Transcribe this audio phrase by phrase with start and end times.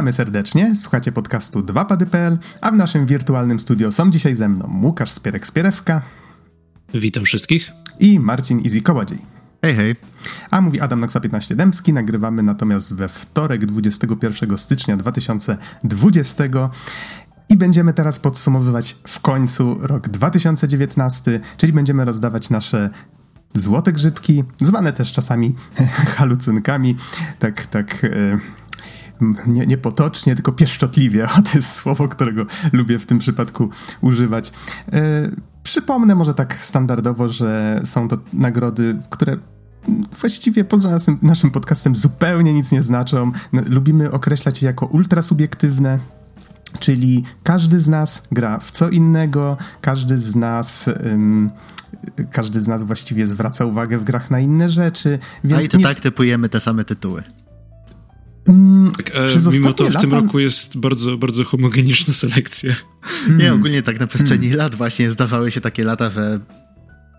[0.00, 5.10] Witamy serdecznie, słuchacie podcastu 2pady.pl, a w naszym wirtualnym studio są dzisiaj ze mną Łukasz
[5.10, 6.00] Spierek-Spierewka.
[6.94, 7.70] Witam wszystkich.
[7.98, 9.18] I Marcin Easy Kołodziej.
[9.62, 9.96] Hej, hej.
[10.50, 11.92] A mówi Adam Noxa 15 Dębski.
[11.92, 16.44] Nagrywamy natomiast we wtorek 21 stycznia 2020
[17.48, 22.90] i będziemy teraz podsumowywać w końcu rok 2019, czyli będziemy rozdawać nasze
[23.54, 25.54] złote grzybki, zwane też czasami
[26.16, 26.96] halucynkami,
[27.38, 28.04] tak, tak...
[28.04, 28.38] E,
[29.46, 31.24] nie, nie potocznie, tylko pieszczotliwie.
[31.38, 33.70] O, to jest słowo, którego lubię w tym przypadku
[34.00, 34.52] używać.
[34.92, 35.30] E,
[35.62, 39.36] przypomnę może tak standardowo, że są to nagrody, które
[40.20, 43.32] właściwie poza naszym podcastem zupełnie nic nie znaczą.
[43.52, 45.98] Lubimy określać je jako ultrasubiektywne,
[46.78, 50.90] czyli każdy z nas gra w co innego, każdy z nas.
[51.04, 51.50] Um,
[52.30, 55.18] każdy z nas właściwie zwraca uwagę w grach na inne rzeczy.
[55.44, 55.84] Więc A i to nie...
[55.84, 57.22] tak typujemy te same tytuły.
[58.48, 60.00] Mm, e, mimo to w lata...
[60.00, 62.74] tym roku jest bardzo, bardzo homogeniczna selekcja.
[63.38, 64.58] Nie, ogólnie tak na przestrzeni hmm.
[64.58, 66.40] lat właśnie zdawały się takie lata, że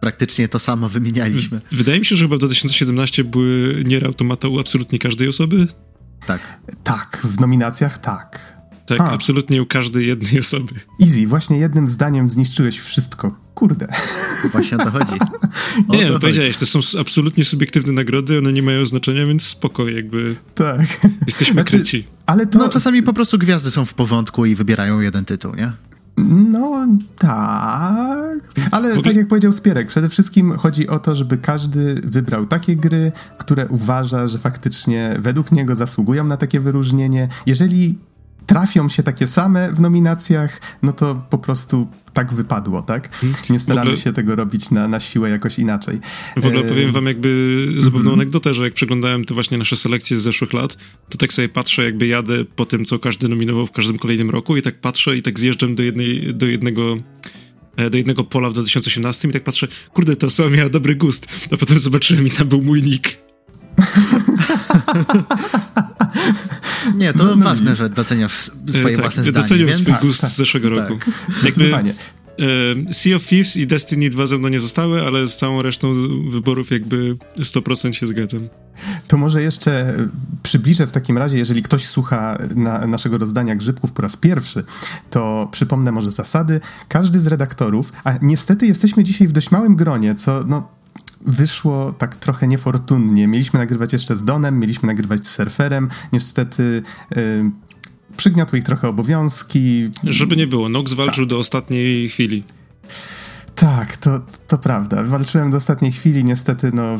[0.01, 1.61] praktycznie to samo wymienialiśmy.
[1.71, 5.67] Wydaje mi się, że chyba w 2017 były nier automata u absolutnie każdej osoby.
[6.25, 6.59] Tak.
[6.83, 8.61] Tak, w nominacjach tak.
[8.85, 9.11] Tak, A.
[9.11, 10.75] absolutnie u każdej jednej osoby.
[11.01, 13.40] Easy, właśnie jednym zdaniem zniszczyłeś wszystko.
[13.61, 13.87] Kurde.
[14.51, 15.13] Właśnie o to chodzi.
[15.87, 19.87] O nie, to powiedziałeś, to są absolutnie subiektywne nagrody, one nie mają znaczenia, więc spoko,
[19.87, 20.35] jakby.
[20.55, 20.81] Tak.
[21.27, 22.07] Jesteśmy znaczy, kryci.
[22.25, 22.59] Ale to...
[22.59, 25.71] No czasami po prostu gwiazdy są w porządku i wybierają jeden tytuł, nie?
[26.17, 28.39] No tak,
[28.71, 33.11] ale tak jak powiedział Spierek, przede wszystkim chodzi o to, żeby każdy wybrał takie gry,
[33.37, 37.27] które uważa, że faktycznie według niego zasługują na takie wyróżnienie.
[37.45, 37.99] Jeżeli
[38.45, 43.05] trafią się takie same w nominacjach, no to po prostu tak wypadło, tak?
[43.05, 43.33] Mhm.
[43.49, 45.99] Nie staramy ogóle, się tego robić na, na siłę jakoś inaczej.
[46.37, 48.13] W ogóle powiem wam jakby zabawną mm-hmm.
[48.13, 50.77] anegdotę, że jak przeglądałem te właśnie nasze selekcje z zeszłych lat,
[51.09, 54.57] to tak sobie patrzę, jakby jadę po tym, co każdy nominował w każdym kolejnym roku
[54.57, 56.97] i tak patrzę i tak zjeżdżam do, jednej, do jednego
[57.75, 61.27] e, do jednego pola w 2018 i tak patrzę, kurde, ta osoba miała dobry gust,
[61.51, 63.17] a potem zobaczyłem i tam był mój nick.
[66.95, 69.43] Nie, to no, no, ważne, że doceniasz swoje tak, własne zdanie.
[69.43, 69.81] Doceniam więc...
[69.81, 70.89] swój gust tak, z zeszłego tak.
[70.89, 71.11] roku.
[71.45, 75.61] Jakby, e, sea of Thieves i Destiny 2 ze mną nie zostały, ale z całą
[75.61, 75.93] resztą
[76.29, 78.49] wyborów jakby 100% się zgadzam.
[79.07, 79.95] To może jeszcze
[80.43, 84.63] przybliżę w takim razie, jeżeli ktoś słucha na naszego rozdania Grzybków po raz pierwszy,
[85.09, 86.59] to przypomnę może zasady.
[86.87, 90.80] Każdy z redaktorów, a niestety jesteśmy dzisiaj w dość małym gronie, co no
[91.25, 93.27] wyszło tak trochę niefortunnie.
[93.27, 95.89] Mieliśmy nagrywać jeszcze z Donem, mieliśmy nagrywać z surferem.
[96.13, 96.81] Niestety
[97.15, 97.51] yy,
[98.17, 99.89] przygniotły ich trochę obowiązki.
[100.03, 101.29] Żeby nie było, Nox walczył tak.
[101.29, 102.43] do ostatniej chwili.
[103.55, 105.03] Tak, to, to prawda.
[105.03, 106.99] Walczyłem do ostatniej chwili, niestety, no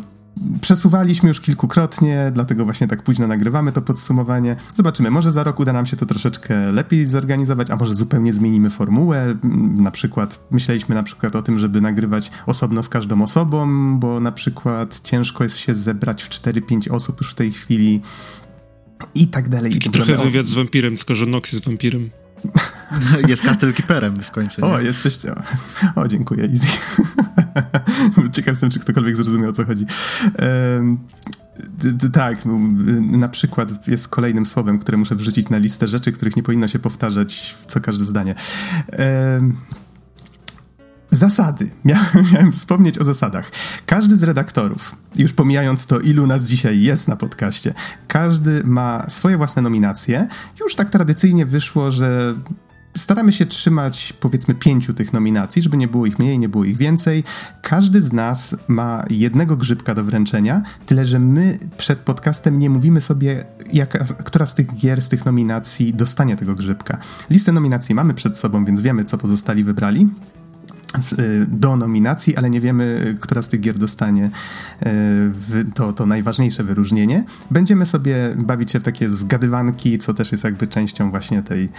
[0.61, 4.55] Przesuwaliśmy już kilkukrotnie, dlatego właśnie tak późno nagrywamy to podsumowanie.
[4.75, 8.69] Zobaczymy, może za rok uda nam się to troszeczkę lepiej zorganizować, a może zupełnie zmienimy
[8.69, 9.35] formułę.
[9.75, 14.31] Na przykład myśleliśmy na przykład o tym, żeby nagrywać osobno z każdą osobą, bo na
[14.31, 18.01] przykład ciężko jest się zebrać w 4-5 osób już w tej chwili
[19.15, 19.71] i tak dalej.
[19.73, 22.09] Taki i trochę wywiad z wampirem, tylko że Nox jest wampirem.
[23.27, 24.65] Jest Castle Keeperem w końcu.
[24.65, 24.85] O, nie?
[24.85, 25.33] jesteście.
[25.95, 26.67] O, dziękuję, Easy.
[28.33, 29.85] Ciekaw jestem, czy ktokolwiek zrozumiał, o co chodzi.
[32.13, 32.37] tak,
[33.01, 36.79] na przykład jest kolejnym słowem, które muszę wrzucić na listę rzeczy, których nie powinno się
[36.79, 38.35] powtarzać co każde zdanie.
[41.21, 41.71] Zasady.
[41.85, 43.51] Miałem, wspomnieć o zasadach.
[43.85, 47.73] Każdy z redaktorów, już pomijając to, ilu nas dzisiaj jest na podcaście,
[48.07, 50.27] każdy ma swoje własne nominacje.
[50.59, 52.35] Już tak tradycyjnie wyszło, że
[52.97, 56.77] staramy się trzymać powiedzmy pięciu tych nominacji, żeby nie było ich mniej, nie było ich
[56.77, 57.23] więcej.
[57.61, 63.01] Każdy z nas ma jednego grzybka do wręczenia, tyle że my przed podcastem nie mówimy
[63.01, 66.97] sobie, jaka, która z tych gier, z tych nominacji dostanie tego grzybka.
[67.29, 70.09] Listę nominacji mamy przed sobą, więc wiemy, co pozostali wybrali.
[71.19, 74.31] Y, do nominacji, ale nie wiemy, która z tych gier dostanie
[74.85, 77.23] y, to, to najważniejsze wyróżnienie.
[77.51, 81.69] Będziemy sobie bawić się w takie zgadywanki, co też jest jakby częścią właśnie tej,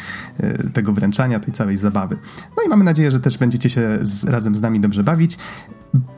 [0.40, 2.16] y, tego wręczania, tej całej zabawy.
[2.56, 5.38] No i mamy nadzieję, że też będziecie się z, razem z nami dobrze bawić.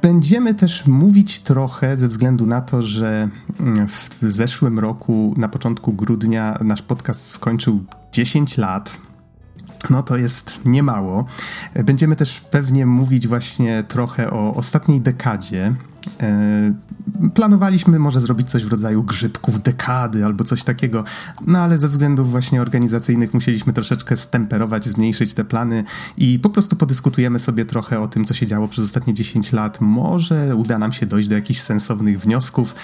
[0.02, 3.28] Będziemy też mówić trochę ze względu na to, że
[3.60, 9.03] mm, w, w zeszłym roku, na początku grudnia, nasz podcast skończył 10 lat
[9.90, 11.24] no to jest niemało.
[11.84, 15.74] Będziemy też pewnie mówić właśnie trochę o ostatniej dekadzie
[17.34, 21.04] planowaliśmy może zrobić coś w rodzaju grzybków dekady albo coś takiego,
[21.46, 25.84] no ale ze względów właśnie organizacyjnych musieliśmy troszeczkę stemperować, zmniejszyć te plany
[26.16, 29.80] i po prostu podyskutujemy sobie trochę o tym, co się działo przez ostatnie 10 lat.
[29.80, 32.74] Może uda nam się dojść do jakichś sensownych wniosków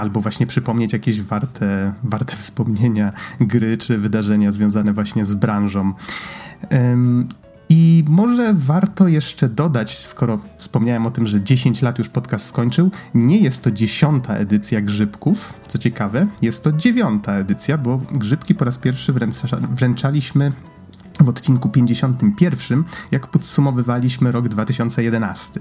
[0.00, 5.92] albo właśnie przypomnieć jakieś warte, warte wspomnienia gry czy wydarzenia związane właśnie z branżą.
[7.68, 12.90] I może warto jeszcze dodać, skoro wspomniałem o tym, że 10 lat już podcast skończył,
[13.14, 18.64] nie jest to dziesiąta edycja Grzybków, co ciekawe, jest to dziewiąta edycja, bo Grzybki po
[18.64, 20.52] raz pierwszy wręcza, wręczaliśmy
[21.20, 25.60] w odcinku 51, jak podsumowywaliśmy rok 2011.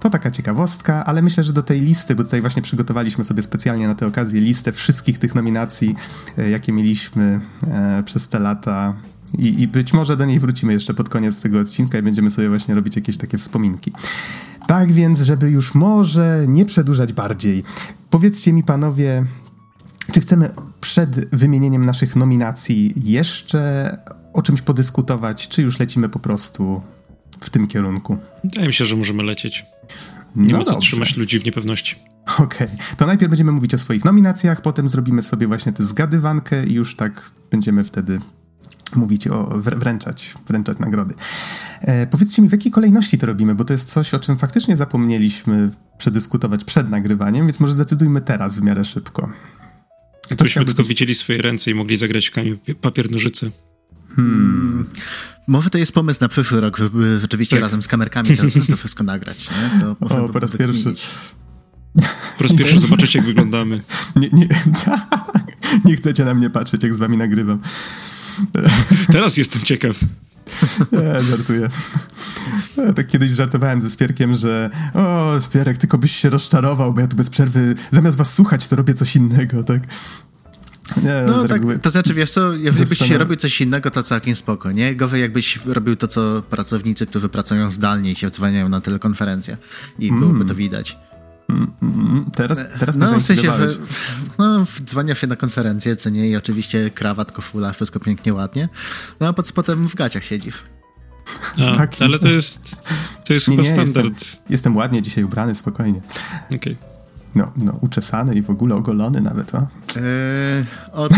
[0.00, 3.88] To taka ciekawostka, ale myślę, że do tej listy, bo tutaj właśnie przygotowaliśmy sobie specjalnie
[3.88, 5.94] na tę okazję listę wszystkich tych nominacji,
[6.38, 8.94] e, jakie mieliśmy e, przez te lata
[9.38, 12.48] i, I, być może do niej wrócimy jeszcze pod koniec tego odcinka i będziemy sobie
[12.48, 13.92] właśnie robić jakieś takie wspominki.
[14.66, 17.64] Tak więc, żeby już może nie przedłużać bardziej,
[18.10, 19.24] powiedzcie mi panowie,
[20.12, 23.96] czy chcemy przed wymienieniem naszych nominacji jeszcze
[24.32, 26.82] o czymś podyskutować, czy już lecimy po prostu
[27.40, 28.16] w tym kierunku?
[28.44, 29.64] Wydaje mi się, że możemy lecieć.
[30.36, 31.96] Nie no ma co trzymać ludzi w niepewności.
[32.38, 32.96] Okej, okay.
[32.96, 36.96] to najpierw będziemy mówić o swoich nominacjach, potem zrobimy sobie właśnie tę zgadywankę i już
[36.96, 38.20] tak będziemy wtedy
[38.96, 41.14] mówić o wręczać, wręczać nagrody.
[41.80, 44.76] E, powiedzcie mi, w jakiej kolejności to robimy, bo to jest coś, o czym faktycznie
[44.76, 49.30] zapomnieliśmy przedyskutować przed nagrywaniem, więc może zdecydujmy teraz w miarę szybko.
[50.30, 50.88] Gdybyśmy tylko być...
[50.88, 53.50] widzieli swoje ręce i mogli zagrać kamień, papier, nożyce.
[54.16, 54.86] Hmm.
[55.46, 57.62] Może to jest pomysł na przyszły rok, żeby rzeczywiście tak.
[57.62, 59.48] razem z kamerkami to, to wszystko nagrać.
[59.50, 59.80] Nie?
[59.80, 60.94] To o, po raz pierwszy.
[62.38, 63.80] Po raz pierwszy zobaczyć, jak wyglądamy.
[64.16, 64.48] Nie, nie,
[65.84, 67.58] nie chcecie na mnie patrzeć, jak z wami nagrywam.
[69.12, 70.00] Teraz jestem ciekaw.
[70.92, 71.68] Nie, żartuję.
[72.76, 77.06] Ja tak kiedyś żartowałem ze Spierkiem, że o, Spierek, tylko byś się rozczarował, bo ja
[77.06, 79.82] tu bez przerwy, zamiast was słuchać, to robię coś innego, tak?
[80.96, 84.36] Nie, no tak, to znaczy, wiesz co, jeżeli byś się robił coś innego, to całkiem
[84.36, 84.96] spoko, nie?
[84.96, 89.56] Gorzej jakbyś robił to, co pracownicy, którzy pracują zdalnie i się dzwoniają na telekonferencję
[89.98, 90.20] i mm.
[90.20, 90.98] byłoby to widać.
[92.34, 93.68] Teraz, teraz no, w sensie, że
[94.38, 98.68] no, dzwania się na konferencję, co nie, i oczywiście krawat, koszula, wszystko pięknie, ładnie,
[99.20, 100.64] no a pod spodem w gaciach siedzisz.
[101.58, 102.88] A, tak, ale to jest,
[103.24, 104.20] to jest nie, chyba nie, standard.
[104.20, 106.00] Jestem, jestem, ładnie dzisiaj ubrany, spokojnie.
[106.46, 106.56] Okej.
[106.56, 106.76] Okay.
[107.34, 109.58] No, no, uczesany i w ogóle ogolony nawet, o?
[109.96, 110.02] Yy,
[110.92, 111.14] o, to,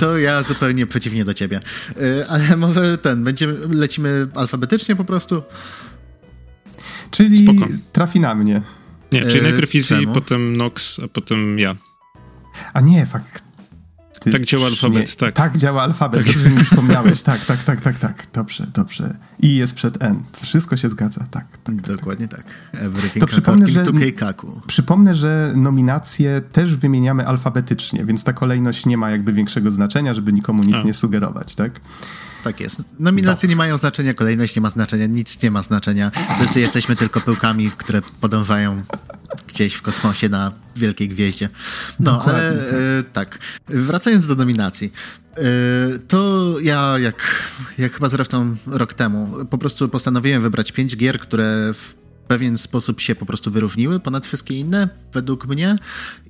[0.00, 1.60] to ja zupełnie przeciwnie do ciebie.
[1.96, 5.42] Yy, ale może ten, będziemy, lecimy alfabetycznie po prostu?
[7.10, 7.72] Czyli Spoko.
[7.92, 8.62] trafi na mnie.
[9.20, 11.76] Nie, czyli e, najpierw Easy, potem Nox, a potem ja.
[12.72, 13.46] A nie, fakt.
[14.20, 15.34] Ty, tak działa alfabet, nie, tak.
[15.34, 16.34] Tak działa alfabet, tak.
[16.34, 17.22] dobrze mi wspomniałeś.
[17.22, 18.26] Tak, tak, tak, tak, tak.
[18.32, 19.16] Dobrze, dobrze.
[19.40, 20.22] I jest przed N.
[20.42, 21.30] Wszystko się zgadza, tak.
[21.30, 21.96] tak, tak, tak.
[21.96, 22.44] Dokładnie tak.
[22.72, 23.84] Everything to przypomnę, że,
[24.66, 30.32] przypomnę, że nominacje też wymieniamy alfabetycznie, więc ta kolejność nie ma jakby większego znaczenia, żeby
[30.32, 30.82] nikomu nic a.
[30.82, 31.80] nie sugerować, tak?
[32.46, 32.82] Tak jest.
[32.98, 36.10] Nominacje nie mają znaczenia, kolejność nie ma znaczenia, nic nie ma znaczenia.
[36.38, 38.82] Wszyscy jesteśmy tylko pyłkami, które podążają
[39.48, 41.48] gdzieś w kosmosie na wielkiej gwieździe.
[42.00, 43.36] No, Dokładnie, ale tak.
[43.36, 43.38] E, tak.
[43.68, 44.92] Wracając do nominacji.
[45.36, 45.42] E,
[46.08, 47.42] to ja, jak,
[47.78, 51.94] jak chyba zresztą rok temu, po prostu postanowiłem wybrać pięć gier, które w
[52.28, 55.76] pewien sposób się po prostu wyróżniły ponad wszystkie inne, według mnie,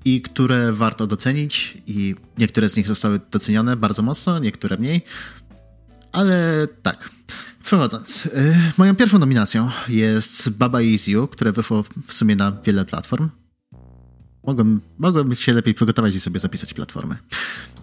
[0.04, 5.02] i które warto docenić, i niektóre z nich zostały docenione bardzo mocno, niektóre mniej.
[6.16, 7.10] Ale tak,
[7.62, 8.26] przechodząc.
[8.26, 13.28] Y, moją pierwszą nominacją jest Baba Is You, które wyszło w sumie na wiele platform.
[14.46, 17.16] Mogłem, mogłem się lepiej przygotować i sobie zapisać platformy.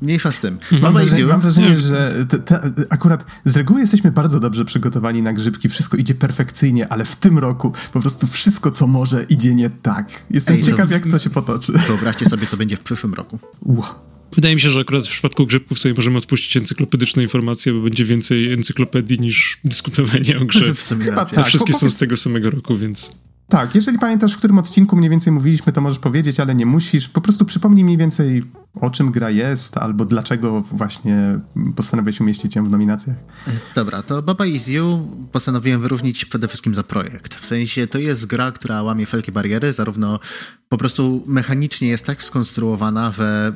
[0.02, 0.58] Mniejsza z tym.
[0.72, 5.22] Mam, Baba wrażenie, mam wrażenie, że te, te, akurat z reguły jesteśmy bardzo dobrze przygotowani
[5.22, 5.70] na grzybki.
[5.70, 10.10] Wszystko idzie perfekcyjnie, ale w tym roku po prostu wszystko, co może, idzie nie tak.
[10.30, 11.72] Jestem Ej, ciekaw, to, jak to się potoczy.
[11.88, 13.40] Wyobraźcie sobie, co będzie w przyszłym roku.
[14.36, 18.06] Wydaje mi się, że akurat w przypadku grzybków sobie możemy odpuścić encyklopedyczne informacje, bo będzie
[18.06, 20.76] więcej encyklopedii niż dyskutowanie o grze.
[20.76, 21.40] w sumie racja.
[21.40, 23.12] A wszystkie są z tego samego roku, więc...
[23.50, 27.10] Tak, jeżeli pamiętasz, w którym odcinku mniej więcej mówiliśmy, to możesz powiedzieć, ale nie musisz.
[27.10, 28.44] Po prostu przypomnij mniej więcej,
[28.82, 31.40] o czym gra jest, albo dlaczego właśnie
[31.76, 33.16] postanowiłeś umieścić ją w nominacjach.
[33.76, 37.36] Dobra, to Baba Is You postanowiłem wyróżnić przede wszystkim za projekt.
[37.36, 40.20] W sensie to jest gra, która łamie wszelkie bariery, zarówno
[40.70, 43.54] po prostu mechanicznie jest tak skonstruowana, że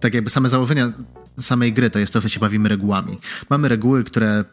[0.00, 0.92] tak jakby same założenia
[1.40, 3.18] samej gry to jest to, że się bawimy regułami.
[3.50, 4.44] Mamy reguły, które,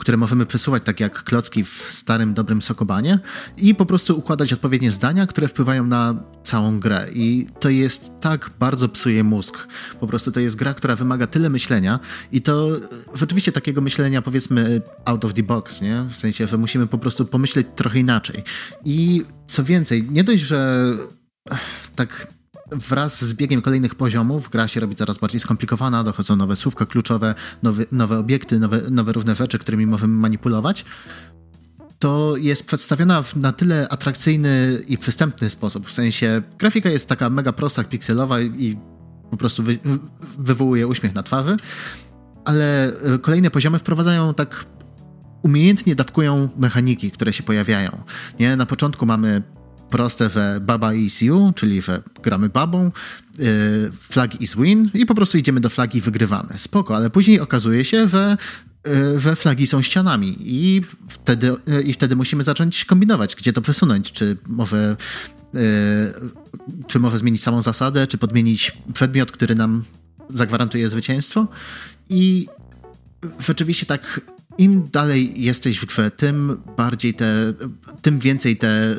[0.00, 3.18] które możemy przesuwać tak jak klocki w starym, dobrym Sokobanie
[3.56, 6.14] i po prostu układać odpowiednie zdania, które wpływają na
[6.44, 7.06] całą grę.
[7.14, 9.68] I to jest tak bardzo psuje mózg.
[10.00, 12.00] Po prostu to jest gra, która wymaga tyle myślenia
[12.32, 12.70] i to
[13.14, 16.06] rzeczywiście takiego myślenia powiedzmy out of the box, nie?
[16.10, 18.42] W sensie, że musimy po prostu pomyśleć trochę inaczej.
[18.84, 20.90] I co więcej, nie dość, że
[21.96, 22.26] tak
[22.72, 27.34] wraz z biegiem kolejnych poziomów gra się robi coraz bardziej skomplikowana, dochodzą nowe słówka kluczowe,
[27.62, 30.84] nowe, nowe obiekty, nowe, nowe różne rzeczy, którymi możemy manipulować.
[31.98, 35.88] To jest przedstawiona w na tyle atrakcyjny i przystępny sposób.
[35.88, 38.76] W sensie grafika jest taka mega prosta, pikselowa i
[39.30, 39.78] po prostu wy,
[40.38, 41.56] wywołuje uśmiech na twarzy,
[42.44, 44.66] ale e, kolejne poziomy wprowadzają tak
[45.42, 48.02] umiejętnie dawkują mechaniki, które się pojawiają.
[48.38, 48.56] Nie?
[48.56, 49.42] Na początku mamy
[49.90, 52.92] proste, że baba is you, czyli że gramy babą,
[53.38, 53.46] yy,
[54.00, 56.58] flag is win i po prostu idziemy do flagi i wygrywamy.
[56.58, 58.36] Spoko, ale później okazuje się, że
[59.16, 64.12] że flagi są ścianami i wtedy, yy, i wtedy musimy zacząć kombinować, gdzie to przesunąć,
[64.12, 64.96] czy może
[65.54, 65.60] yy,
[66.86, 69.84] czy może zmienić samą zasadę, czy podmienić przedmiot, który nam
[70.30, 71.48] zagwarantuje zwycięstwo
[72.08, 72.48] i
[73.38, 74.20] rzeczywiście tak
[74.60, 77.54] im dalej jesteś w grze, tym bardziej te,
[78.02, 78.96] tym więcej te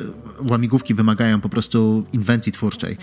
[0.50, 2.96] łamigłówki wymagają po prostu inwencji twórczej.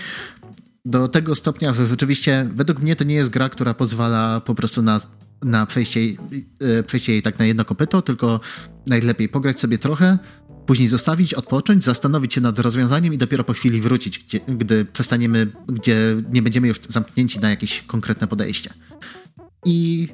[0.85, 4.81] Do tego stopnia, że rzeczywiście według mnie to nie jest gra, która pozwala po prostu
[4.81, 5.01] na,
[5.43, 5.99] na przejście,
[6.59, 8.39] e, przejście jej tak na jedno kopyto, tylko
[8.87, 10.17] najlepiej pograć sobie trochę,
[10.65, 15.51] później zostawić, odpocząć, zastanowić się nad rozwiązaniem i dopiero po chwili wrócić, gdzie, gdy przestaniemy,
[15.67, 18.73] gdzie nie będziemy już zamknięci na jakieś konkretne podejście.
[19.65, 20.07] I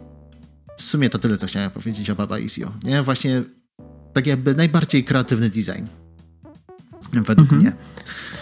[0.77, 2.71] w sumie to tyle, co chciałem powiedzieć o Baba Isio.
[2.83, 3.03] Nie?
[3.03, 3.43] Właśnie
[4.13, 5.85] tak jakby najbardziej kreatywny design.
[7.13, 7.61] Według mhm.
[7.61, 7.73] mnie.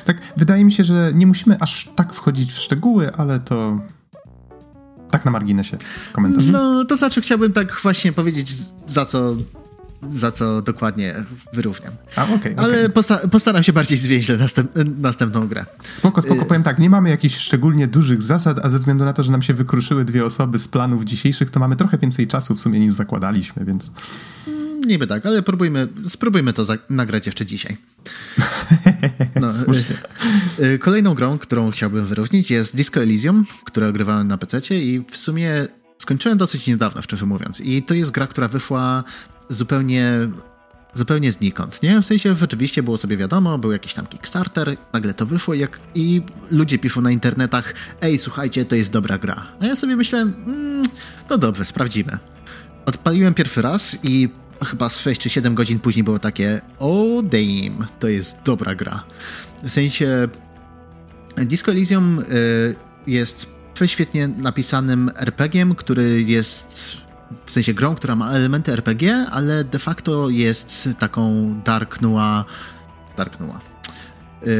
[0.06, 3.80] Tak, wydaje mi się, że nie musimy aż tak wchodzić w szczegóły, ale to
[5.10, 5.78] tak na marginesie
[6.12, 6.46] komentarz.
[6.46, 8.54] No, to znaczy chciałbym tak właśnie powiedzieć,
[8.88, 9.36] za co
[10.14, 11.16] za co dokładnie
[11.54, 11.94] wyróżniam.
[12.16, 12.90] A, okay, Ale okay.
[12.90, 15.66] Posta postaram się bardziej zwięźle następ następną grę.
[15.96, 16.42] Spoko, spoko.
[16.42, 19.32] Y Powiem tak, nie mamy jakichś szczególnie dużych zasad, a ze względu na to, że
[19.32, 22.80] nam się wykruszyły dwie osoby z planów dzisiejszych, to mamy trochę więcej czasu w sumie
[22.80, 23.92] niż zakładaliśmy, więc...
[24.48, 27.78] Mm, niby tak, ale próbujmy, spróbujmy to nagrać jeszcze dzisiaj.
[29.42, 29.50] No,
[30.60, 35.06] y, y, kolejną grą, którą chciałbym wyróżnić jest Disco Elysium, które ogrywałem na PC i
[35.12, 35.68] w sumie
[35.98, 37.62] skończyłem dosyć niedawno, szczerze mówiąc.
[37.62, 39.04] I to jest gra, która wyszła
[39.50, 40.30] zupełnie
[40.94, 42.02] zupełnie znikąd, nie?
[42.02, 45.80] W sensie rzeczywiście było sobie wiadomo, był jakiś tam Kickstarter, nagle to wyszło jak...
[45.96, 46.22] i
[46.52, 49.48] ludzie piszą na internetach ej, słuchajcie, to jest dobra gra.
[49.60, 50.84] A ja sobie myślałem, mm,
[51.30, 52.18] no dobrze, sprawdzimy.
[52.86, 54.30] Odpaliłem pierwszy raz i
[54.66, 58.76] chyba z 6 czy 7 godzin później było takie o oh, damn, to jest dobra
[58.76, 59.04] gra.
[59.64, 60.28] W sensie
[61.38, 62.76] Disco Elysium y,
[63.08, 66.98] jest prześwietnie napisanym RPG-iem, który jest
[67.46, 72.44] w sensie grą, która ma elementy RPG, ale de facto jest taką dark noir,
[73.18, 73.60] dark noir,
[74.42, 74.52] yy,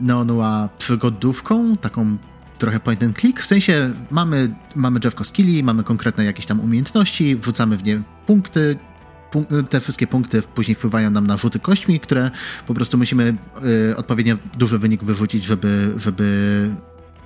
[0.00, 2.16] neo-noir przygodówką, taką
[2.58, 7.36] trochę point and click, w sensie mamy, mamy drzewko skilli, mamy konkretne jakieś tam umiejętności,
[7.36, 8.78] wrzucamy w nie punkty,
[9.70, 12.30] te wszystkie punkty później wpływają nam na rzuty kośćmi, które
[12.66, 13.36] po prostu musimy
[13.90, 16.68] y, odpowiednio duży wynik wyrzucić, żeby, żeby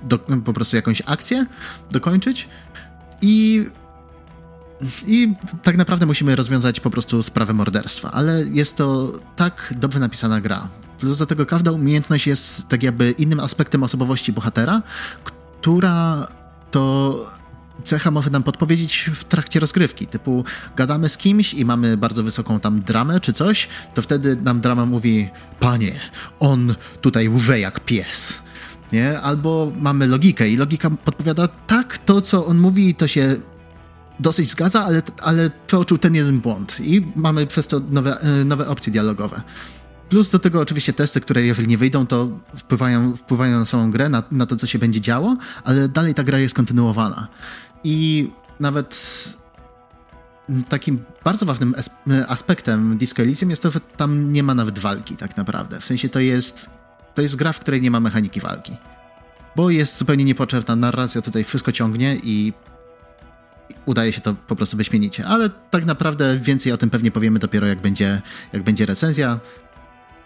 [0.03, 1.45] do, po prostu jakąś akcję
[1.91, 2.49] dokończyć.
[3.21, 3.65] I
[5.07, 10.41] i tak naprawdę musimy rozwiązać po prostu sprawę morderstwa, ale jest to tak dobrze napisana
[10.41, 10.67] gra.
[10.99, 14.81] Plus do tego każda umiejętność jest tak jakby innym aspektem osobowości bohatera,
[15.23, 16.27] która
[16.71, 17.15] to
[17.83, 20.07] cecha może nam podpowiedzieć w trakcie rozgrywki.
[20.07, 20.43] Typu
[20.75, 24.85] gadamy z kimś i mamy bardzo wysoką tam dramę czy coś, to wtedy nam drama
[24.85, 25.29] mówi:
[25.59, 25.93] Panie,
[26.39, 28.41] on tutaj łże jak pies.
[28.93, 29.19] Nie?
[29.19, 33.35] Albo mamy logikę i logika podpowiada: Tak, to co on mówi, to się
[34.19, 38.67] dosyć zgadza, ale, ale przeoczył ten jeden błąd i mamy przez to nowe, e, nowe
[38.67, 39.41] opcje dialogowe.
[40.09, 44.09] Plus do tego oczywiście testy, które jeżeli nie wyjdą, to wpływają, wpływają na samą grę,
[44.09, 47.27] na, na to, co się będzie działo, ale dalej ta gra jest kontynuowana.
[47.83, 48.97] I nawet
[50.69, 51.75] takim bardzo ważnym
[52.27, 55.79] aspektem Disco Elysium jest to, że tam nie ma nawet walki tak naprawdę.
[55.79, 56.69] W sensie to jest,
[57.15, 58.77] to jest gra, w której nie ma mechaniki walki.
[59.55, 62.53] Bo jest zupełnie niepotrzebna narracja, tutaj wszystko ciągnie i
[63.87, 65.25] udaje się to po prostu wyśmienicie.
[65.25, 68.21] Ale tak naprawdę więcej o tym pewnie powiemy dopiero jak będzie,
[68.53, 69.39] jak będzie recenzja.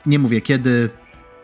[0.05, 0.89] Nie mówię kiedy,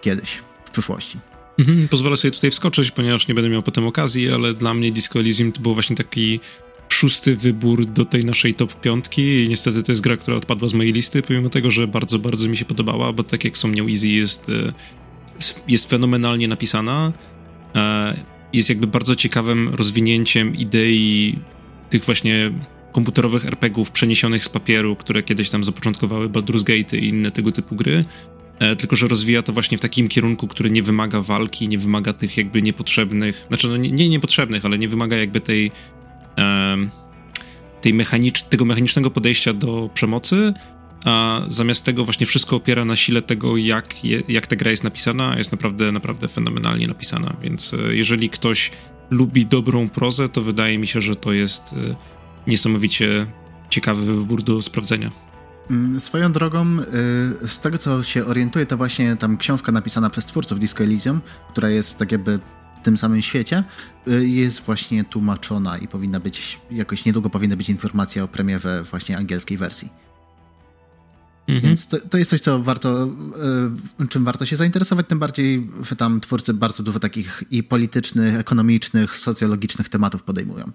[0.01, 0.29] kiedyś,
[0.65, 1.19] w przyszłości.
[1.59, 5.19] Mhm, pozwolę sobie tutaj wskoczyć, ponieważ nie będę miał potem okazji, ale dla mnie Disco
[5.19, 6.39] Elysium to był właśnie taki
[6.89, 10.73] szósty wybór do tej naszej top piątki i niestety to jest gra, która odpadła z
[10.73, 14.07] mojej listy, pomimo tego, że bardzo, bardzo mi się podobała, bo tak jak wspomniał Easy
[14.07, 14.73] jest, e,
[15.67, 17.13] jest fenomenalnie napisana,
[17.75, 18.17] e,
[18.53, 21.39] jest jakby bardzo ciekawym rozwinięciem idei
[21.89, 22.51] tych właśnie
[22.91, 27.75] komputerowych RPGów przeniesionych z papieru, które kiedyś tam zapoczątkowały Baldur's Gate i inne tego typu
[27.75, 28.05] gry.
[28.59, 32.13] E, tylko, że rozwija to właśnie w takim kierunku, który nie wymaga walki, nie wymaga
[32.13, 35.71] tych jakby niepotrzebnych, znaczy no nie, nie niepotrzebnych, ale nie wymaga jakby tej,
[37.81, 40.53] tej mechanicz, tego mechanicznego podejścia do przemocy,
[41.05, 44.83] a zamiast tego właśnie wszystko opiera na sile tego, jak, je, jak ta gra jest
[44.83, 48.71] napisana, jest naprawdę, naprawdę fenomenalnie napisana, więc e, jeżeli ktoś
[49.09, 51.95] lubi dobrą prozę, to wydaje mi się, że to jest e,
[52.47, 53.27] niesamowicie
[53.69, 55.11] ciekawy wybór do sprawdzenia.
[55.69, 56.79] Mm, swoją drogą,
[57.43, 61.21] y, z tego co się orientuję, to właśnie tam książka napisana przez twórców Disco Elysium,
[61.49, 62.39] która jest tak jakby
[62.81, 63.63] w tym samym świecie,
[64.07, 69.17] y, jest właśnie tłumaczona i powinna być, jakoś niedługo powinna być informacja o premierze właśnie
[69.17, 70.06] angielskiej wersji.
[71.47, 71.61] Mhm.
[71.61, 73.09] Więc to, to, jest coś, co warto,
[74.01, 79.15] y, czym warto się zainteresować, tym bardziej, tam twórcy bardzo dużo takich i politycznych, ekonomicznych,
[79.15, 80.71] socjologicznych tematów podejmują.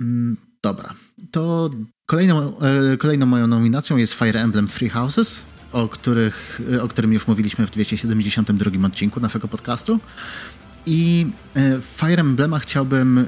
[0.00, 0.94] Mm, dobra,
[1.30, 1.70] to
[2.06, 7.28] kolejną, e, kolejną moją nominacją jest Fire Emblem Free Houses, o, których, o którym już
[7.28, 10.00] mówiliśmy w 272 odcinku naszego podcastu.
[10.86, 13.24] I e, Fire Emblema chciałbym e,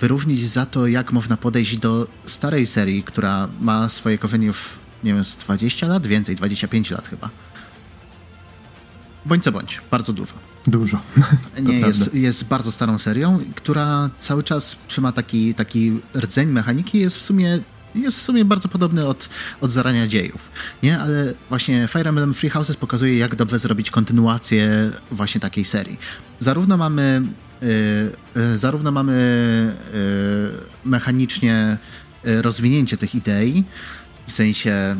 [0.00, 4.68] wyróżnić za to, jak można podejść do starej serii, która ma swoje korzenie już,
[5.04, 7.30] nie wiem, z 20 lat, więcej, 25 lat chyba.
[9.26, 10.34] Bądź co bądź, bardzo dużo.
[10.66, 11.00] Dużo.
[11.62, 17.16] Nie, jest, jest bardzo starą serią, która cały czas trzyma taki, taki rdzeń mechaniki, jest
[17.16, 17.60] w sumie
[17.94, 19.28] jest w sumie bardzo podobny od,
[19.60, 20.50] od zarania dziejów,
[20.82, 20.98] nie?
[20.98, 25.98] Ale właśnie Fire Emblem Free Houses pokazuje, jak dobrze zrobić kontynuację właśnie takiej serii.
[26.40, 27.22] Zarówno mamy
[27.62, 27.68] yy,
[28.42, 29.12] yy, zarówno mamy
[29.94, 31.78] yy, mechanicznie
[32.24, 33.64] rozwinięcie tych idei,
[34.26, 34.96] w sensie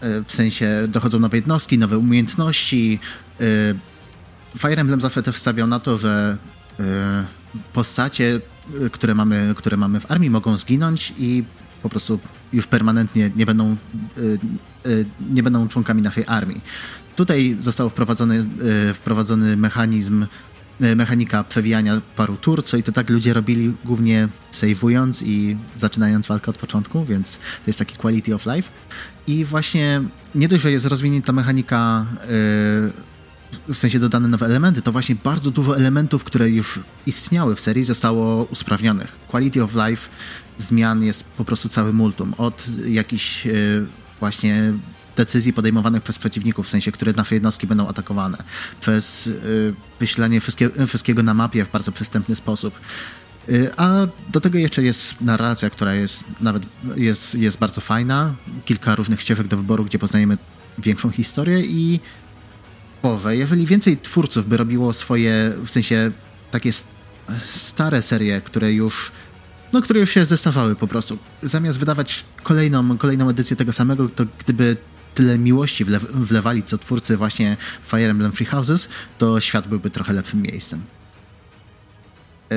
[0.00, 3.00] w sensie dochodzą nowe jednostki, nowe umiejętności.
[4.58, 6.36] Fire Emblem zawsze też wstawiał na to, że
[7.72, 8.40] postacie
[8.92, 11.44] które mamy, które mamy w armii, mogą zginąć i
[11.82, 12.18] po prostu
[12.52, 13.76] już permanentnie nie będą,
[15.30, 16.60] nie będą członkami naszej armii.
[17.16, 18.46] Tutaj został wprowadzony,
[18.94, 20.26] wprowadzony mechanizm,
[20.80, 26.50] mechanika przewijania paru tur, co i to tak ludzie robili głównie sejwując i zaczynając walkę
[26.50, 28.70] od początku, więc to jest taki quality of life.
[29.26, 30.02] I właśnie
[30.34, 32.06] nie dość, że jest rozwinięta mechanika
[33.68, 37.84] w sensie dodane nowe elementy, to właśnie bardzo dużo elementów, które już istniały w serii,
[37.84, 39.12] zostało usprawnionych.
[39.28, 40.08] Quality of life
[40.58, 42.34] zmian jest po prostu cały multum.
[42.38, 43.52] Od jakichś e,
[44.20, 44.72] właśnie
[45.16, 48.38] decyzji podejmowanych przez przeciwników, w sensie, które nasze jednostki będą atakowane,
[48.80, 49.30] przez
[50.00, 52.80] wyślenie wszystkie, wszystkiego na mapie w bardzo przystępny sposób.
[53.48, 56.62] E, a do tego jeszcze jest narracja, która jest nawet
[56.96, 58.34] jest, jest bardzo fajna.
[58.64, 60.38] Kilka różnych ścieżek do wyboru, gdzie poznajemy
[60.78, 62.00] większą historię i
[63.04, 63.36] typowe.
[63.36, 66.10] Jeżeli więcej twórców by robiło swoje, w sensie
[66.50, 66.70] takie
[67.54, 69.12] stare serie, które już
[69.72, 71.18] no, które już się zestawały po prostu.
[71.42, 74.76] Zamiast wydawać kolejną, kolejną edycję tego samego, to gdyby
[75.14, 80.12] tyle miłości wle wlewali co twórcy właśnie Fire Emblem Free Houses, to świat byłby trochę
[80.12, 80.82] lepszym miejscem.
[82.52, 82.54] E,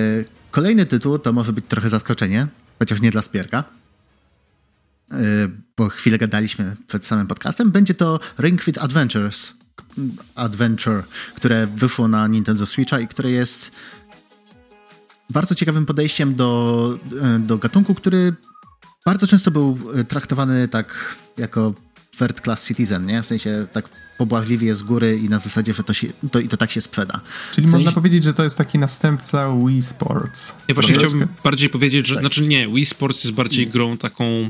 [0.52, 2.48] kolejny tytuł to może być trochę zaskoczenie,
[2.80, 3.64] chociaż nie dla Spierka,
[5.12, 5.16] e,
[5.78, 7.72] bo chwilę gadaliśmy przed samym podcastem.
[7.72, 9.54] Będzie to Ring Fit Adventures
[10.36, 11.04] Adventure,
[11.36, 13.72] które wyszło na Nintendo Switcha i które jest
[15.30, 18.34] bardzo ciekawym podejściem do, e, do gatunku, który
[19.06, 21.74] bardzo często był traktowany tak jako
[22.20, 23.24] third class citizen, nie?
[23.24, 26.58] W sensie tak pobłażliwie z góry i na zasadzie, że to, się, to, i to
[26.58, 27.20] tak się sprzeda.
[27.54, 27.86] Czyli w sensie...
[27.86, 30.56] można powiedzieć, że to jest taki następca Wii Sports.
[30.68, 32.22] Ja właśnie chciałbym bardziej powiedzieć, że, tak.
[32.22, 34.50] znaczy nie, Wii Sports jest bardziej grą taką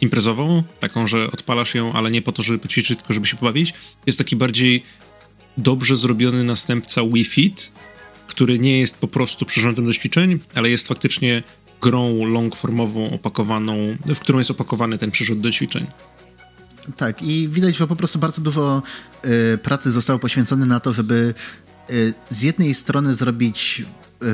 [0.00, 3.74] imprezową, taką, że odpalasz ją, ale nie po to, żeby poćwiczyć, tylko żeby się pobawić.
[4.06, 4.82] Jest taki bardziej
[5.56, 7.72] dobrze zrobiony następca Wii Fit,
[8.26, 11.42] który nie jest po prostu przyrządem do ćwiczeń, ale jest faktycznie
[11.80, 15.86] grą longformową, opakowaną, w którą jest opakowany ten przyrząd do ćwiczeń.
[16.96, 18.82] Tak, i widać, że po prostu bardzo dużo
[19.54, 21.34] y, pracy zostało poświęcone na to, żeby
[21.90, 23.84] y, z jednej strony zrobić
[24.22, 24.26] y,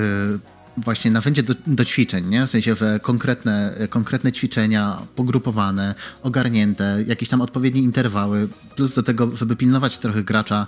[0.77, 2.47] właśnie narzędzie do, do, ćwiczeń, nie?
[2.47, 9.37] W sensie, że konkretne, konkretne ćwiczenia, pogrupowane, ogarnięte, jakieś tam odpowiednie interwały, plus do tego,
[9.37, 10.67] żeby pilnować trochę gracza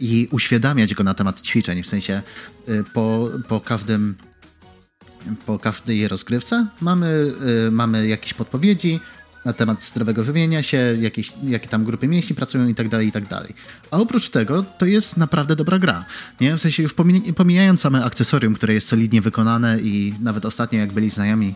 [0.00, 2.22] i uświadamiać go na temat ćwiczeń, w sensie
[2.94, 4.14] po, po każdym
[5.46, 7.32] po każdej rozgrywce mamy,
[7.66, 9.00] y, mamy jakieś podpowiedzi,
[9.44, 13.12] na temat zdrowego żywienia się, jakieś, jakie tam grupy mięśni pracują i tak dalej, i
[13.12, 13.54] tak dalej.
[13.90, 16.04] A oprócz tego to jest naprawdę dobra gra.
[16.40, 16.56] Nie?
[16.56, 16.94] W sensie już
[17.36, 21.54] pomijając same akcesorium, które jest solidnie wykonane i nawet ostatnio jak byli znajomi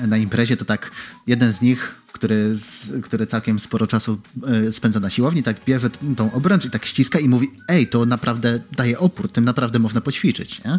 [0.00, 0.90] na imprezie, to tak
[1.26, 2.56] jeden z nich, który,
[3.02, 4.20] który całkiem sporo czasu
[4.68, 8.06] e, spędza na siłowni, tak bierze tą obręcz i tak ściska i mówi ej, to
[8.06, 10.78] naprawdę daje opór, tym naprawdę można poćwiczyć, nie?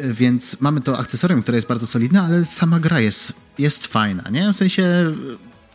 [0.00, 4.52] Więc mamy to akcesorium, które jest bardzo solidne, ale sama gra jest, jest fajna, nie?
[4.52, 5.12] W sensie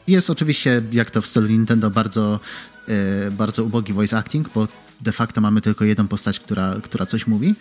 [0.07, 2.39] jest oczywiście, jak to w stylu Nintendo, bardzo,
[2.87, 2.95] yy,
[3.31, 4.67] bardzo ubogi voice acting, bo
[5.01, 7.55] de facto mamy tylko jedną postać, która, która coś mówi.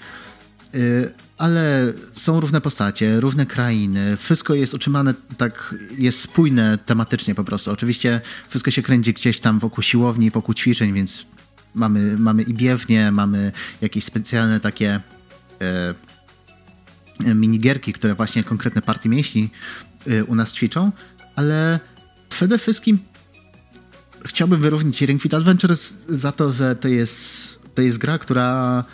[0.74, 7.44] Yy, ale są różne postacie, różne krainy, wszystko jest utrzymane tak, jest spójne tematycznie po
[7.44, 7.70] prostu.
[7.70, 11.26] Oczywiście wszystko się kręci gdzieś tam wokół siłowni, wokół ćwiczeń, więc
[11.74, 15.00] mamy, mamy i biewnie, mamy jakieś specjalne takie
[15.60, 15.94] e,
[17.34, 19.50] minigierki, które właśnie konkretne partie mięśni
[20.06, 20.92] e, u nas ćwiczą,
[21.36, 21.80] ale
[22.28, 22.98] przede wszystkim
[24.26, 28.84] chciałbym wyróżnić Ring Fit Adventures za to, że to jest, to jest gra, która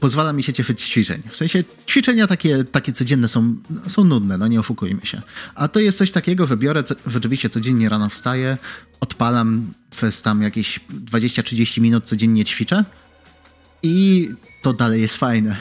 [0.00, 1.22] pozwala mi się cieszyć z ćwiczeń.
[1.28, 5.22] W sensie ćwiczenia takie, takie codzienne są, są nudne, no nie oszukujmy się.
[5.54, 8.58] A to jest coś takiego, że biorę co, rzeczywiście codziennie rano wstaję,
[9.00, 10.80] odpalam przez tam jakieś
[11.12, 12.84] 20-30 minut codziennie ćwiczę
[13.82, 14.28] i
[14.62, 15.56] to dalej jest fajne.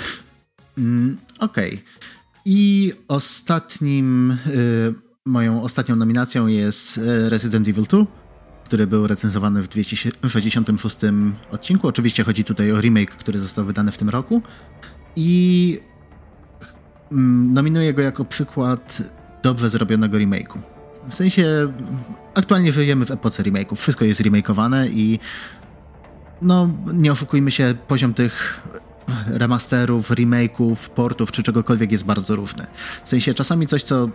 [0.77, 1.73] Mm, Okej.
[1.73, 1.85] Okay.
[2.45, 4.93] I ostatnim, y,
[5.27, 8.05] moją ostatnią nominacją jest y, Resident Evil 2
[8.65, 10.97] który był recenzowany w 266
[11.51, 11.87] odcinku.
[11.87, 14.41] Oczywiście chodzi tutaj o remake, który został wydany w tym roku.
[15.15, 15.79] I
[17.11, 19.01] mm, nominuję go jako przykład
[19.43, 20.57] dobrze zrobionego remake'u.
[21.09, 21.73] W sensie,
[22.35, 23.75] aktualnie żyjemy w epoce remake'ów.
[23.75, 25.19] Wszystko jest remakeowane i
[26.41, 28.61] no, nie oszukujmy się, poziom tych
[29.27, 32.67] remasterów, remake'ów, portów czy czegokolwiek jest bardzo różny.
[33.03, 34.09] W sensie, czasami coś, co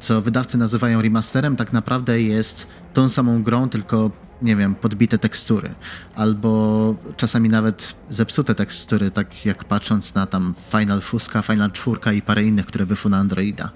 [0.00, 4.10] co wydawcy nazywają remasterem, tak naprawdę jest tą samą grą, tylko
[4.42, 5.74] nie wiem, podbite tekstury,
[6.14, 12.22] albo czasami nawet zepsute tekstury, tak jak patrząc na tam Final 6, Final 4 i
[12.22, 13.70] parę innych, które wyszły na Androida,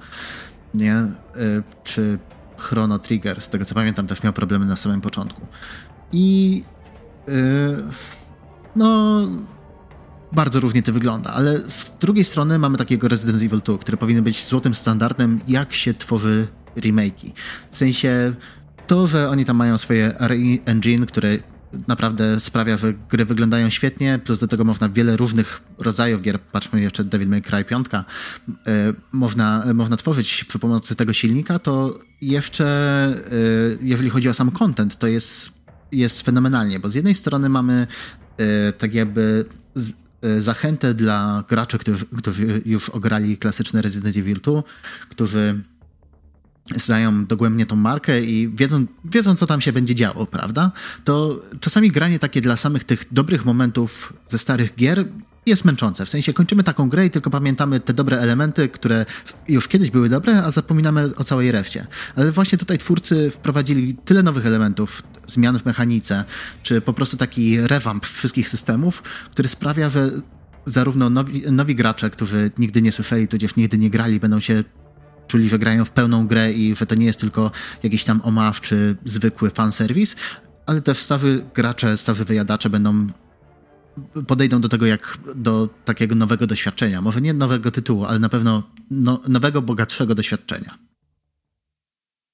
[0.74, 0.96] nie?
[1.36, 2.18] Y, czy
[2.56, 5.46] Chrono Trigger, z tego co pamiętam, też miał problemy na samym początku.
[6.12, 6.64] I
[7.26, 7.82] yy,
[8.76, 9.20] no
[10.36, 14.24] bardzo różnie to wygląda, ale z drugiej strony mamy takiego Resident Evil 2, który powinien
[14.24, 16.46] być złotym standardem, jak się tworzy
[16.76, 17.32] remake'i.
[17.70, 18.34] W sensie
[18.86, 21.38] to, że oni tam mają swoje RE Engine, które
[21.88, 26.80] naprawdę sprawia, że gry wyglądają świetnie, plus do tego można wiele różnych rodzajów gier, patrzmy
[26.80, 28.02] jeszcze Devil May Cry 5, e,
[29.12, 34.98] można, można tworzyć przy pomocy tego silnika, to jeszcze e, jeżeli chodzi o sam content,
[34.98, 35.50] to jest,
[35.92, 37.86] jest fenomenalnie, bo z jednej strony mamy
[38.38, 39.44] e, tak jakby
[39.76, 40.05] Y,
[40.38, 44.62] zachętę dla graczy, którzy, którzy już ograli klasyczne Resident Evil 2,
[45.08, 45.62] którzy
[46.74, 50.72] znają dogłębnie tą markę i wiedzą, wiedzą, co tam się będzie działo, prawda?
[51.04, 55.04] To czasami granie takie dla samych tych dobrych momentów ze starych gier
[55.46, 56.06] jest męczące.
[56.06, 59.06] W sensie kończymy taką grę i tylko pamiętamy te dobre elementy, które
[59.48, 61.86] już kiedyś były dobre, a zapominamy o całej reszcie.
[62.16, 66.24] Ale właśnie tutaj twórcy wprowadzili tyle nowych elementów, zmian w mechanice,
[66.62, 70.10] czy po prostu taki rewamp wszystkich systemów, który sprawia, że
[70.66, 74.64] zarówno nowi, nowi gracze, którzy nigdy nie słyszeli, tudzież nigdy nie grali, będą się
[75.26, 77.50] czuli, że grają w pełną grę i że to nie jest tylko
[77.82, 80.16] jakiś tam omaw czy zwykły fanserwis,
[80.66, 83.06] ale też starzy gracze, starzy wyjadacze będą
[84.26, 87.02] podejdą do tego jak do takiego nowego doświadczenia.
[87.02, 90.78] Może nie nowego tytułu, ale na pewno no, nowego, bogatszego doświadczenia.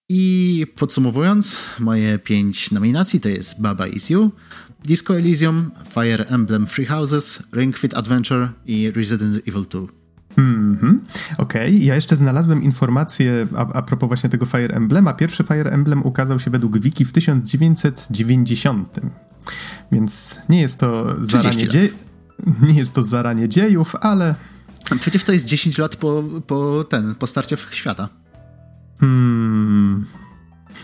[0.08, 4.30] I podsumowując, moje pięć nominacji to jest Baba Is You,
[4.84, 10.01] Disco Elysium, Fire Emblem Free Houses, Ring Fit Adventure i Resident Evil 2.
[10.36, 10.98] Mm-hmm.
[11.38, 11.84] Okej, okay.
[11.84, 15.12] ja jeszcze znalazłem informację a, a propos właśnie tego Fire Emblema.
[15.12, 19.00] Pierwszy Fire Emblem ukazał się według wiki w 1990.
[19.92, 21.94] Więc nie jest to zaranie dziejów.
[22.62, 24.34] Nie jest to zaranie dziejów, ale.
[25.00, 28.08] Przecież to jest 10 lat po, po ten, po starcie wszechświata.
[29.00, 30.06] Hmm.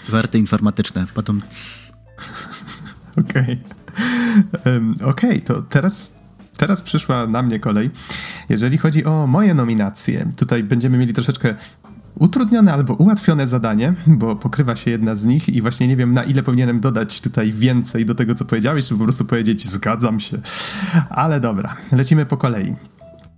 [0.08, 1.42] Warty informatyczne, potem.
[3.20, 3.60] Okej.
[4.52, 4.72] Okay.
[4.72, 6.12] Um, Okej, okay, to teraz,
[6.58, 7.90] teraz przyszła na mnie kolej.
[8.48, 11.54] Jeżeli chodzi o moje nominacje, tutaj będziemy mieli troszeczkę
[12.14, 16.24] utrudnione albo ułatwione zadanie, bo pokrywa się jedna z nich i właśnie nie wiem na
[16.24, 20.38] ile powinienem dodać tutaj więcej do tego, co powiedziałeś, czy po prostu powiedzieć zgadzam się.
[21.10, 22.74] Ale dobra, lecimy po kolei.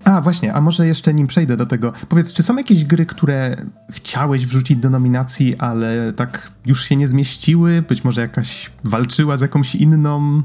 [0.04, 3.56] A, właśnie, a może jeszcze nim przejdę do tego, powiedz, czy są jakieś gry, które
[3.90, 7.82] chciałeś wrzucić do nominacji, ale tak już się nie zmieściły?
[7.88, 10.42] Być może jakaś walczyła z jakąś inną?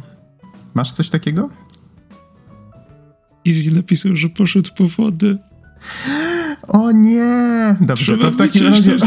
[0.73, 1.49] Masz coś takiego?
[3.47, 5.38] Easy napisał, że poszedł po wodę.
[6.68, 7.76] O nie!
[7.82, 8.96] Dobrze, Trzeba to w takim razie...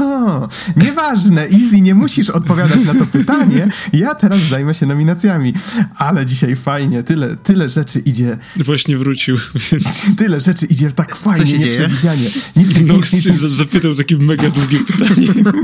[0.00, 3.68] O, o, nieważne, Easy, nie musisz odpowiadać na to pytanie.
[3.92, 5.52] Ja teraz zajmę się nominacjami.
[5.96, 8.38] Ale dzisiaj fajnie, tyle, tyle rzeczy idzie...
[8.56, 9.36] Właśnie wrócił.
[10.18, 12.30] Tyle rzeczy idzie tak fajnie, nieprzewidzianie.
[12.56, 15.26] Nic, nic, Nox nic, nic, zapytał takie mega długie pytanie.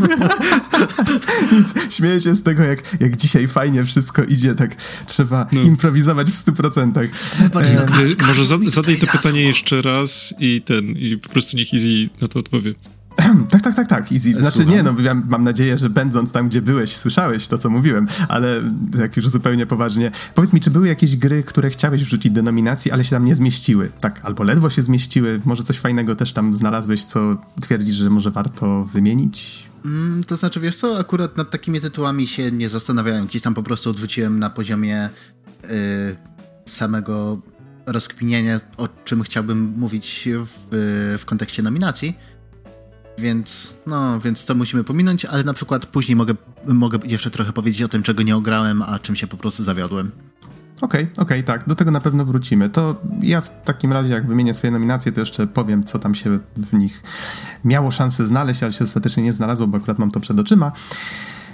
[1.53, 5.63] nic, śmieję się z tego, jak, jak dzisiaj fajnie wszystko idzie, tak trzeba no.
[5.63, 7.07] improwizować w stu procentach.
[8.21, 12.29] E, może zadaj to pytanie jeszcze raz i ten, i po prostu niech Easy na
[12.29, 12.75] to odpowie.
[13.51, 14.35] Tak, tak, tak, tak, easy.
[14.35, 14.75] Znaczy Słucham.
[14.75, 18.63] nie, no ja mam nadzieję, że będąc tam, gdzie byłeś, słyszałeś to, co mówiłem, ale
[18.99, 20.11] tak już zupełnie poważnie.
[20.35, 23.35] Powiedz mi, czy były jakieś gry, które chciałeś wrzucić do nominacji, ale się tam nie
[23.35, 23.91] zmieściły?
[24.01, 28.31] Tak, albo ledwo się zmieściły, może coś fajnego też tam znalazłeś, co twierdzisz, że może
[28.31, 29.69] warto wymienić?
[29.85, 33.27] Mm, to znaczy, wiesz co, akurat nad takimi tytułami się nie zastanawiałem.
[33.27, 35.11] Gdzieś tam po prostu odrzuciłem na poziomie
[35.63, 35.69] yy,
[36.69, 37.43] samego
[37.87, 42.19] rozkminienia, o czym chciałbym mówić w, w kontekście nominacji.
[43.19, 46.35] Więc, no, więc to musimy pominąć, ale na przykład później mogę,
[46.67, 50.11] mogę jeszcze trochę powiedzieć o tym, czego nie ograłem, a czym się po prostu zawiodłem.
[50.81, 52.71] Okej, okay, okej, okay, tak, do tego na pewno wrócimy.
[52.71, 56.39] To ja w takim razie, jak wymienię swoje nominacje, to jeszcze powiem, co tam się
[56.57, 57.03] w nich
[57.65, 60.73] miało szansę znaleźć, ale się ostatecznie nie znalazło, bo akurat mam to przed oczyma.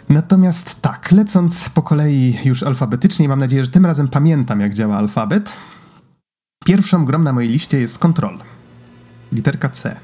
[0.08, 4.96] Natomiast tak, lecąc po kolei już alfabetycznie, mam nadzieję, że tym razem pamiętam, jak działa
[4.96, 5.56] alfabet.
[6.64, 8.38] Pierwszą grą na mojej liście jest Control.
[9.32, 10.00] Literka C.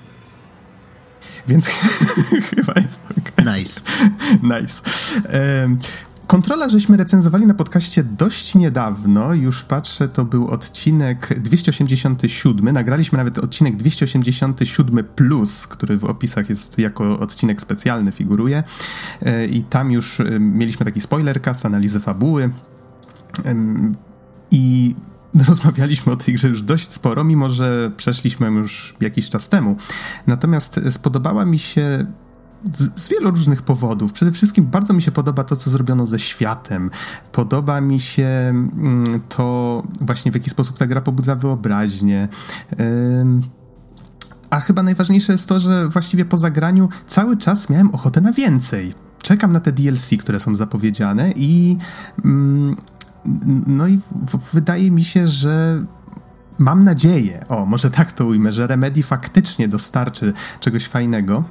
[1.48, 1.66] Więc
[2.54, 3.58] chyba jest okay.
[3.58, 3.80] Nice.
[4.60, 4.82] nice.
[6.26, 12.74] Kontrola żeśmy recenzowali na podcaście dość niedawno, już patrzę, to był odcinek 287.
[12.74, 18.62] Nagraliśmy nawet odcinek 287, plus, który w opisach jest jako odcinek specjalny, figuruje.
[19.22, 22.50] E, I tam już mieliśmy taki spoilercast, analizę fabuły.
[24.50, 24.94] I
[25.48, 29.76] rozmawialiśmy o tej grze już dość sporo, mimo że przeszliśmy już jakiś czas temu.
[30.26, 32.06] Natomiast spodobała mi się
[32.72, 34.12] z, z, wielu różnych powodów.
[34.12, 36.90] Przede wszystkim bardzo mi się podoba to, co zrobiono ze światem.
[37.32, 42.28] Podoba mi się mm, to właśnie w jaki sposób ta gra pobudza wyobraźnię.
[44.50, 48.94] a chyba najważniejsze jest to, że właściwie po zagraniu cały czas miałem ochotę na więcej.
[49.22, 51.76] Czekam na te DLC, które są zapowiedziane i
[52.24, 52.76] mm,
[53.66, 54.00] no i
[54.52, 55.84] wydaje mi się, że
[56.58, 61.44] mam nadzieję, o, może tak to ujmę, że Remedy faktycznie dostarczy czegoś fajnego.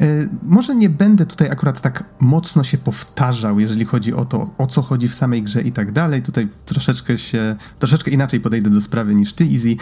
[0.00, 4.66] E, może nie będę tutaj akurat tak mocno się powtarzał, jeżeli chodzi o to, o
[4.66, 6.22] co chodzi w samej grze i tak dalej.
[6.22, 9.76] Tutaj troszeczkę się, troszeczkę inaczej podejdę do sprawy niż ty, Easy.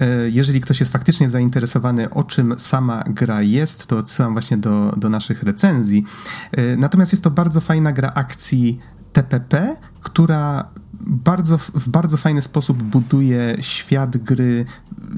[0.00, 4.94] E, jeżeli ktoś jest faktycznie zainteresowany, o czym sama gra jest, to odsyłam właśnie do,
[4.96, 6.04] do naszych recenzji.
[6.52, 8.78] E, natomiast jest to bardzo fajna gra akcji
[9.12, 10.68] TPP, która
[11.06, 14.64] bardzo, w bardzo fajny sposób buduje świat gry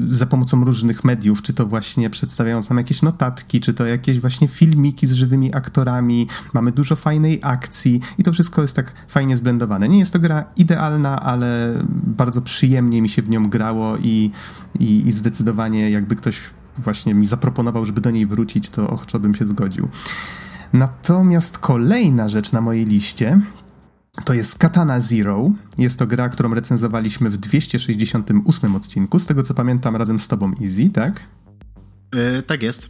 [0.09, 4.49] za pomocą różnych mediów, czy to właśnie przedstawiając nam jakieś notatki, czy to jakieś właśnie
[4.49, 6.29] filmiki z żywymi aktorami.
[6.53, 9.89] Mamy dużo fajnej akcji i to wszystko jest tak fajnie zblendowane.
[9.89, 11.75] Nie jest to gra idealna, ale
[12.07, 14.31] bardzo przyjemnie mi się w nią grało i,
[14.81, 16.41] i, i zdecydowanie jakby ktoś
[16.79, 19.89] właśnie mi zaproponował, żeby do niej wrócić, to ochoczo bym się zgodził.
[20.73, 23.41] Natomiast kolejna rzecz na mojej liście
[24.25, 25.51] to jest Katana Zero.
[25.79, 29.19] Jest to gra, którą recenzowaliśmy w 268 odcinku.
[29.19, 31.21] Z tego co pamiętam, razem z tobą Easy, tak?
[32.15, 32.89] Yy, tak jest.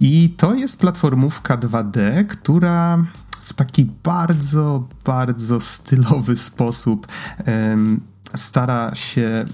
[0.00, 3.04] I to jest platformówka 2D, która
[3.42, 7.06] w taki bardzo, bardzo stylowy sposób
[7.46, 8.00] um,
[8.34, 9.44] stara się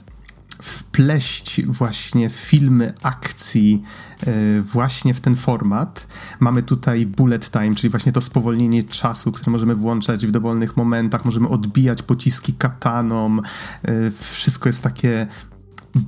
[0.62, 3.82] wpleść właśnie filmy akcji
[4.20, 6.06] e, właśnie w ten format.
[6.40, 11.24] Mamy tutaj bullet time, czyli właśnie to spowolnienie czasu, które możemy włączać w dowolnych momentach,
[11.24, 13.38] możemy odbijać pociski kataną.
[13.82, 15.26] E, wszystko jest takie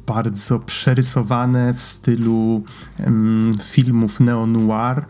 [0.06, 2.64] bardzo przerysowane w stylu
[3.62, 5.04] filmów neo-noir.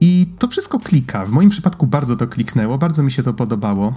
[0.00, 1.26] I to wszystko klika.
[1.26, 3.94] W moim przypadku bardzo to kliknęło, bardzo mi się to podobało.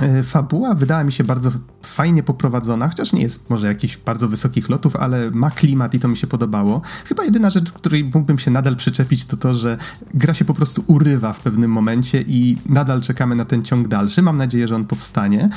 [0.00, 1.50] E, fabuła wydała mi się bardzo
[1.82, 6.08] fajnie poprowadzona, chociaż nie jest może jakichś bardzo wysokich lotów, ale ma klimat i to
[6.08, 6.82] mi się podobało.
[7.04, 9.76] Chyba jedyna rzecz, której mógłbym się nadal przyczepić, to to, że
[10.14, 14.22] gra się po prostu urywa w pewnym momencie i nadal czekamy na ten ciąg dalszy.
[14.22, 15.48] Mam nadzieję, że on powstanie,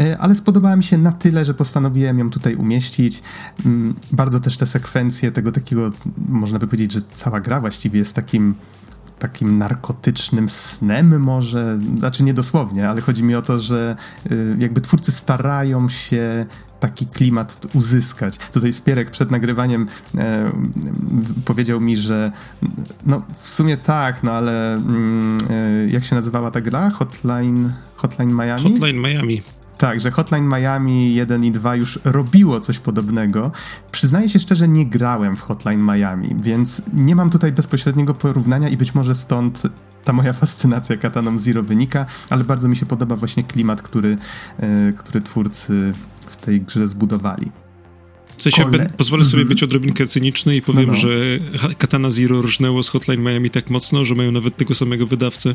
[0.00, 3.22] e, ale spodobała mi się na tyle, że postanowiłem ją tutaj umieścić.
[3.66, 5.90] Mm, bardzo też te sekwencje tego takiego,
[6.28, 8.54] można by powiedzieć, że cała gra właściwie jest takim
[9.18, 13.96] takim narkotycznym snem może, znaczy nie dosłownie, ale chodzi mi o to, że
[14.32, 16.46] y, jakby twórcy starają się
[16.80, 18.38] taki klimat uzyskać.
[18.38, 19.86] Tutaj Spierek przed nagrywaniem
[20.18, 20.52] e,
[21.44, 22.32] powiedział mi, że
[23.06, 26.90] no w sumie tak, no ale mm, e, jak się nazywała ta gra?
[26.90, 28.62] Hotline, Hotline Miami?
[28.62, 29.42] Hotline Miami.
[29.78, 33.52] Tak, że Hotline Miami 1 i 2 już robiło coś podobnego.
[33.92, 38.76] Przyznaję się szczerze, nie grałem w Hotline Miami, więc nie mam tutaj bezpośredniego porównania i
[38.76, 39.62] być może stąd
[40.04, 44.16] ta moja fascynacja Kataną Zero wynika, ale bardzo mi się podoba właśnie klimat, który,
[44.58, 45.92] yy, który twórcy
[46.26, 47.50] w tej grze zbudowali.
[48.36, 48.90] W sensie Kole...
[48.96, 49.48] pozwolę sobie -hmm.
[49.48, 50.98] być odrobinkę cyniczny i powiem, no, no.
[50.98, 51.10] że
[51.78, 55.54] Katana Zero różnęło z Hotline Miami tak mocno, że mają nawet tego samego wydawcę.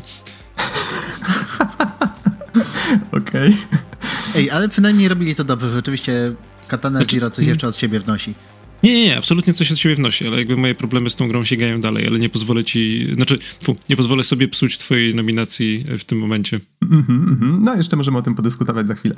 [3.12, 3.54] Okej.
[3.54, 3.93] Okay.
[4.34, 5.70] Ej, ale przynajmniej robili to dobrze.
[5.70, 6.32] Rzeczywiście
[6.68, 8.34] Katana znaczy, Zero coś jeszcze od siebie wnosi.
[8.82, 11.44] Nie, nie, nie, absolutnie coś od siebie wnosi, ale jakby moje problemy z tą grą
[11.44, 16.04] sięgają dalej, ale nie pozwolę ci, znaczy, fu, nie pozwolę sobie psuć twojej nominacji w
[16.04, 16.60] tym momencie.
[16.82, 17.60] Mm -hmm, mm -hmm.
[17.60, 19.14] No, jeszcze możemy o tym podyskutować za chwilę.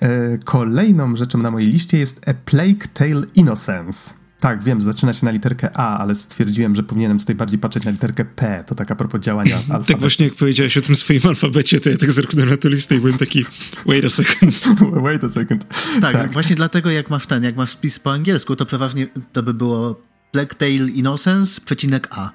[0.00, 4.21] E, kolejną rzeczą na mojej liście jest A Plague Tale Innocence.
[4.42, 7.90] Tak, wiem, zaczyna się na literkę A, ale stwierdziłem, że powinienem tutaj bardziej patrzeć na
[7.90, 8.64] literkę P.
[8.66, 9.88] To tak a propos działania alfabetu.
[9.92, 12.94] tak właśnie jak powiedziałeś o tym swoim alfabecie, to ja tak zerknąłem na tę listę
[12.94, 13.44] i byłem taki
[13.86, 14.54] wait a second.
[15.04, 15.66] wait a second.
[16.00, 19.42] Tak, tak, właśnie dlatego jak masz ten, jak masz wpis po angielsku, to przeważnie to
[19.42, 20.00] by było
[20.32, 22.30] Black Tail Innocence, przecinek A.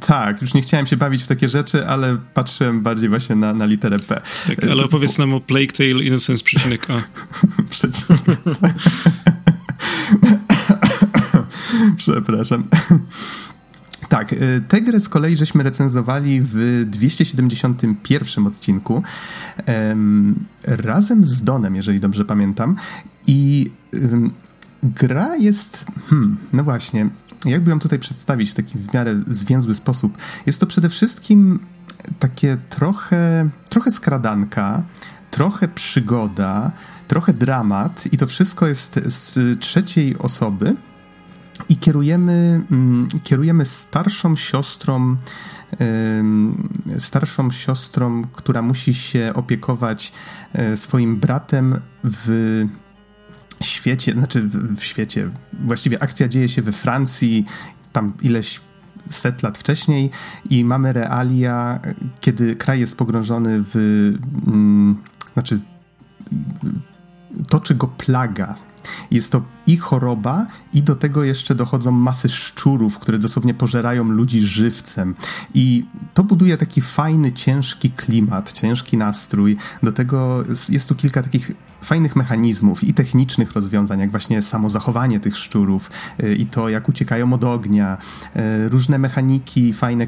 [0.00, 3.66] Tak, już nie chciałem się bawić w takie rzeczy, ale patrzyłem bardziej właśnie na, na
[3.66, 4.22] literę P.
[4.46, 7.00] Tak, ale opowiedz nam o Plague Tale Innocence, przecinek A.
[7.70, 8.20] przecinek
[11.96, 12.64] Przepraszam.
[14.08, 19.02] Tak, y, tę grę z kolei żeśmy recenzowali w 271 odcinku
[20.64, 22.76] razem z Donem, jeżeli dobrze pamiętam.
[23.26, 23.70] I
[24.82, 25.86] gra jest.
[26.10, 27.08] Hmm, no właśnie,
[27.44, 30.18] jakby ją tutaj przedstawić w taki w miarę zwięzły sposób?
[30.46, 31.58] Jest to przede wszystkim
[32.18, 34.82] takie trochę, trochę skradanka,
[35.30, 36.72] trochę przygoda,
[37.08, 40.76] trochę dramat, i to wszystko jest z trzeciej osoby
[41.68, 45.16] i kierujemy, mm, kierujemy starszą siostrą,
[46.98, 50.12] starszą siostrą, która musi się opiekować
[50.52, 52.66] e, swoim bratem w
[53.62, 54.42] świecie, znaczy
[54.76, 57.44] w, świecie, właściwie akcja dzieje się we Francji,
[57.92, 58.60] tam ileś
[59.10, 60.10] set lat wcześniej
[60.50, 61.80] i mamy realia,
[62.20, 63.76] kiedy kraj jest pogrążony w,
[64.46, 65.60] mm, znaczy
[67.48, 68.54] toczy go plaga.
[69.10, 74.42] Jest to i choroba, i do tego jeszcze dochodzą masy szczurów, które dosłownie pożerają ludzi
[74.42, 75.14] żywcem.
[75.54, 79.56] I to buduje taki fajny, ciężki klimat, ciężki nastrój.
[79.82, 81.52] Do tego jest tu kilka takich
[81.84, 85.90] fajnych mechanizmów i technicznych rozwiązań, jak właśnie samo zachowanie tych szczurów
[86.22, 87.98] y, i to, jak uciekają od ognia.
[88.36, 90.06] Y, różne mechaniki fajne,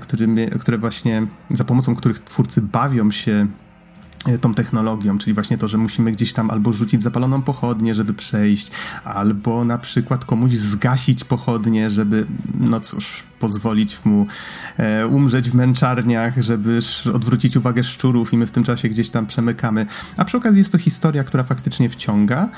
[0.61, 3.47] które właśnie, za pomocą których twórcy bawią się
[4.41, 8.71] tą technologią, czyli właśnie to, że musimy gdzieś tam albo rzucić zapaloną pochodnię, żeby przejść,
[9.05, 12.27] albo na przykład komuś zgasić pochodnię, żeby,
[12.61, 14.27] no cóż, pozwolić mu
[14.77, 16.79] e, umrzeć w męczarniach, żeby
[17.15, 19.87] odwrócić uwagę szczurów i my w tym czasie gdzieś tam przemykamy.
[20.17, 22.49] A przy okazji jest to historia, która faktycznie wciąga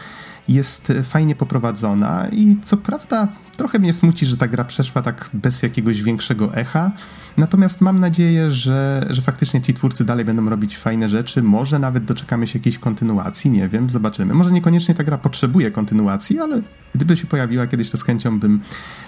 [0.48, 5.62] jest fajnie poprowadzona i co prawda trochę mnie smuci, że ta gra przeszła tak bez
[5.62, 6.90] jakiegoś większego echa,
[7.36, 12.04] natomiast mam nadzieję, że, że faktycznie ci twórcy dalej będą robić fajne rzeczy, może nawet
[12.04, 14.34] doczekamy się jakiejś kontynuacji, nie wiem, zobaczymy.
[14.34, 16.62] Może niekoniecznie ta gra potrzebuje kontynuacji, ale
[16.94, 18.60] gdyby się pojawiła kiedyś, to z chęcią bym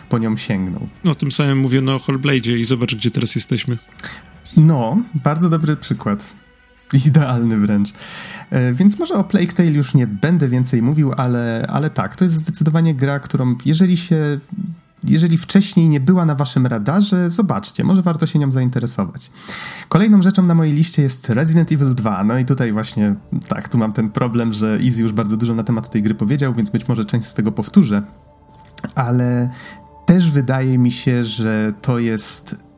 [0.09, 0.88] po nią sięgnął.
[1.05, 3.76] No, tym samym mówiono o Hellblade'zie i zobacz, gdzie teraz jesteśmy.
[4.57, 6.39] No, bardzo dobry przykład.
[7.07, 7.92] Idealny wręcz.
[8.50, 12.24] E, więc może o Plague Tale już nie będę więcej mówił, ale, ale tak, to
[12.24, 14.40] jest zdecydowanie gra, którą jeżeli się
[15.05, 19.31] jeżeli wcześniej nie była na waszym radarze, zobaczcie, może warto się nią zainteresować.
[19.88, 22.24] Kolejną rzeczą na mojej liście jest Resident Evil 2.
[22.24, 23.14] No i tutaj właśnie,
[23.48, 26.55] tak, tu mam ten problem, że Easy już bardzo dużo na temat tej gry powiedział,
[26.55, 28.03] więc być może część z tego powtórzę.
[28.94, 29.50] Ale
[30.07, 32.70] też wydaje mi się, że to jest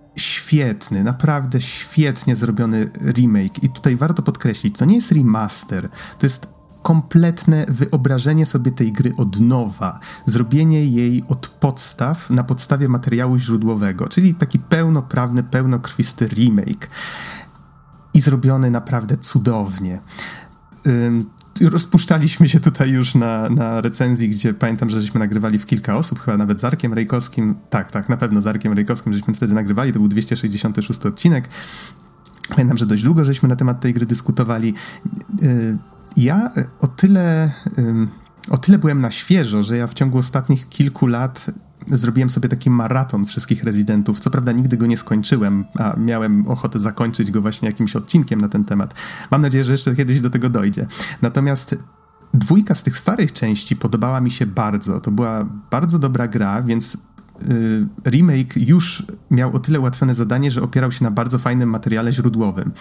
[0.52, 3.64] świetny, naprawdę świetnie zrobiony remake.
[3.64, 5.88] I tutaj warto podkreślić, to nie jest remaster,
[6.18, 12.88] to jest kompletne wyobrażenie sobie tej gry od nowa, zrobienie jej od podstaw na podstawie
[12.88, 16.90] materiału źródłowego, czyli taki pełnoprawny, pełnokrwisty remake.
[18.14, 20.00] I zrobiony naprawdę cudownie
[21.60, 26.20] rozpuszczaliśmy się tutaj już na, na recenzji, gdzie pamiętam, że żeśmy nagrywali w kilka osób,
[26.20, 27.54] chyba nawet z Arkiem Rejkowskim.
[27.70, 31.48] Tak, tak, na pewno z Arkiem Rejkowskim żeśmy wtedy nagrywali, to był 266 odcinek.
[32.48, 34.74] Pamiętam, że dość długo żeśmy na temat tej gry dyskutowali.
[35.42, 35.78] Y,
[36.16, 37.52] ja o tyle,
[38.50, 41.46] o tyle byłem na świeżo, że ja w ciągu ostatnich kilku lat
[41.86, 44.20] zrobiłem sobie taki maraton wszystkich rezydentów.
[44.20, 48.48] Co prawda nigdy go nie skończyłem, a miałem ochotę zakończyć go właśnie jakimś odcinkiem na
[48.48, 48.94] ten temat.
[49.30, 50.86] Mam nadzieję, że jeszcze kiedyś do tego dojdzie.
[51.22, 51.76] Natomiast
[52.34, 55.00] dwójka z tych starych części podobała mi się bardzo.
[55.00, 60.62] To była bardzo dobra gra, więc y, remake już miał o tyle ułatwione zadanie, że
[60.62, 62.72] opierał się na bardzo fajnym materiale źródłowym.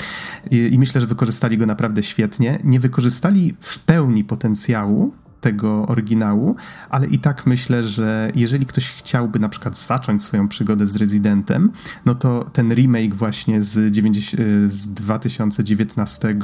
[0.52, 2.58] I, I myślę, że wykorzystali go naprawdę świetnie.
[2.64, 6.56] Nie wykorzystali w pełni potencjału, tego oryginału,
[6.90, 11.72] ale i tak myślę, że jeżeli ktoś chciałby na przykład zacząć swoją przygodę z Residentem,
[12.06, 16.36] no to ten remake właśnie z, 90, z 2019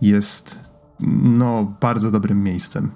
[0.00, 2.90] jest no bardzo dobrym miejscem.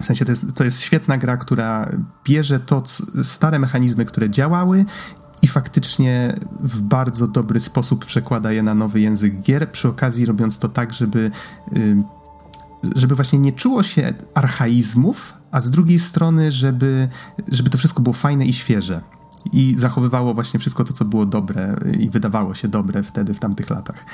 [0.00, 1.90] W sensie to jest, to jest świetna gra, która
[2.24, 2.82] bierze to,
[3.22, 4.84] stare mechanizmy, które działały
[5.42, 10.58] i faktycznie w bardzo dobry sposób przekłada je na nowy język gier, przy okazji robiąc
[10.58, 11.30] to tak, żeby
[12.94, 17.08] żeby właśnie nie czuło się archaizmów, a z drugiej strony, żeby,
[17.48, 19.00] żeby to wszystko było fajne i świeże.
[19.52, 23.70] I zachowywało właśnie wszystko to, co było dobre i wydawało się dobre wtedy, w tamtych
[23.70, 24.06] latach.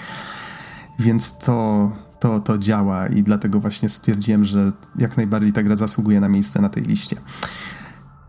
[0.99, 1.91] Więc to,
[2.21, 6.61] to, to działa i dlatego właśnie stwierdziłem, że jak najbardziej ta gra zasługuje na miejsce
[6.61, 7.17] na tej liście.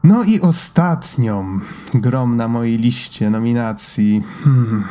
[0.03, 1.59] No i ostatnią
[1.93, 4.83] grom na mojej liście nominacji hmm,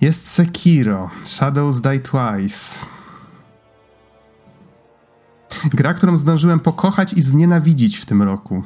[0.00, 2.86] jest Sekiro, Shadows Die Twice.
[5.64, 8.62] Gra, którą zdążyłem pokochać i znienawidzić w tym roku.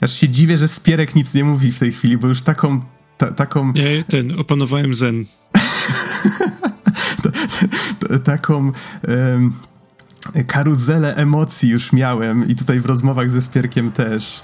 [0.00, 2.80] Aż się dziwię, że Spierek nic nie mówi w tej chwili, bo już taką...
[3.18, 3.72] Ta, taką...
[3.72, 5.24] Nie, ten, opanowałem zen.
[8.24, 8.72] taką...
[9.08, 9.52] Um,
[10.46, 14.42] karuzelę emocji już miałem i tutaj w rozmowach ze Spierkiem też.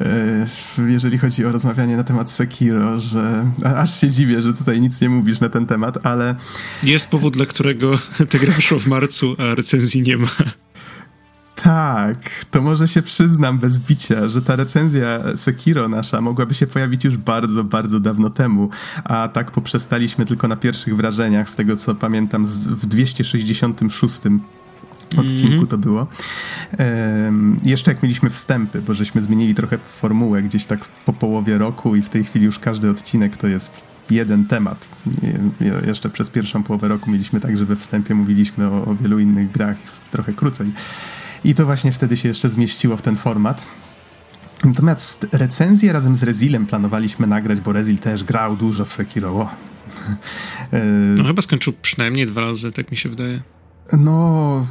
[0.00, 0.46] E,
[0.88, 5.08] jeżeli chodzi o rozmawianie na temat Sekiro, że aż się dziwię, że tutaj nic nie
[5.08, 6.34] mówisz na ten temat, ale...
[6.82, 7.98] Jest powód, dla którego
[8.30, 10.28] ta gra wyszła w marcu, a recenzji nie ma.
[11.62, 17.04] Tak, to może się przyznam bez bicia, że ta recenzja Sekiro nasza mogłaby się pojawić
[17.04, 18.68] już bardzo, bardzo dawno temu,
[19.04, 24.20] a tak poprzestaliśmy tylko na pierwszych wrażeniach, z tego co pamiętam, w 266
[25.16, 25.66] odcinku mm -hmm.
[25.66, 26.06] to było.
[26.78, 31.96] Um, jeszcze jak mieliśmy wstępy, bo żeśmy zmienili trochę formułę gdzieś tak po połowie roku
[31.96, 34.88] i w tej chwili już każdy odcinek to jest jeden temat.
[35.60, 39.18] I jeszcze przez pierwszą połowę roku mieliśmy tak, że we wstępie mówiliśmy o, o wielu
[39.18, 39.76] innych grach
[40.10, 40.72] trochę krócej.
[41.44, 43.66] I to właśnie wtedy się jeszcze zmieściło w ten format.
[44.64, 49.48] Natomiast recenzję razem z Rezilem planowaliśmy nagrać, bo Rezil też grał dużo w Sekiro.
[51.16, 53.40] no chyba skończył przynajmniej dwa razy, tak mi się wydaje.
[53.98, 54.66] No,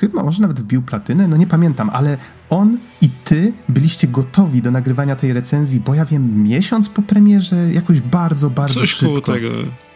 [0.00, 2.18] chyba może nawet wbił platynę, no nie pamiętam, ale
[2.50, 7.56] on i ty byliście gotowi do nagrywania tej recenzji, bo ja wiem, miesiąc po premierze,
[7.72, 9.20] jakoś bardzo, bardzo Coś szybko.
[9.20, 9.48] Coś tego.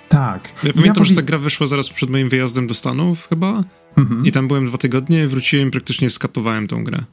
[0.09, 0.49] Tak.
[0.49, 1.05] Ja pamiętam, ja powie...
[1.05, 3.64] że ta gra wyszła zaraz przed moim wyjazdem do Stanów chyba
[3.97, 4.27] mhm.
[4.27, 7.05] i tam byłem dwa tygodnie, wróciłem i praktycznie skatowałem tą grę.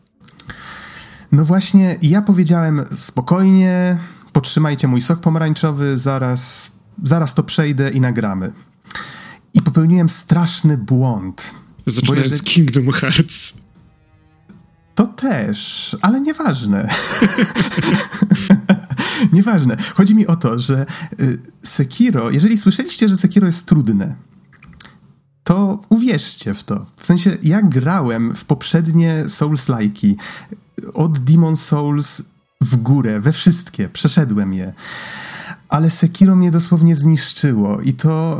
[1.31, 3.97] No właśnie, ja powiedziałem spokojnie,
[4.33, 6.71] potrzymajcie mój sok pomarańczowy, zaraz,
[7.03, 8.51] zaraz to przejdę i nagramy.
[9.55, 11.51] I popełniłem straszny błąd
[11.85, 12.49] Zaczynając jeżeli...
[12.49, 13.53] Kingdom Hearts.
[14.95, 16.89] To też, ale nieważne.
[19.33, 19.77] nieważne.
[19.95, 20.85] Chodzi mi o to, że
[21.19, 24.15] y, Sekiro, jeżeli słyszeliście, że Sekiro jest trudne,
[25.43, 26.85] to uwierzcie w to.
[26.97, 30.15] W sensie, ja grałem w poprzednie Souls-like'i
[30.93, 32.21] od Demon Souls
[32.61, 34.73] w górę, we wszystkie, przeszedłem je.
[35.69, 38.37] Ale Sekiro mnie dosłownie zniszczyło i to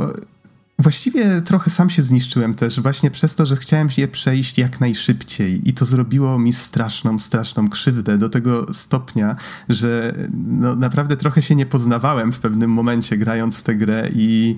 [0.78, 5.68] Właściwie trochę sam się zniszczyłem też, właśnie przez to, że chciałem je przejść jak najszybciej
[5.68, 9.36] i to zrobiło mi straszną, straszną krzywdę do tego stopnia,
[9.68, 14.56] że no, naprawdę trochę się nie poznawałem w pewnym momencie grając w tę grę i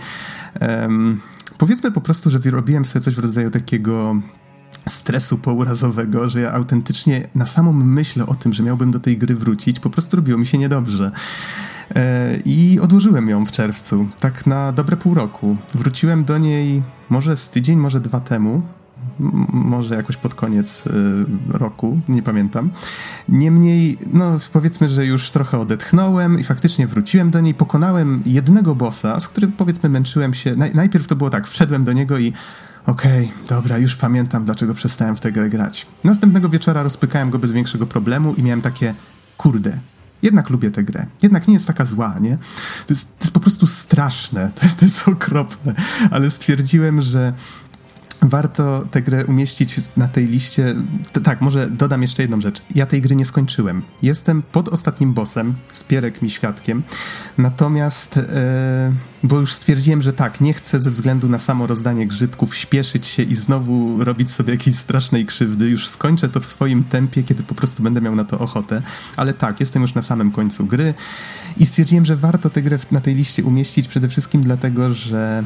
[0.60, 1.20] um,
[1.58, 4.22] powiedzmy po prostu, że robiłem sobie coś w rodzaju takiego
[4.88, 9.34] stresu pourazowego, że ja autentycznie na samą myśl o tym, że miałbym do tej gry
[9.34, 11.10] wrócić, po prostu robiło mi się niedobrze.
[11.94, 15.56] E, I odłożyłem ją w czerwcu, tak na dobre pół roku.
[15.74, 18.62] Wróciłem do niej może z tydzień, może dwa temu,
[19.52, 20.90] może jakoś pod koniec y,
[21.48, 22.70] roku, nie pamiętam.
[23.28, 29.20] Niemniej, no powiedzmy, że już trochę odetchnąłem i faktycznie wróciłem do niej, pokonałem jednego bossa,
[29.20, 30.56] z którym powiedzmy męczyłem się.
[30.74, 32.32] najpierw to było tak, wszedłem do niego i
[32.86, 35.86] okej, okay, dobra, już pamiętam, dlaczego przestałem w tę grę grać.
[36.04, 38.94] Następnego wieczora rozpykałem go bez większego problemu i miałem takie,
[39.36, 39.78] kurde,
[40.22, 41.06] jednak lubię tę grę.
[41.22, 42.38] Jednak nie jest taka zła, nie?
[42.86, 44.50] To jest, to jest po prostu straszne.
[44.54, 45.74] To jest, to jest okropne.
[46.10, 47.32] Ale stwierdziłem, że
[48.22, 50.74] warto tę grę umieścić na tej liście.
[51.24, 52.62] tak, może dodam jeszcze jedną rzecz.
[52.74, 53.82] Ja tej gry nie skończyłem.
[54.02, 56.82] Jestem pod ostatnim bossem, Spierek mi świadkiem.
[57.38, 58.92] Natomiast, e,
[59.22, 63.22] bo już stwierdziłem, że tak, nie chcę ze względu na samo rozdanie grzybków śpieszyć się
[63.22, 65.68] i znowu robić sobie jakiejś strasznej krzywdy.
[65.68, 68.82] Już skończę to w swoim tempie, kiedy po prostu będę miał na to ochotę.
[69.16, 70.94] Ale tak, jestem już na samym końcu gry
[71.56, 75.44] i stwierdziłem, że warto tę grę na tej liście umieścić przede wszystkim dlatego, że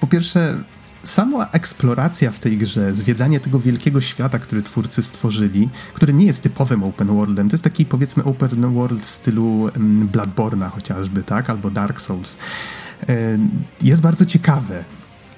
[0.00, 0.58] po pierwsze,
[1.06, 6.42] sama eksploracja w tej grze, zwiedzanie tego wielkiego świata, który twórcy stworzyli, który nie jest
[6.42, 11.50] typowym open worldem, to jest taki powiedzmy open world w stylu mm, Bloodborne'a chociażby, tak,
[11.50, 12.38] albo Dark Souls,
[13.08, 13.38] e,
[13.82, 14.84] jest bardzo ciekawe.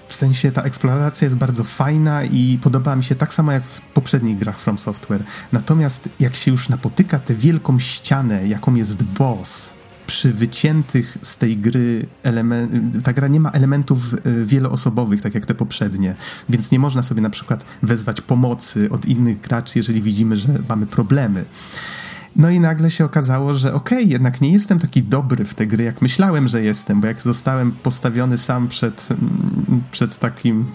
[0.08, 3.80] W sensie ta eksploracja jest bardzo fajna i podoba mi się tak samo jak w
[3.80, 5.24] poprzednich grach From Software.
[5.52, 9.77] Natomiast jak się już napotyka tę wielką ścianę, jaką jest boss,
[10.08, 15.46] przy wyciętych z tej gry elementach, ta gra nie ma elementów e, wieloosobowych, tak jak
[15.46, 16.14] te poprzednie,
[16.48, 20.86] więc nie można sobie na przykład wezwać pomocy od innych graczy, jeżeli widzimy, że mamy
[20.86, 21.44] problemy.
[22.36, 25.66] No i nagle się okazało, że okej, okay, jednak nie jestem taki dobry w te
[25.66, 30.66] gry, jak myślałem, że jestem, bo jak zostałem postawiony sam przed, mm, przed takim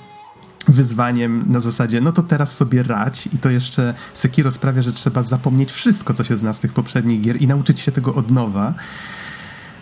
[0.68, 5.24] wyzwaniem na zasadzie, no to teraz sobie radź i to jeszcze Sekiro sprawia, że trzeba
[5.24, 8.74] zapomnieć wszystko, co się zna z tych poprzednich gier i nauczyć się tego od nowa.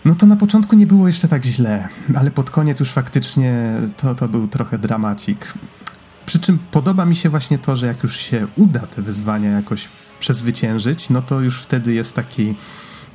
[0.06, 4.16] No to na początku nie było jeszcze tak źle, ale pod koniec już faktycznie to,
[4.16, 5.54] to był trochę dramacik.
[6.26, 9.90] Przy czym podoba mi się właśnie to, że jak już się uda te wyzwania jakoś
[10.20, 12.56] przezwyciężyć, no to już wtedy jest taki,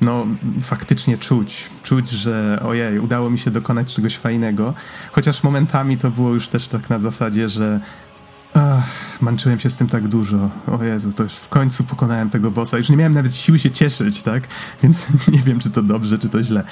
[0.00, 0.26] no
[0.62, 4.74] faktycznie czuć, czuć, że ojej, udało mi się dokonać czegoś fajnego,
[5.12, 7.80] chociaż momentami to było już też tak na zasadzie, że
[8.58, 10.50] Ach, męczyłem się z tym tak dużo.
[10.66, 12.78] O Jezu, to już w końcu pokonałem tego bossa.
[12.78, 14.42] Już nie miałem nawet siły się cieszyć, tak?
[14.82, 16.62] Więc nie wiem, czy to dobrze, czy to źle.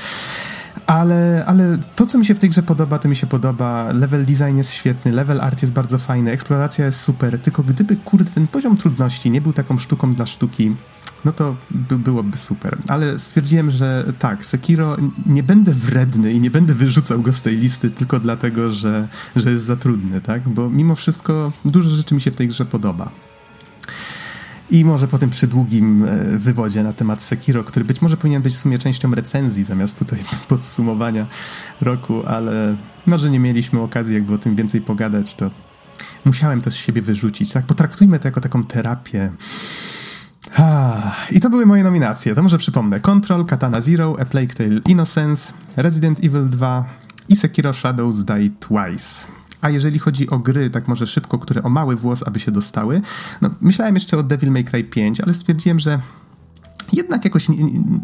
[0.86, 3.92] Ale, ale to, co mi się w tej grze podoba, to mi się podoba.
[3.92, 7.38] Level design jest świetny, level art jest bardzo fajny, eksploracja jest super.
[7.38, 10.76] Tylko gdyby, kurde, ten poziom trudności nie był taką sztuką dla sztuki,
[11.24, 12.78] no to by, byłoby super.
[12.88, 14.96] Ale stwierdziłem, że tak, Sekiro
[15.26, 19.50] nie będę wredny i nie będę wyrzucał go z tej listy tylko dlatego, że, że
[19.50, 20.48] jest za trudny, tak?
[20.48, 23.10] Bo mimo wszystko dużo rzeczy mi się w tej grze podoba.
[24.70, 28.54] I może po tym przydługim e, wywodzie na temat Sekiro, który być może powinien być
[28.54, 30.18] w sumie częścią recenzji zamiast tutaj
[30.48, 31.26] podsumowania
[31.80, 35.50] roku, ale może nie mieliśmy okazji jakby o tym więcej pogadać, to
[36.24, 37.52] musiałem to z siebie wyrzucić.
[37.52, 39.32] Tak, potraktujmy to jako taką terapię
[41.30, 42.34] i to były moje nominacje.
[42.34, 43.00] To może przypomnę.
[43.00, 46.84] Control, Katana Zero, A Plague Tale Innocence, Resident Evil 2
[47.28, 49.28] i Sekiro Shadows Die Twice.
[49.60, 53.00] A jeżeli chodzi o gry, tak może szybko, które o mały włos, aby się dostały,
[53.42, 55.98] no myślałem jeszcze o Devil May Cry 5, ale stwierdziłem, że
[56.92, 57.56] jednak jakoś nie,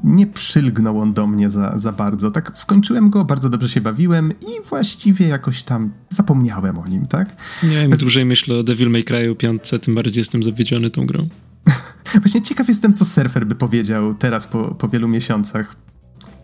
[0.04, 2.30] nie, przylgnął on do mnie za, za bardzo.
[2.30, 7.36] Tak skończyłem go, bardzo dobrze się bawiłem i właściwie jakoś tam zapomniałem o nim, tak?
[7.62, 11.28] Nie, im dłużej myślę o Devil May Cry 5, tym bardziej jestem zawiedziony tą grą.
[12.14, 15.76] Właśnie ciekaw jestem, co surfer by powiedział teraz po, po wielu miesiącach.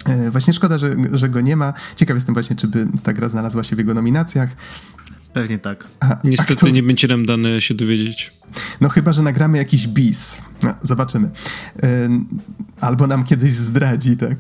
[0.06, 1.72] E, właśnie szkoda, że, że go nie ma.
[1.96, 4.50] Ciekaw jestem właśnie, czy by ta gra znalazła się w jego nominacjach.
[5.32, 5.86] Pewnie tak.
[6.00, 8.32] A, Niestety a nie będzie nam dane się dowiedzieć.
[8.80, 10.36] No chyba, że nagramy jakiś bis.
[10.62, 11.30] No, zobaczymy.
[11.82, 12.08] E,
[12.80, 14.38] albo nam kiedyś zdradzi, tak.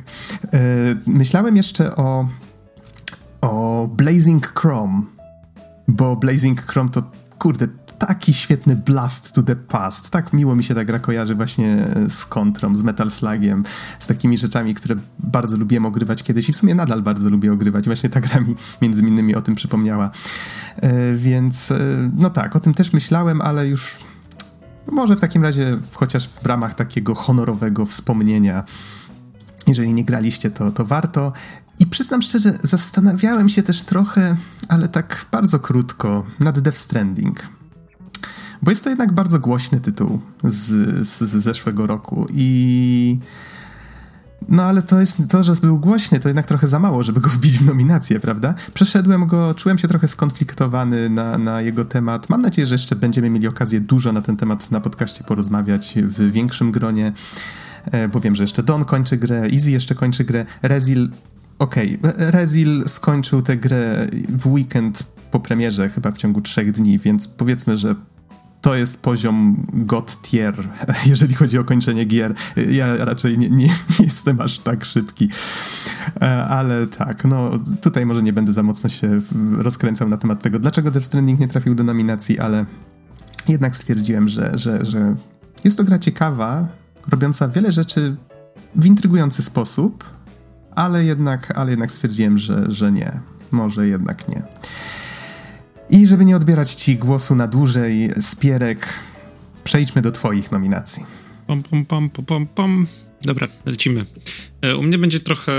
[0.52, 0.60] E,
[1.06, 2.28] myślałem jeszcze o,
[3.40, 5.02] o Blazing Chrome,
[5.88, 7.68] bo Blazing Chrome to, kurde,
[7.98, 10.10] taki świetny blast to the past.
[10.10, 13.64] Tak miło mi się ta gra kojarzy właśnie z kontrą, z Metal Slugiem,
[13.98, 17.86] z takimi rzeczami, które bardzo lubiłem ogrywać kiedyś i w sumie nadal bardzo lubię ogrywać.
[17.86, 20.10] Właśnie ta gra mi między innymi o tym przypomniała.
[20.76, 21.78] E, więc e,
[22.18, 23.96] no tak, o tym też myślałem, ale już
[24.90, 28.64] może w takim razie chociaż w ramach takiego honorowego wspomnienia
[29.66, 31.32] jeżeli nie graliście, to, to warto.
[31.78, 34.36] I przyznam szczerze, zastanawiałem się też trochę,
[34.68, 37.55] ale tak bardzo krótko, nad Death Stranding.
[38.62, 40.64] Bo jest to jednak bardzo głośny tytuł z,
[41.08, 43.18] z, z zeszłego roku i...
[44.48, 47.30] No ale to jest to, że był głośny, to jednak trochę za mało, żeby go
[47.30, 48.54] wbić w nominację, prawda?
[48.74, 52.30] Przeszedłem go, czułem się trochę skonfliktowany na, na jego temat.
[52.30, 56.32] Mam nadzieję, że jeszcze będziemy mieli okazję dużo na ten temat na podcaście porozmawiać w
[56.32, 57.12] większym gronie,
[57.84, 61.10] e, bo wiem, że jeszcze Don kończy grę, Easy jeszcze kończy grę, Rezil
[61.58, 62.30] Okej, okay.
[62.30, 67.76] Rezil skończył tę grę w weekend po premierze, chyba w ciągu trzech dni, więc powiedzmy,
[67.76, 67.94] że
[68.60, 70.68] to jest poziom god tier,
[71.06, 72.34] jeżeli chodzi o kończenie gier.
[72.70, 75.28] Ja raczej nie, nie, nie, jestem aż tak szybki.
[76.22, 77.50] E, ale tak, no
[77.80, 79.20] tutaj może nie będę za mocno się
[79.58, 82.66] rozkręcał na temat tego, dlaczego Death Stranding nie trafił do nominacji, ale
[83.48, 85.16] jednak stwierdziłem, że, że, że
[85.64, 86.68] jest to gra ciekawa,
[87.10, 88.16] robiąca wiele rzeczy
[88.74, 90.04] w intrygujący sposób,
[90.74, 93.20] ale jednak, ale jednak stwierdziłem, że, że nie.
[93.50, 94.42] Może jednak nie.
[95.90, 99.00] I żeby nie odbierać ci głosu na dłużej, Spierek,
[99.64, 101.02] przejdźmy do twoich nominacji.
[101.46, 102.86] Pam, pam, pam, pam, pam.
[103.22, 104.04] Dobra, lecimy.
[104.62, 105.52] E, u mnie będzie trochę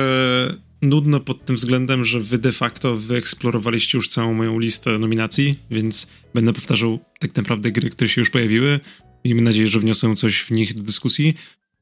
[0.82, 6.08] nudno pod tym względem, że wy de facto wyeksplorowaliście już całą moją listę nominacji, więc
[6.34, 8.80] będę powtarzał tak naprawdę gry, które się już pojawiły.
[9.26, 11.34] Miejmy nadzieję, że wniosę coś w nich do dyskusji.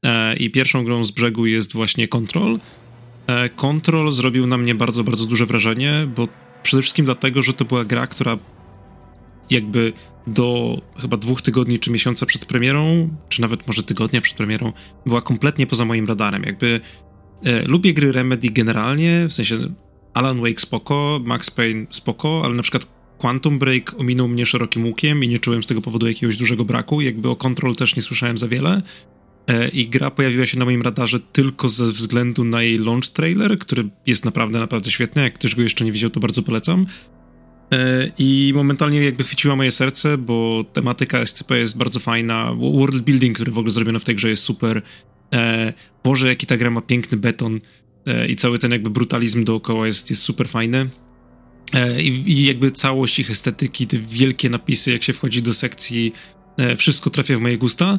[0.02, 2.58] E, I pierwszą grą z brzegu jest właśnie Control.
[3.26, 6.28] E, Control zrobił na mnie bardzo, bardzo duże wrażenie, bo
[6.66, 8.38] Przede wszystkim dlatego, że to była gra, która
[9.50, 9.92] jakby
[10.26, 14.72] do chyba dwóch tygodni czy miesiąca przed premierą, czy nawet może tygodnia przed premierą,
[15.06, 16.42] była kompletnie poza moim radarem.
[16.42, 16.80] Jakby
[17.44, 19.58] e, lubię gry Remedy generalnie, w sensie
[20.14, 22.86] Alan Wake spoko, Max Payne spoko, ale na przykład
[23.18, 27.00] Quantum Break ominął mnie szerokim łukiem i nie czułem z tego powodu jakiegoś dużego braku.
[27.00, 28.82] Jakby o Control też nie słyszałem za wiele.
[29.46, 33.58] E, I gra pojawiła się na moim radarze tylko ze względu na jej launch trailer,
[33.58, 35.22] który jest naprawdę, naprawdę świetny.
[35.22, 36.86] Jak ktoś go jeszcze nie widział, to bardzo polecam.
[37.72, 42.52] E, I momentalnie jakby chwyciła moje serce, bo tematyka SCP jest bardzo fajna.
[42.54, 44.82] World building, który w ogóle zrobiono w tej grze jest super.
[45.34, 45.72] E,
[46.04, 47.60] Boże, jaki ta gra ma piękny beton
[48.28, 50.88] i cały ten jakby brutalizm dookoła jest, jest super fajny.
[51.98, 56.12] I, I jakby całość ich estetyki, te wielkie napisy, jak się wchodzi do sekcji,
[56.76, 57.98] wszystko trafia w moje gusta.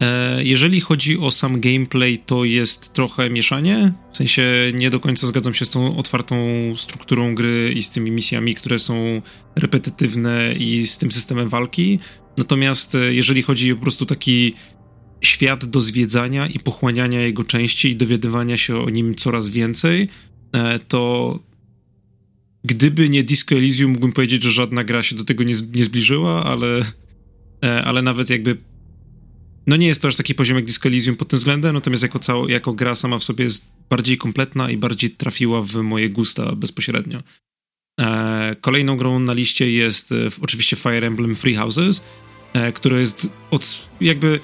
[0.00, 3.92] E, jeżeli chodzi o sam gameplay, to jest trochę mieszanie.
[4.12, 4.42] W sensie
[4.74, 6.36] nie do końca zgadzam się z tą otwartą
[6.76, 9.22] strukturą gry i z tymi misjami, które są
[9.56, 11.98] repetytywne i z tym systemem walki.
[12.36, 14.54] Natomiast e, jeżeli chodzi o po prostu taki
[15.20, 20.08] świat do zwiedzania i pochłaniania jego części i dowiadywania się o nim coraz więcej,
[20.52, 21.38] e, to
[22.64, 26.84] gdyby nie Disco Elysium, mógłbym powiedzieć, że żadna gra się do tego nie, zbliżyła, ale,
[27.84, 28.56] ale nawet jakby
[29.66, 32.18] no nie jest to aż taki poziom jak Disco Elysium pod tym względem, natomiast jako,
[32.18, 36.56] cało, jako gra sama w sobie jest bardziej kompletna i bardziej trafiła w moje gusta
[36.56, 37.18] bezpośrednio.
[38.00, 42.04] E, kolejną grą na liście jest e, oczywiście Fire Emblem Free Houses,
[42.52, 44.40] e, które jest od jakby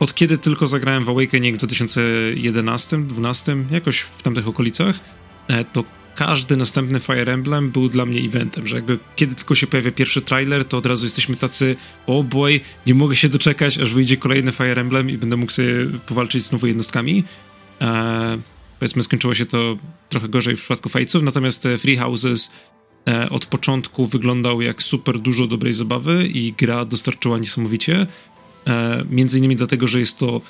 [0.00, 5.00] od kiedy tylko zagrałem w Awakening w 2011-2012, jakoś w tamtych okolicach,
[5.48, 5.84] e, to
[6.14, 10.20] każdy następny Fire Emblem był dla mnie eventem, że jakby kiedy tylko się pojawia pierwszy
[10.20, 14.52] trailer, to od razu jesteśmy tacy, oh boy, nie mogę się doczekać, aż wyjdzie kolejny
[14.52, 15.74] Fire Emblem i będę mógł sobie
[16.06, 17.24] powalczyć z nowymi jednostkami.
[17.80, 18.38] Eee,
[18.78, 19.76] powiedzmy, skończyło się to
[20.08, 22.50] trochę gorzej w przypadku Fajców, natomiast Free Houses
[23.08, 28.06] e, od początku wyglądał jak super dużo dobrej zabawy i gra dostarczyła niesamowicie.
[28.66, 30.40] E, między innymi dlatego, że jest to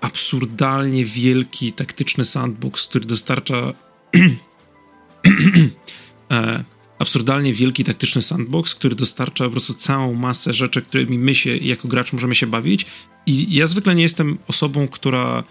[0.00, 4.20] absurdalnie wielki, taktyczny sandbox, który dostarcza e,
[6.98, 11.88] absurdalnie wielki taktyczny sandbox, który dostarcza po prostu całą masę rzeczy, którymi my się jako
[11.88, 12.86] gracz możemy się bawić.
[13.26, 15.44] I ja zwykle nie jestem osobą, która.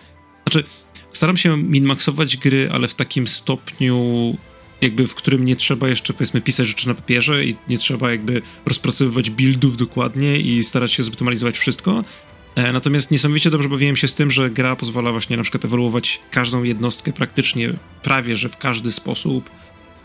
[0.44, 0.68] Znaczy,
[1.14, 4.38] staram się minmaxować gry, ale w takim stopniu,
[4.82, 8.42] jakby w którym nie trzeba jeszcze, powiedzmy, pisać rzeczy na papierze i nie trzeba jakby
[8.66, 12.04] rozpracowywać buildów dokładnie i starać się zoptymalizować wszystko.
[12.60, 16.20] E, natomiast niesamowicie dobrze bawiłem się z tym, że gra pozwala właśnie na przykład ewoluować
[16.32, 19.50] każdą jednostkę praktycznie prawie, że w każdy sposób.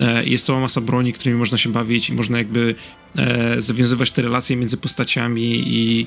[0.00, 2.74] E, jest cała masa broni, którymi można się bawić i można jakby
[3.16, 6.06] e, zawiązywać te relacje między postaciami i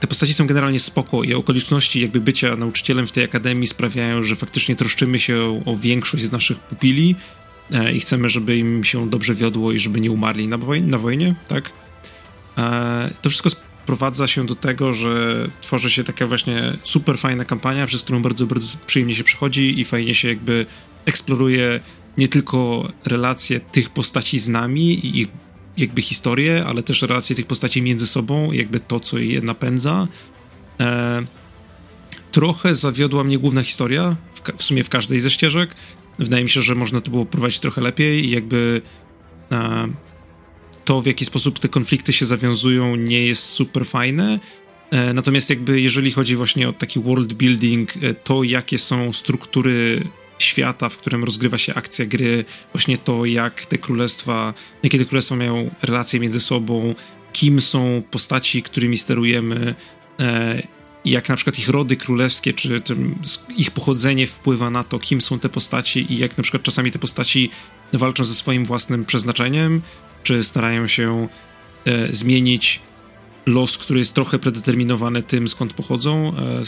[0.00, 4.36] te postaci są generalnie spoko i okoliczności jakby bycia nauczycielem w tej akademii sprawiają, że
[4.36, 7.14] faktycznie troszczymy się o większość z naszych pupili
[7.94, 11.34] i chcemy, żeby im się dobrze wiodło i żeby nie umarli na, woj na wojnie,
[11.48, 11.72] tak?
[13.22, 13.50] To wszystko
[13.86, 18.46] sprowadza się do tego, że tworzy się taka właśnie super fajna kampania, przez którą bardzo,
[18.46, 20.66] bardzo przyjemnie się przechodzi i fajnie się jakby
[21.04, 21.80] eksploruje
[22.18, 25.28] nie tylko relacje tych postaci z nami i ich
[25.76, 30.08] jakby historię, ale też relacje tych postaci między sobą, jakby to, co je napędza.
[30.80, 31.22] E,
[32.32, 35.74] trochę zawiodła mnie główna historia, w, w, sumie w każdej ze ścieżek.
[36.18, 38.82] Wydaje mi się, że można to było prowadzić trochę lepiej i jakby
[39.52, 39.88] e,
[40.86, 44.40] to, w jaki sposób te konflikty się zawiązują, nie jest super fajne.
[44.90, 50.02] E, natomiast jakby jeżeli chodzi właśnie o taki world building, e, to jakie są struktury
[50.38, 55.36] świata, w którym rozgrywa się akcja gry, właśnie to jak te królestwa, jakie te królestwa
[55.36, 56.94] mają relacje między sobą,
[57.32, 59.74] kim są postaci, którymi sterujemy,
[60.20, 60.62] e,
[61.04, 63.18] jak na przykład ich rody królewskie, czy tym,
[63.56, 66.98] ich pochodzenie wpływa na to, kim są te postaci i jak na przykład czasami te
[66.98, 67.50] postaci
[67.92, 69.82] walczą ze swoim własnym przeznaczeniem,
[70.26, 71.28] czy starają się
[71.84, 72.80] e, zmienić
[73.46, 76.32] los, który jest trochę predeterminowany tym, skąd pochodzą.
[76.36, 76.62] E,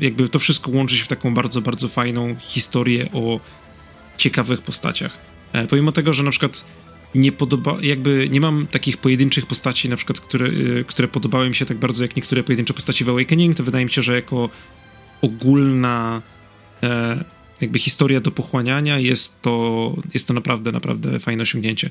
[0.00, 3.40] jakby to wszystko łączy się w taką bardzo, bardzo fajną historię o
[4.16, 5.18] ciekawych postaciach.
[5.52, 6.64] E, pomimo tego, że na przykład
[7.14, 11.54] nie podoba, jakby nie mam takich pojedynczych postaci, na przykład, które, e, które podobały mi
[11.54, 14.50] się tak bardzo jak niektóre pojedyncze postaci w Awakening, to wydaje mi się, że jako
[15.22, 16.22] ogólna
[16.82, 17.24] e,
[17.60, 21.90] jakby historia do pochłaniania jest to, jest to naprawdę, naprawdę fajne osiągnięcie.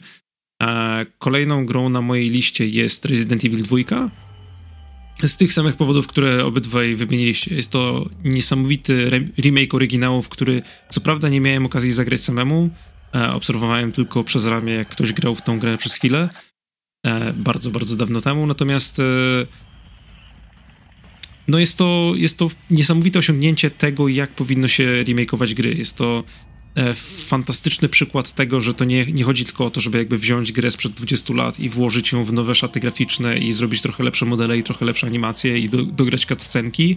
[0.59, 3.77] A kolejną grą na mojej liście jest Resident Evil 2.
[5.23, 7.55] Z tych samych powodów, które obydwaj wymieniliście.
[7.55, 12.69] Jest to niesamowity remake oryginałów, który co prawda nie miałem okazji zagrać samemu.
[13.15, 16.29] E, obserwowałem tylko przez ramię, jak ktoś grał w tą grę przez chwilę.
[17.05, 18.47] E, bardzo, bardzo dawno temu.
[18.47, 19.03] Natomiast e,
[21.47, 25.73] no jest to, jest to niesamowite osiągnięcie tego, jak powinno się remakeować gry.
[25.73, 26.46] Jest to e,
[27.27, 30.71] fantastyczny przykład tego, że to nie, nie chodzi tylko o to, żeby jakby wziąć grę
[30.71, 34.57] sprzed 20 lat i włożyć ją w nowe szaty graficzne i zrobić trochę lepsze modele
[34.57, 36.95] i trochę lepsze animacje i do, dograć cutscenki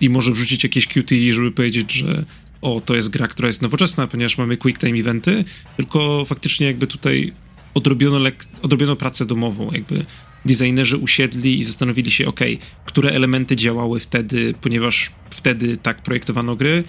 [0.00, 2.24] i może wrzucić jakieś QTE, żeby powiedzieć, że
[2.62, 5.44] o, to jest gra, która jest nowoczesna, ponieważ mamy quick time eventy,
[5.76, 7.32] tylko faktycznie jakby tutaj
[7.74, 10.04] odrobiono, lek- odrobiono pracę domową, jakby
[10.44, 12.40] designerzy usiedli i zastanowili się, ok,
[12.84, 16.84] które elementy działały wtedy, ponieważ wtedy tak projektowano gry,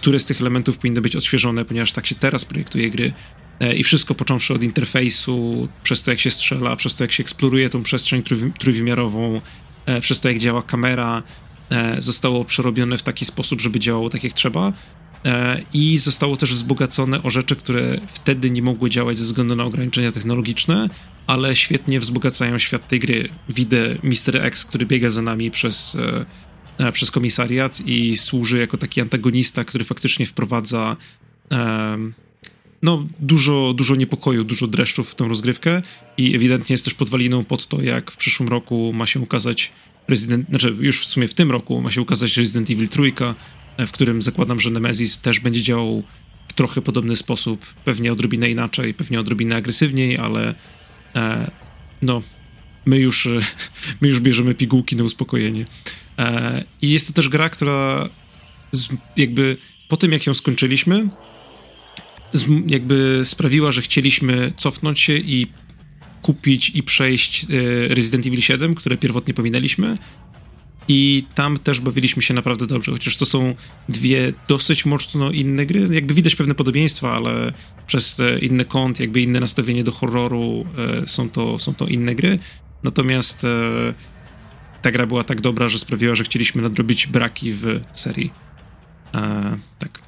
[0.00, 3.12] które z tych elementów powinny być odświeżone, ponieważ tak się teraz projektuje gry.
[3.60, 7.22] E, I wszystko począwszy od interfejsu, przez to jak się strzela, przez to jak się
[7.22, 8.22] eksploruje tą przestrzeń
[8.58, 9.40] trójwymiarową,
[9.86, 11.22] e, przez to jak działa kamera,
[11.70, 14.72] e, zostało przerobione w taki sposób, żeby działało tak jak trzeba.
[15.72, 20.12] I zostało też wzbogacone o rzeczy, które wtedy nie mogły działać ze względu na ograniczenia
[20.12, 20.88] technologiczne,
[21.26, 23.28] ale świetnie wzbogacają świat tej gry.
[23.48, 24.36] Widzę Mr.
[24.36, 25.96] X, który biega za nami przez
[26.92, 30.96] przez komisariat i służy jako taki antagonista, który faktycznie wprowadza
[32.82, 35.82] no, dużo, dużo niepokoju, dużo dreszczów w tą rozgrywkę
[36.16, 39.72] i ewidentnie jest też podwaliną pod to, jak w przyszłym roku ma się ukazać
[40.08, 43.34] Resident, znaczy już w sumie w tym roku ma się ukazać Resident Evil Trójka,
[43.76, 46.02] e, w którym zakładam, że Nemesis też będzie działał
[46.48, 50.54] w trochę podobny sposób, pewnie odrobinę inaczej, pewnie odrobinę agresywniej, ale
[51.14, 51.50] e,
[52.02, 52.22] no,
[52.86, 53.28] my już,
[54.00, 55.64] my już bierzemy pigułki na uspokojenie.
[56.20, 58.08] E, I jest to też gra, która
[59.16, 59.56] jakby
[59.88, 61.08] po tym, jak ją skończyliśmy,
[62.66, 65.46] jakby sprawiła, że chcieliśmy cofnąć się i
[66.22, 69.98] kupić i przejść e, Resident Evil 7, które pierwotnie pominęliśmy.
[70.88, 73.54] I tam też bawiliśmy się naprawdę dobrze, chociaż to są
[73.88, 75.88] dwie dosyć mocno inne gry.
[75.90, 77.52] Jakby widać pewne podobieństwa, ale
[77.86, 80.66] przez inny kąt, jakby inne nastawienie do horroru
[81.02, 82.38] e, są to, są to inne gry.
[82.82, 83.46] Natomiast
[84.82, 88.30] ta gra była tak dobra, że sprawiła, że chcieliśmy nadrobić braki w serii.
[89.14, 90.00] E, tak.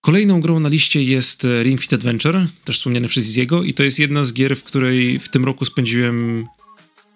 [0.00, 3.82] Kolejną grą na liście jest e, Ring Fit Adventure, też wspomniany przez Ziego, i to
[3.82, 6.46] jest jedna z gier, w której w tym roku spędziłem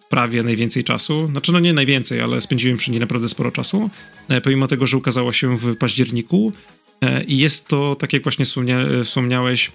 [0.09, 1.26] prawie najwięcej czasu.
[1.26, 3.90] Znaczy, no nie najwięcej, ale spędziłem przy niej naprawdę sporo czasu,
[4.28, 6.53] e, pomimo tego, że ukazała się w październiku.
[7.01, 9.70] E, I jest to, tak jak właśnie wspomnia wspomniałeś,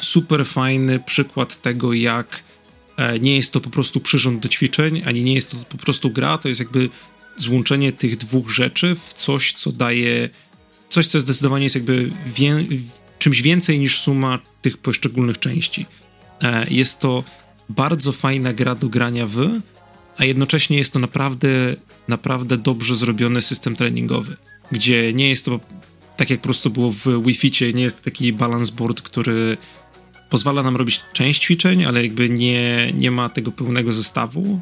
[0.00, 2.42] super fajny przykład tego, jak
[3.20, 6.38] nie jest to po prostu przyrząd do ćwiczeń, ani nie jest to po prostu gra,
[6.38, 6.88] to jest jakby
[7.36, 10.28] złączenie tych dwóch rzeczy w coś, co daje
[10.88, 12.66] coś, co zdecydowanie jest jakby wie,
[13.18, 15.86] czymś więcej niż suma tych poszczególnych części.
[16.42, 17.24] E, jest to
[17.68, 19.60] bardzo fajna gra do grania w,
[20.16, 21.48] a jednocześnie jest to naprawdę,
[22.08, 24.36] naprawdę dobrze zrobiony system treningowy,
[24.72, 25.60] gdzie nie jest to
[26.16, 29.56] tak jak po prostu było w Wi-Fi, nie jest to taki balance board, który
[30.32, 34.60] pozwala nam robić część ćwiczeń, ale jakby nie, nie ma tego pełnego zestawu.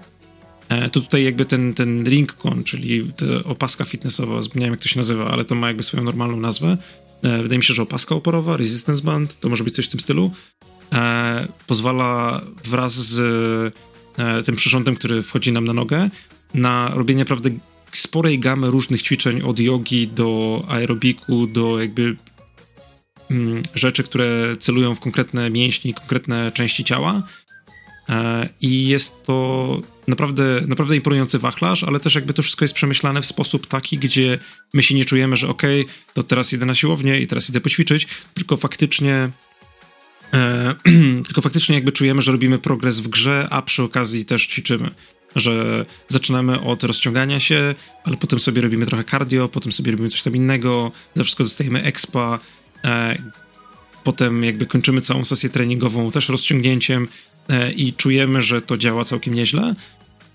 [0.69, 3.13] E, to tutaj jakby ten, ten RingCon, czyli
[3.45, 6.77] opaska fitnessowa, zapomniałem jak to się nazywa, ale to ma jakby swoją normalną nazwę.
[7.23, 10.01] E, wydaje mi się, że opaska oporowa, resistance band, to może być coś w tym
[10.01, 10.31] stylu.
[10.93, 13.75] E, pozwala wraz z
[14.47, 16.11] tym przyrządem, który wchodzi nam na nogę,
[16.55, 17.51] na robienie naprawdę
[17.93, 22.17] sporej gamy różnych ćwiczeń od jogi do aerobiku, do jakby
[23.75, 27.23] rzeczy, które celują w konkretne mięśnie konkretne części ciała.
[28.09, 33.23] E, I jest to naprawdę, naprawdę imponujący wachlarz, ale też jakby to wszystko jest przemyślane
[33.23, 34.39] w sposób taki, gdzie
[34.75, 37.61] my się nie czujemy, że okej, okay, to teraz idę na siłownię i teraz idę
[37.61, 39.31] poćwiczyć, tylko faktycznie
[40.35, 40.75] e,
[41.27, 44.91] tylko faktycznie jakby czujemy, że robimy progres w grze, a przy okazji też ćwiczymy.
[45.37, 47.75] Że zaczynamy od rozciągania się,
[48.05, 51.83] ale potem sobie robimy trochę cardio, potem sobie robimy coś tam innego, za wszystko dostajemy
[51.83, 52.39] expa,
[54.05, 57.09] potem jakby kończymy całą sesję treningową też rozciągnięciem
[57.49, 59.75] e, i czujemy, że to działa całkiem nieźle.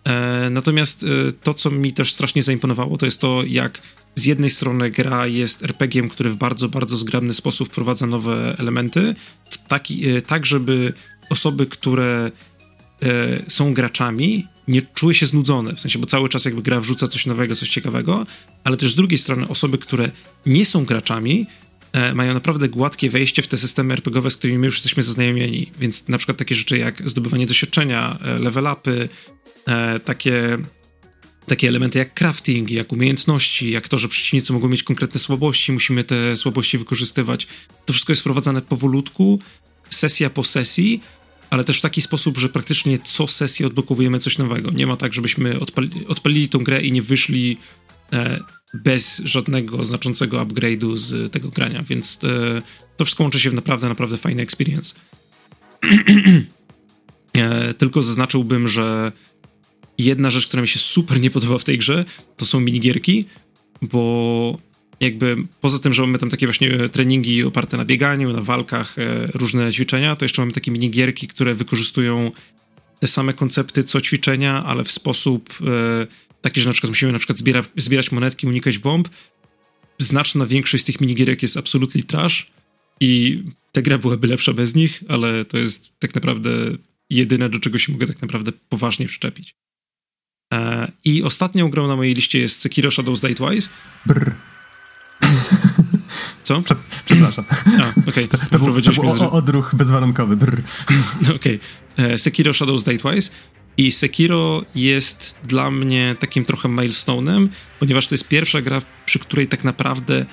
[0.04, 1.06] E, natomiast
[1.44, 3.82] to, co mi też strasznie zaimponowało, to jest to, jak
[4.16, 9.16] z jednej strony gra jest RPG-iem, który w bardzo, bardzo zgrabny sposób wprowadza nowe elementy,
[9.68, 10.94] taki, tak żeby
[11.30, 12.32] osoby, które
[13.48, 17.26] są graczami, nie czuły się znudzone, w sensie, bo cały czas jakby gra wrzuca coś
[17.26, 18.26] nowego, coś ciekawego,
[18.64, 20.12] ale też z drugiej strony osoby, które
[20.46, 21.65] nie są graczami, E,
[22.16, 25.72] mają naprawdę gładkie wejście w te systemy RPGowe, z którymi my już jesteśmy zaznajomieni.
[25.80, 29.10] Więc na przykład takie rzeczy jak zdobywanie doświadczenia, e, level upy,
[29.68, 30.58] e, takie,
[31.48, 36.04] takie elementy jak crafting, jak umiejętności, jak to, że przeciwnicy mogą mieć konkretne słabości, musimy
[36.04, 37.48] te słabości wykorzystywać.
[37.86, 39.40] To wszystko jest wprowadzane powolutku,
[39.90, 41.02] sesja po sesji,
[41.50, 44.72] ale też w taki sposób, że praktycznie co sesję odblokowujemy coś nowego.
[44.72, 47.58] Nie ma tak, żebyśmy odpali, odpalili tą grę i nie wyszli
[48.84, 52.62] bez żadnego znaczącego upgrade'u z tego grania, więc e,
[52.98, 54.96] to wszystko łączy się w naprawdę, naprawdę fajny experience.
[57.38, 59.12] e, tylko zaznaczyłbym, że
[59.98, 62.06] jedna rzecz, która mi się super nie podoba w tej grze,
[62.38, 63.26] to są minigierki,
[63.82, 64.58] bo
[65.00, 69.28] jakby poza tym, że mamy tam takie właśnie treningi oparte na bieganiu, na walkach, e,
[69.34, 72.32] różne ćwiczenia, to jeszcze mamy takie minigierki, które wykorzystują
[73.00, 75.54] te same koncepty co ćwiczenia, ale w sposób
[76.46, 79.10] e, taki, że na przykład musimy na przykład zbiera, zbierać monetki, unikać bomb.
[80.00, 82.52] Znaczna większość z tych minigierek jest absolutely trash
[83.00, 86.50] i ta gra byłaby lepsza bez nich, ale to jest tak naprawdę
[87.10, 89.56] jedyne, do czego się mogę tak naprawdę poważnie przyczepić.
[90.54, 93.70] E, I ostatnią grą na mojej liście jest Sekiro Shadows Die Twice.
[94.06, 94.36] Brr.
[96.44, 96.62] Co?
[96.62, 96.76] Prze
[97.06, 97.46] przepraszam.
[97.50, 98.26] A, okej.
[98.26, 98.28] Okay.
[98.28, 100.38] To, to, był, to był o, odruch bezwarunkowy.
[100.38, 100.62] Brr.
[101.36, 101.36] Okej.
[101.36, 101.60] Okay.
[101.98, 103.32] E, Sekiro Shadows Die Twice.
[103.78, 107.48] I Sekiro jest dla mnie takim trochę milestone'em,
[107.80, 110.26] ponieważ to jest pierwsza gra, przy której tak naprawdę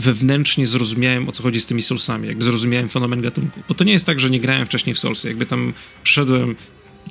[0.00, 3.60] wewnętrznie zrozumiałem, o co chodzi z tymi Soulsami, jakby zrozumiałem fenomen gatunku.
[3.68, 5.72] Bo to nie jest tak, że nie grałem wcześniej w Soulsy, jakby tam
[6.02, 6.56] przeszedłem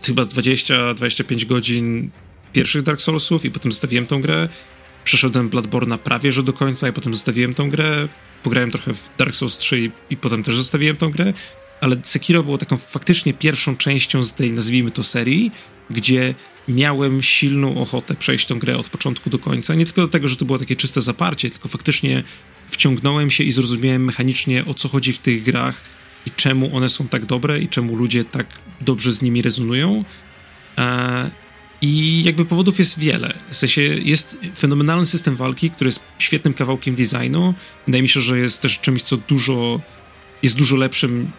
[0.06, 2.12] chyba z 20-25 godzin
[2.54, 4.50] pierwszych Dark Soulsów i potem zostawiłem tą grę.
[5.04, 8.08] Przeszedłem Bloodborne'a prawie że do końca i potem zostawiłem tą grę.
[8.44, 11.34] Pograłem trochę w Dark Souls 3 i, i potem też zostawiłem tą grę.
[11.82, 15.52] Ale Sekiro było taką faktycznie pierwszą częścią z tej, nazwijmy to, serii,
[15.90, 16.34] gdzie
[16.68, 19.76] miałem silną ochotę przejść tą grę od początku do końca.
[19.76, 22.24] Nie tylko dlatego, że to było takie czyste zaparcie, tylko faktycznie
[22.68, 25.84] wciągnąłem się i zrozumiałem mechanicznie, o co chodzi w tych grach
[26.26, 28.48] i czemu one są tak dobre i czemu ludzie tak
[28.82, 30.04] dobrze z nimi rezonują.
[30.78, 31.32] E,
[31.82, 33.34] I jakby powodów jest wiele.
[33.50, 37.54] W sensie jest fenomenalny system walki, który jest świetnym kawałkiem designu.
[37.86, 39.82] Wydaje mi się, że jest też czymś, co dużo
[40.44, 41.32] jest dużo lepszym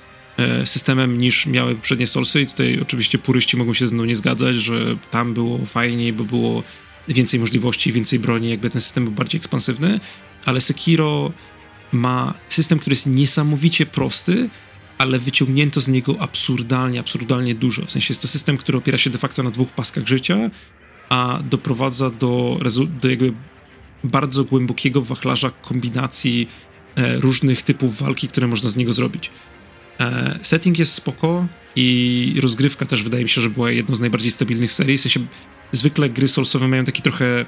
[0.64, 4.56] systemem niż miały poprzednie Soulsy i tutaj oczywiście puryści mogą się ze mną nie zgadzać,
[4.56, 6.62] że tam było fajniej, bo było
[7.08, 10.00] więcej możliwości, więcej broni, jakby ten system był bardziej ekspansywny,
[10.44, 11.32] ale Sekiro
[11.92, 14.48] ma system, który jest niesamowicie prosty,
[14.98, 17.86] ale wyciągnięto z niego absurdalnie, absurdalnie dużo.
[17.86, 20.50] W sensie jest to system, który opiera się de facto na dwóch paskach życia,
[21.08, 22.60] a doprowadza do,
[23.02, 23.32] do jakby
[24.04, 26.48] bardzo głębokiego wachlarza kombinacji
[26.96, 29.30] e, różnych typów walki, które można z niego zrobić.
[30.00, 34.30] E, setting jest spoko i rozgrywka też wydaje mi się, że była jedną z najbardziej
[34.30, 34.98] stabilnych serii.
[34.98, 35.20] W sensie
[35.72, 37.46] zwykle gry soulsowe mają taki trochę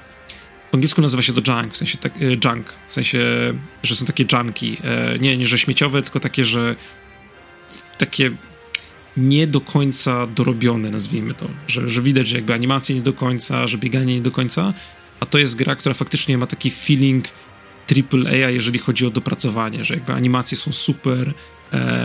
[0.71, 3.19] po angielsku nazywa się to junk, w sensie tak, e, junk, w sensie,
[3.83, 4.77] że są takie junki.
[4.85, 6.77] E, nie, nie, że śmieciowe, tylko takie, że
[7.99, 8.31] takie
[9.17, 11.49] nie do końca dorobione, nazwijmy to.
[11.67, 14.75] Że, że widać, że jakby animacje nie do końca, że bieganie nie do końca,
[15.21, 17.25] a to jest gra, która faktycznie ma taki feeling
[17.91, 21.35] AAA, jeżeli chodzi o dopracowanie, że jakby animacje są super,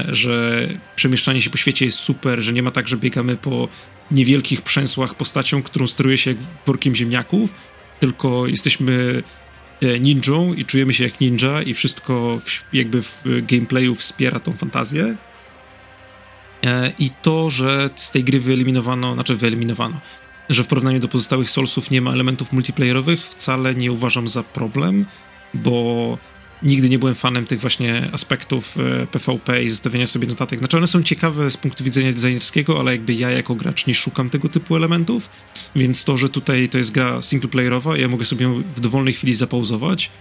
[0.08, 3.68] że przemieszczanie się po świecie jest super, że nie ma tak, że biegamy po
[4.12, 7.54] niewielkich przęsłach postacią, którą steruje się jak workiem ziemniaków,
[8.00, 9.24] tylko jesteśmy
[9.82, 14.54] e, ninją i czujemy się jak ninja i wszystko w, jakby w gameplayu wspiera tą
[14.54, 15.16] fantazję.
[16.64, 20.00] E, I to, że z tej gry wyeliminowano, znaczy wyeliminowano,
[20.50, 25.06] że w porównaniu do pozostałych Soulsów nie ma elementów multiplayerowych, wcale nie uważam za problem,
[25.54, 26.18] bo
[26.64, 30.60] nigdy nie byłem fanem tych właśnie aspektów e, PvP i zostawiania sobie notatek.
[30.60, 34.30] Znaczy one są ciekawe z punktu widzenia designerskiego, ale jakby ja jako gracz nie szukam
[34.30, 35.30] tego typu elementów,
[35.76, 40.12] więc to, że tutaj to jest gra singleplayerowa, ja mogę sobie w dowolnej chwili zapauzować,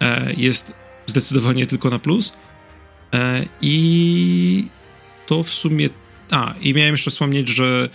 [0.00, 0.72] e, jest
[1.06, 2.32] zdecydowanie tylko na plus.
[3.14, 4.64] E, I
[5.26, 5.88] to w sumie...
[6.30, 7.88] A, i miałem jeszcze wspomnieć, że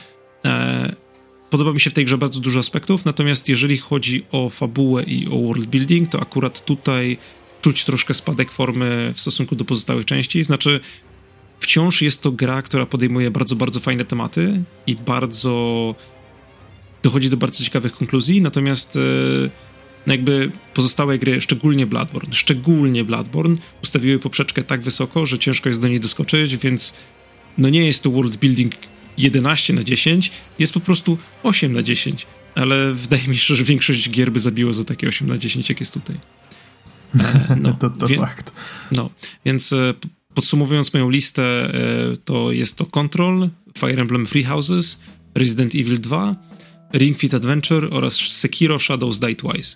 [1.50, 5.28] Podoba mi się w tej grze bardzo dużo aspektów, natomiast jeżeli chodzi o fabułę i
[5.28, 7.18] o world building, to akurat tutaj
[7.62, 10.44] czuć troszkę spadek formy w stosunku do pozostałych części.
[10.44, 10.80] Znaczy,
[11.60, 15.96] wciąż jest to gra, która podejmuje bardzo, bardzo fajne tematy i bardzo
[17.04, 19.00] dochodzi do bardzo ciekawych konkluzji, natomiast e,
[20.08, 25.82] no jakby pozostałe gry, szczególnie Bloodborne, szczególnie Bloodborne, ustawiły poprzeczkę tak wysoko, że ciężko jest
[25.82, 26.94] do niej doskoczyć, więc
[27.58, 28.74] no nie jest to world building
[29.18, 34.10] 11 na 10, jest po prostu 8 na 10, ale wydaje mi się, że większość
[34.10, 36.16] gier by zabiło za takie 8 na 10, jak jest tutaj.
[37.16, 38.54] E, no, to, to wie, fakt.
[38.92, 39.10] No,
[39.46, 39.94] więc e,
[40.34, 45.00] podsumowując moją listę, e, to jest to Control, Fire Emblem Free Houses,
[45.36, 46.36] Resident Evil 2,
[46.94, 49.76] Ring Fit Adventure oraz Sekiro Shadows Die Twice.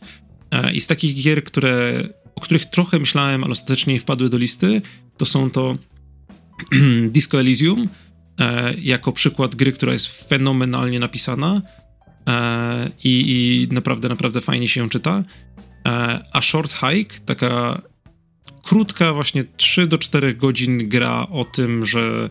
[0.73, 2.03] I z takich gier, które,
[2.35, 4.81] o których trochę myślałem, ale ostatecznie nie wpadły do listy,
[5.17, 5.77] to są to
[7.15, 7.89] Disco Elysium,
[8.81, 11.61] jako przykład gry, która jest fenomenalnie napisana
[13.03, 15.23] i, i naprawdę, naprawdę fajnie się ją czyta.
[15.87, 17.81] E, a Short Hike, taka
[18.63, 22.29] krótka, właśnie 3 do 4 godzin gra o tym, że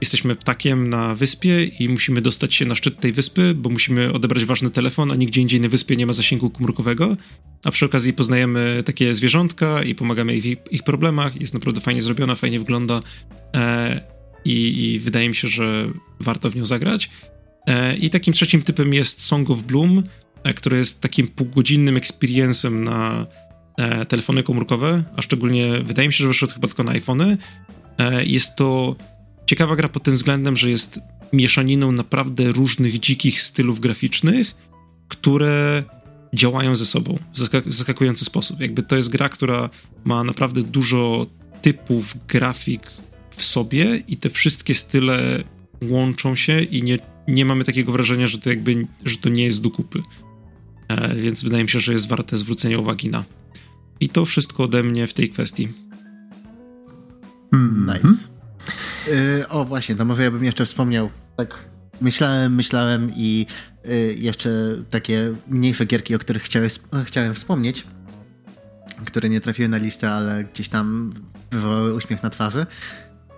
[0.00, 4.44] jesteśmy ptakiem na wyspie i musimy dostać się na szczyt tej wyspy, bo musimy odebrać
[4.44, 7.16] ważny telefon, a nigdzie indziej na wyspie nie ma zasięgu komórkowego.
[7.64, 11.40] A przy okazji poznajemy takie zwierzątka i pomagamy ich w ich problemach.
[11.40, 13.00] Jest naprawdę fajnie zrobiona, fajnie wygląda
[13.54, 14.00] e,
[14.44, 15.90] i, i, wydaje mi się, że
[16.20, 17.10] warto w nią zagrać.
[17.66, 20.02] E, I takim trzecim typem jest Song of Bloom,
[20.52, 23.26] które jest takim półgodzinnym experience'em na
[23.78, 27.38] e, telefony komórkowe, a szczególnie wydaje mi się, że wyszło chyba tylko na iPhony.
[27.98, 28.96] E, jest to
[29.46, 31.00] ciekawa gra pod tym względem, że jest
[31.32, 34.54] mieszaniną naprawdę różnych dzikich stylów graficznych,
[35.08, 35.84] które
[36.34, 38.60] działają ze sobą w zaskak zaskakujący sposób.
[38.60, 39.70] Jakby to jest gra, która
[40.04, 41.26] ma naprawdę dużo
[41.62, 42.90] typów grafik
[43.30, 45.44] w sobie i te wszystkie style
[45.82, 49.60] łączą się i nie, nie mamy takiego wrażenia, że to jakby, że to nie jest
[49.60, 50.02] do kupy.
[50.88, 53.24] E, więc wydaje mi się, że jest warte zwrócenia uwagi na.
[54.00, 55.68] I to wszystko ode mnie w tej kwestii.
[57.52, 57.94] Mm -hmm.
[57.94, 58.34] Nice.
[59.06, 61.64] Yy, o właśnie, to może ja bym jeszcze wspomniał, tak
[62.00, 63.46] myślałem, myślałem i
[63.84, 64.50] yy, jeszcze
[64.90, 66.70] takie mniejsze gierki, o których chciałem,
[67.04, 67.86] chciałem wspomnieć,
[69.04, 71.12] które nie trafiły na listę, ale gdzieś tam
[71.50, 72.66] wywołały uśmiech na twarzy.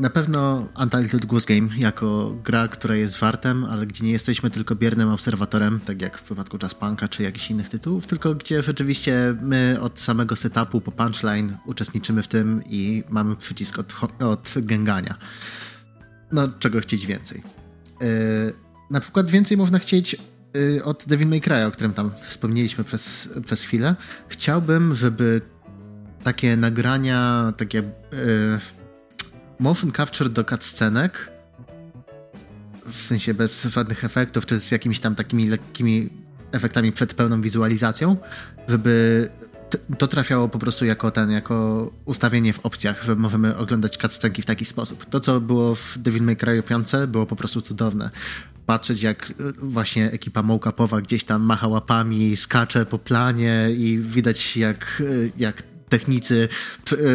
[0.01, 4.75] Na pewno Untitled Goose Game jako gra, która jest żartem, ale gdzie nie jesteśmy tylko
[4.75, 9.79] biernym obserwatorem, tak jak w przypadku Jazzpunka czy jakichś innych tytułów, tylko gdzie rzeczywiście my
[9.81, 15.15] od samego setupu po punchline uczestniczymy w tym i mamy przycisk od, od gęgania.
[16.33, 17.43] No, czego chcieć więcej.
[18.01, 18.07] Yy,
[18.91, 20.17] na przykład więcej można chcieć
[20.55, 23.97] yy, od Devil May Cry, o którym tam wspomnieliśmy przez, przez chwilę.
[24.29, 25.41] Chciałbym, żeby
[26.23, 27.79] takie nagrania, takie...
[27.79, 28.86] Yy,
[29.59, 31.31] motion capture do cutscenek,
[32.87, 36.09] w sensie bez żadnych efektów, czy z jakimiś tam takimi lekkimi
[36.53, 38.17] efektami przed pełną wizualizacją,
[38.69, 39.29] żeby
[39.99, 44.45] to trafiało po prostu jako ten, jako ustawienie w opcjach, że możemy oglądać cutscenki w
[44.45, 45.05] taki sposób.
[45.05, 48.11] To, co było w Devil May Cry 5 było po prostu cudowne.
[48.67, 54.57] Patrzeć, jak e, właśnie ekipa mockupowa gdzieś tam macha łapami, skacze po planie i widać,
[54.57, 56.49] jak, e, jak technicy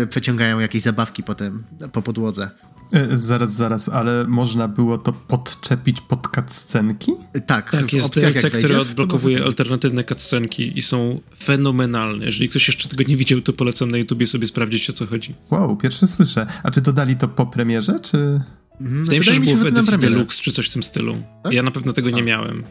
[0.02, 2.50] e, przeciągają jakieś zabawki potem po podłodze.
[2.94, 7.12] E, zaraz, zaraz, ale można było to podczepić pod cutscenki?
[7.46, 12.26] Tak, tak jest DLC, który odblokowuje alternatywne cutscenki i są fenomenalne.
[12.26, 15.34] Jeżeli ktoś jeszcze tego nie widział, to polecam na YouTubie sobie sprawdzić, o co chodzi.
[15.52, 16.48] Wow, pierwsze słyszę.
[16.64, 18.42] A czy dodali to po premierze, czy...
[18.82, 21.24] Mhm, Wydaje mi się, że było w edycji Deluxe, czy coś w tym stylu.
[21.44, 21.54] Tak?
[21.54, 22.64] Ja na pewno tego nie miałem.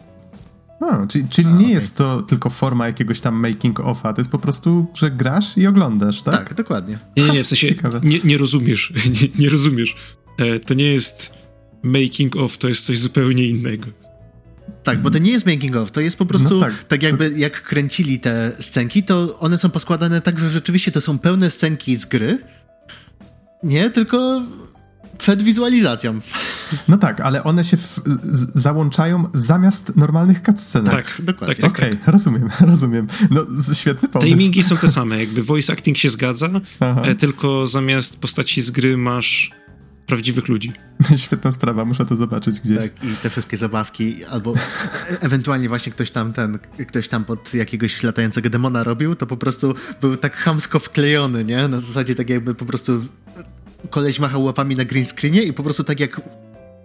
[0.81, 1.71] A, czyli, czyli A, nie okay.
[1.71, 5.67] jest to tylko forma jakiegoś tam making offa, to jest po prostu, że grasz i
[5.67, 6.35] oglądasz, tak?
[6.35, 6.99] Tak, dokładnie.
[7.17, 9.97] Nie, nie, nie w sensie nie, nie, rozumiesz, nie, nie rozumiesz.
[10.39, 11.33] E, to nie jest
[11.83, 13.87] making of, to jest coś zupełnie innego.
[14.85, 17.31] Tak, bo to nie jest making of, to jest po prostu no tak, tak, jakby
[17.31, 17.37] to...
[17.37, 21.97] jak kręcili te scenki, to one są poskładane tak, że rzeczywiście to są pełne scenki
[21.97, 22.39] z gry.
[23.63, 24.43] Nie, tylko
[25.19, 26.21] przed wizualizacją.
[26.89, 30.95] No tak, ale one się w, z, załączają zamiast normalnych cutscenek.
[30.95, 31.55] Tak, dokładnie.
[31.55, 32.09] Tak, tak, Okej, okay, tak.
[32.09, 33.07] rozumiem, rozumiem.
[33.31, 33.41] No,
[33.75, 34.29] świetny pomysł.
[34.29, 36.49] Timingi są te same, jakby voice acting się zgadza,
[36.81, 39.61] e, tylko zamiast postaci z gry masz
[40.11, 40.73] prawdziwych ludzi.
[41.25, 42.79] Świetna sprawa, muszę to zobaczyć gdzieś.
[42.79, 44.55] Tak, i te wszystkie zabawki, albo
[45.21, 46.59] ewentualnie właśnie ktoś tam ten,
[46.89, 51.69] ktoś tam pod jakiegoś latającego demona robił, to po prostu był tak chamsko wklejony, nie?
[51.69, 53.03] Na zasadzie tak jakby po prostu
[53.91, 56.21] koleś machał łapami na green screenie i po prostu tak jak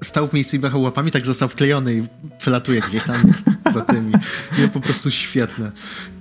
[0.04, 2.04] stał w miejscu i machał łapami, tak został wklejony i
[2.38, 3.16] przelatuje gdzieś tam
[3.74, 4.14] za tymi.
[4.74, 5.72] Po prostu świetne.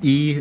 [0.02, 0.36] I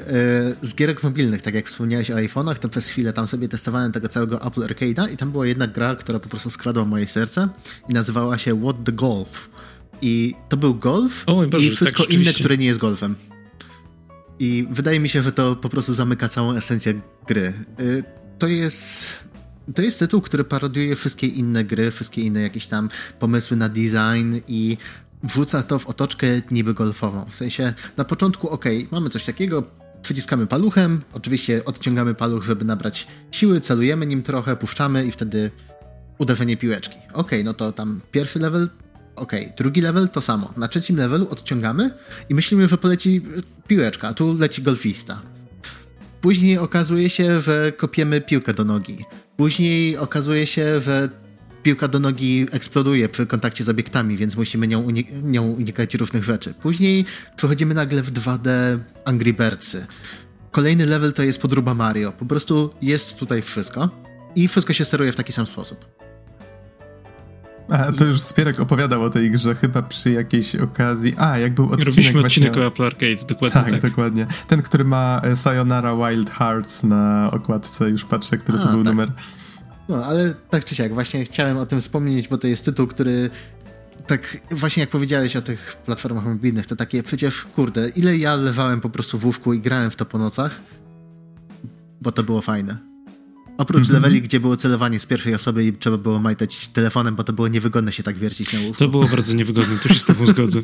[0.61, 3.91] e, z gierek mobilnych, tak jak wspomniałeś o iPhone'ach, to przez chwilę tam sobie testowałem
[3.91, 7.49] tego całego Apple Arcade'a i tam była jedna gra, która po prostu skradła moje serce
[7.89, 9.49] i nazywała się What the Golf.
[10.01, 13.15] I to był golf o, Boże, i tak wszystko tak, inne, które nie jest golfem.
[14.39, 17.45] I wydaje mi się, że to po prostu zamyka całą esencję gry.
[17.47, 17.53] E,
[18.39, 19.05] to jest
[19.76, 22.89] to jest tytuł, który parodiuje wszystkie inne gry, wszystkie inne jakieś tam
[23.20, 24.78] pomysły na design i
[25.24, 27.26] wrzuca to w otoczkę niby golfową.
[27.30, 29.64] W sensie na początku, ok, mamy coś takiego,
[30.01, 35.51] przyciskamy paluchem, oczywiście odciągamy paluch, żeby nabrać siły, celujemy nim trochę, puszczamy i wtedy
[36.18, 36.95] uderzenie piłeczki.
[37.14, 38.70] Ok, no to tam pierwszy level,
[39.16, 40.53] ok, drugi level to samo.
[40.57, 41.93] Na trzecim levelu odciągamy
[42.30, 43.22] i myślimy, że poleci
[43.68, 45.22] piłeczka, a tu leci golfista.
[46.22, 48.97] Później okazuje się, że kopiemy piłkę do nogi.
[49.38, 51.09] Później okazuje się, że
[51.63, 56.23] piłka do nogi eksploduje przy kontakcie z obiektami, więc musimy nią, unik nią unikać różnych
[56.23, 56.53] rzeczy.
[56.53, 57.05] Później
[57.36, 58.49] przechodzimy nagle w 2D
[59.05, 59.86] Angry Birdsy.
[60.51, 62.11] Kolejny level to jest podróba Mario.
[62.11, 63.89] Po prostu jest tutaj wszystko
[64.36, 65.92] i wszystko się steruje w taki sam sposób.
[67.70, 71.14] A, to już Spierek opowiadał o tej grze chyba przy jakiejś okazji.
[71.18, 72.47] A, jak był odcinek Robiliśmy właśnie...
[72.47, 73.82] odcinek o Apple Arcade, dokładnie tak, tak.
[73.82, 74.28] dokładnie.
[74.47, 78.84] Ten, który ma e, Sayonara Wild Hearts na okładce, już patrzę, który A, to był
[78.84, 78.93] tak.
[78.93, 79.11] numer.
[79.89, 83.30] No, ale tak czy siak, właśnie chciałem o tym wspomnieć, bo to jest tytuł, który
[84.07, 88.82] tak właśnie jak powiedziałeś o tych platformach mobilnych, to takie przecież, kurde, ile ja lewałem
[88.82, 90.59] po prostu w łóżku i grałem w to po nocach,
[92.01, 92.92] bo to było fajne.
[93.64, 93.93] Oprócz mm -hmm.
[93.93, 97.47] leveli, gdzie było celowanie z pierwszej osoby i trzeba było majtać telefonem, bo to było
[97.47, 98.80] niewygodne się tak wiercić na łóżku.
[98.80, 100.59] To było bardzo niewygodne, to się z tobą zgodzę.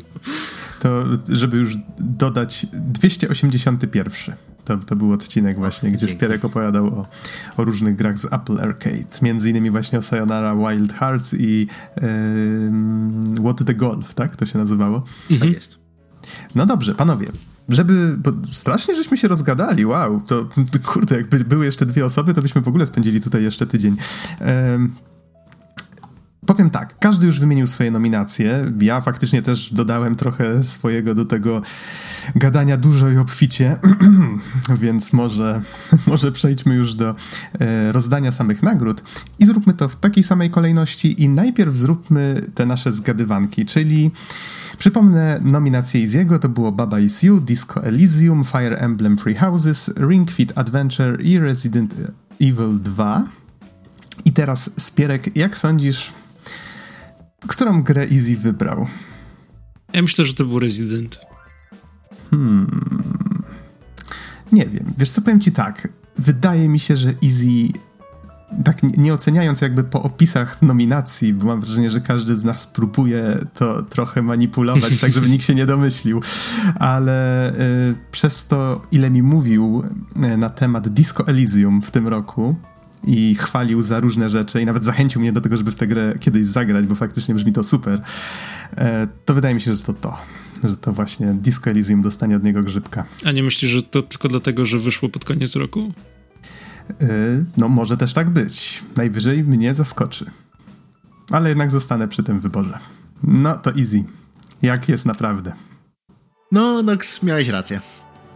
[0.80, 4.34] To, żeby już dodać, 281.
[4.64, 6.16] To, to był odcinek właśnie, o, gdzie dzięki.
[6.16, 7.06] Spierek opowiadał o,
[7.56, 9.20] o, różnych grach z Apple Arcade.
[9.22, 14.36] Między innymi właśnie o Sayonara Wild Hearts i yy, What the Golf, tak?
[14.36, 15.04] To się nazywało?
[15.30, 15.40] Mhm.
[15.40, 15.78] Tak jest.
[16.54, 17.26] No dobrze, panowie,
[17.70, 20.48] żeby, bo strasznie żeśmy się rozgadali, wow, to
[20.84, 23.96] kurde, jakby były jeszcze dwie osoby, to byśmy w ogóle spędzili tutaj jeszcze tydzień.
[26.50, 28.72] Powiem tak, każdy już wymienił swoje nominacje.
[28.80, 31.62] Ja faktycznie też dodałem trochę swojego do tego
[32.34, 33.76] gadania dużo i obficie,
[34.82, 35.62] więc może,
[36.06, 37.14] może przejdźmy już do
[37.60, 39.02] e, rozdania samych nagród
[39.38, 44.10] i zróbmy to w takiej samej kolejności i najpierw zróbmy te nasze zgadywanki, czyli
[44.78, 50.30] przypomnę nominacje Iziego, to było Baba Is You, Disco Elysium, Fire Emblem Free Houses, Ring
[50.30, 51.94] Fit Adventure i Resident
[52.40, 53.24] Evil 2.
[54.24, 56.12] I teraz, Spierek, jak sądzisz,
[57.48, 58.86] Którą grę Easy wybrał?
[59.92, 61.20] Ja myślę, że to był Resident.
[62.30, 62.80] Hmm.
[64.52, 64.92] Nie wiem.
[64.98, 65.88] Wiesz co, powiem ci tak.
[66.18, 67.72] Wydaje mi się, że Easy
[68.64, 73.38] tak nie oceniając jakby po opisach nominacji, bo mam wrażenie, że każdy z nas próbuje
[73.54, 76.22] to trochę manipulować, tak żeby nikt się nie domyślił,
[76.74, 77.50] ale
[77.90, 79.84] y, przez to, ile mi mówił
[80.34, 82.56] y, na temat Disco Elysium w tym roku,
[83.06, 86.14] i chwalił za różne rzeczy i nawet zachęcił mnie do tego, żeby w tę grę
[86.20, 88.00] kiedyś zagrać, bo faktycznie brzmi to super,
[88.76, 90.18] e, to wydaje mi się, że to to.
[90.64, 93.04] Że to właśnie Disco Elysium dostanie od niego grzybka.
[93.24, 95.92] A nie myślisz, że to tylko dlatego, że wyszło pod koniec roku?
[97.00, 97.06] E,
[97.56, 98.82] no, może też tak być.
[98.96, 100.30] Najwyżej mnie zaskoczy.
[101.30, 102.78] Ale jednak zostanę przy tym wyborze.
[103.22, 104.04] No, to easy.
[104.62, 105.52] Jak jest naprawdę.
[106.52, 107.80] No, Nox, miałeś rację.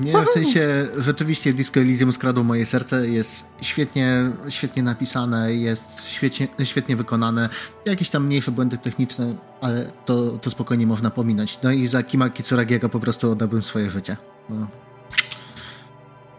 [0.00, 6.48] Nie, w sensie rzeczywiście Disco Elysium skradło moje serce, jest świetnie, świetnie napisane, jest świetnie,
[6.64, 7.48] świetnie wykonane.
[7.84, 11.62] Jakieś tam mniejsze błędy techniczne, ale to, to spokojnie można pominąć.
[11.62, 14.16] No i za Kima Kitsuragiego po prostu oddałbym swoje życie.
[14.50, 14.68] No.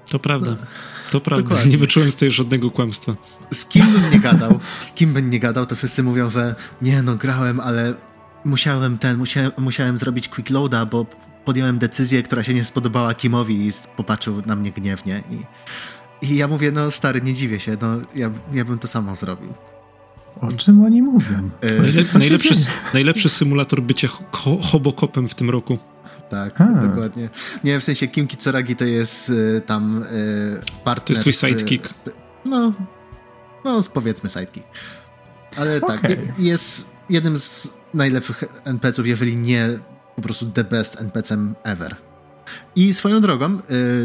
[0.09, 0.51] To prawda.
[0.51, 0.57] No.
[1.11, 1.43] To prawda.
[1.43, 1.71] Dokładnie.
[1.71, 3.15] Nie wyczułem tutaj żadnego kłamstwa.
[3.53, 7.01] Z kim bym nie gadał, z kim bym nie gadał, to wszyscy mówią, że nie
[7.01, 7.93] no, grałem, ale
[8.45, 11.05] musiałem ten, musiałem, musiałem zrobić quick loada, bo
[11.45, 15.23] podjąłem decyzję, która się nie spodobała Kimowi i popatrzył na mnie gniewnie.
[15.31, 19.15] I, i ja mówię, no stary, nie dziwię się, no ja, ja bym to samo
[19.15, 19.53] zrobił.
[20.41, 21.49] O czym oni mówią?
[21.61, 22.53] E, najlepszy,
[22.93, 25.77] najlepszy symulator bycia ho hobokopem w tym roku.
[26.29, 26.65] Tak, A.
[26.65, 27.29] dokładnie.
[27.63, 31.05] Nie, w sensie Kim Kitsuragi to jest y, tam y, partner...
[31.05, 31.93] To jest twój sidekick.
[32.45, 32.73] no,
[33.65, 34.67] no powiedzmy sidekick.
[35.57, 35.99] Ale okay.
[35.99, 39.69] tak, jest jednym z najlepszych NPC-ów, jeżeli nie
[40.15, 41.95] po prostu the best NPC ever.
[42.75, 43.61] I swoją drogą, yy,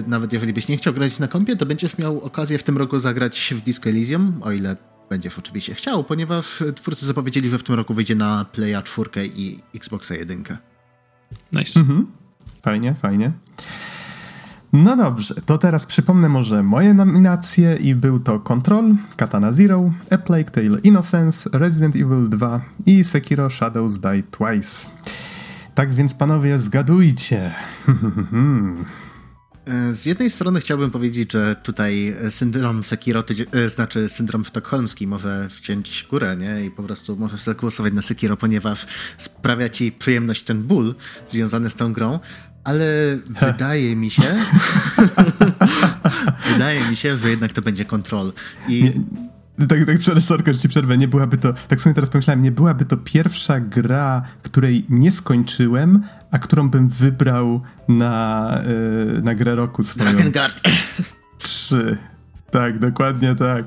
[0.06, 2.98] nawet jeżeli byś nie chciał grać na kompie, to będziesz miał okazję w tym roku
[2.98, 4.76] zagrać w Disco Elysium, o ile
[5.10, 9.58] będziesz oczywiście chciał, ponieważ twórcy zapowiedzieli, że w tym roku wyjdzie na Playa 4 i
[9.74, 10.44] Xboxa 1.
[11.52, 11.80] Nice.
[11.80, 12.06] Mhm.
[12.62, 13.32] Fajnie, fajnie.
[14.72, 20.18] No dobrze, to teraz przypomnę może moje nominacje i był to Control, Katana Zero, A
[20.18, 24.86] Plague Tale Innocence, Resident Evil 2 i Sekiro Shadows Die Twice.
[25.80, 27.54] Tak więc panowie, zgadujcie.
[29.66, 35.48] E, z jednej strony chciałbym powiedzieć, że tutaj syndrom Sekiro, e, znaczy syndrom sztokholmski może
[35.50, 36.64] wciąć górę, nie?
[36.64, 38.86] I po prostu możesz zagłosować na Sekiro, ponieważ
[39.18, 40.94] sprawia ci przyjemność ten ból
[41.26, 42.18] związany z tą grą,
[42.64, 44.36] ale wydaje mi się,
[46.52, 48.32] wydaje mi się, że jednak to będzie kontrol.
[48.68, 48.92] I nie,
[49.66, 52.84] tak, tak sorry, że ci przerwę, nie byłaby to, tak sobie teraz pomyślałem, nie byłaby
[52.84, 58.62] to pierwsza gra, której nie skończyłem, a którą bym wybrał na,
[59.14, 60.12] yy, na grę roku swoją.
[60.12, 60.60] Drakengard.
[61.38, 61.98] Trzy.
[62.50, 63.64] Tak, dokładnie tak.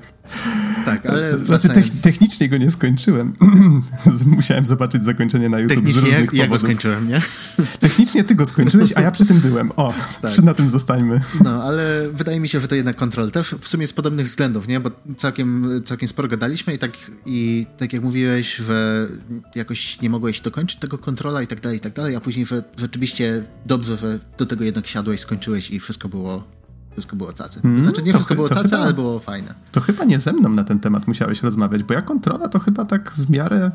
[0.85, 1.69] Tak, ale znaczy,
[2.03, 3.33] technicznie go nie skończyłem.
[4.25, 6.33] Musiałem zobaczyć zakończenie na YouTube technicznie z różnych jak.
[6.33, 7.21] Ja go skończyłem, nie?
[7.79, 9.71] Technicznie ty go skończyłeś, a ja przy tym byłem.
[9.75, 10.37] O, tak.
[10.37, 11.21] na tym zostańmy.
[11.43, 13.31] No, ale wydaje mi się, że to jednak kontrol.
[13.31, 14.79] Też w sumie z podobnych względów, nie?
[14.79, 16.91] Bo całkiem, całkiem sporo gadaliśmy i tak,
[17.25, 19.07] i tak jak mówiłeś, że
[19.55, 22.63] jakoś nie mogłeś dokończyć tego kontrola i tak dalej, i tak dalej, a później, że
[22.77, 26.62] rzeczywiście dobrze, że do tego jednak siadłeś, skończyłeś i wszystko było
[26.93, 27.61] wszystko było cacy.
[27.61, 29.53] Hmm, znaczy nie wszystko było cacy, chyba, ale było fajne.
[29.71, 32.85] To chyba nie ze mną na ten temat musiałeś rozmawiać, bo ja kontrola to chyba
[32.85, 33.71] tak w miarę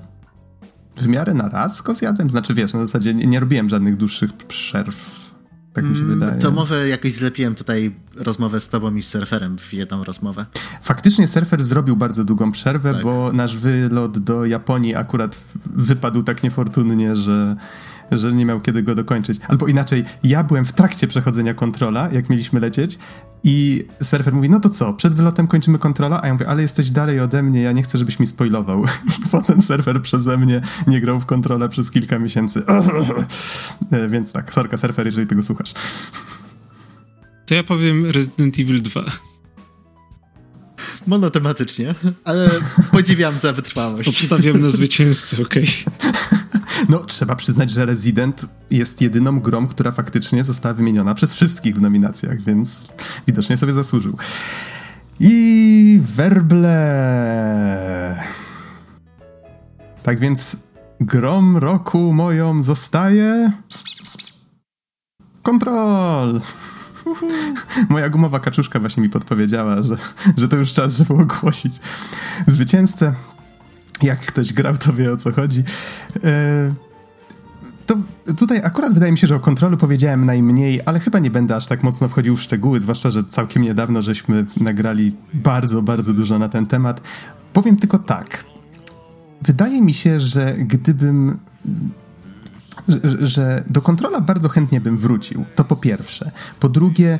[0.96, 2.30] w miarę na raz go zjadłem.
[2.30, 5.28] Znaczy wiesz, na zasadzie nie, nie robiłem żadnych dłuższych przerw.
[5.72, 6.40] Tak mi się mm, wydaje.
[6.40, 10.46] To może jakoś zlepiłem tutaj rozmowę z tobą i z surferem w jedną rozmowę.
[10.82, 13.02] Faktycznie surfer zrobił bardzo długą przerwę, tak.
[13.02, 17.56] bo nasz wylot do Japonii akurat wypadł tak niefortunnie, że
[18.10, 19.40] że nie miał kiedy go dokończyć.
[19.48, 22.98] Albo inaczej, ja byłem w trakcie przechodzenia kontrola, jak mieliśmy lecieć,
[23.44, 26.22] i surfer mówi, no to co, przed wylotem kończymy kontrola?
[26.22, 28.84] A ja mówię, ale jesteś dalej ode mnie, ja nie chcę, żebyś mi spoilował.
[29.26, 32.62] I potem surfer przeze mnie nie grał w kontrolę przez kilka miesięcy.
[34.10, 35.74] Więc tak, sorka surfer, jeżeli tego słuchasz.
[37.46, 39.04] To ja powiem Resident Evil 2.
[41.06, 42.50] Monotematycznie, ale
[42.90, 44.08] podziwiam za wytrwałość.
[44.08, 45.68] Obstawiam na zwycięzcę, okej.
[45.86, 46.12] Okay.
[46.88, 51.80] No, trzeba przyznać, że Resident jest jedyną grą, która faktycznie została wymieniona przez wszystkich w
[51.80, 52.82] nominacjach, więc
[53.26, 54.16] widocznie sobie zasłużył.
[55.20, 56.78] I werble.
[60.02, 60.56] Tak więc
[61.00, 63.52] grom roku moją zostaje.
[65.42, 66.40] Kontrol!
[67.88, 69.96] Moja gumowa kaczuszka właśnie mi podpowiedziała, że,
[70.36, 71.80] że to już czas, żeby ogłosić
[72.46, 73.14] zwycięzcę.
[74.02, 75.64] Jak ktoś grał, to wie o co chodzi.
[76.24, 76.74] E,
[77.86, 77.96] to
[78.38, 81.66] tutaj akurat wydaje mi się, że o kontrolu powiedziałem najmniej, ale chyba nie będę aż
[81.66, 86.48] tak mocno wchodził w szczegóły, zwłaszcza, że całkiem niedawno żeśmy nagrali bardzo, bardzo dużo na
[86.48, 87.02] ten temat.
[87.52, 88.44] Powiem tylko tak.
[89.42, 91.38] Wydaje mi się, że gdybym
[92.88, 95.44] że, że, do kontrola bardzo chętnie bym wrócił.
[95.54, 96.30] To po pierwsze.
[96.60, 97.18] Po drugie,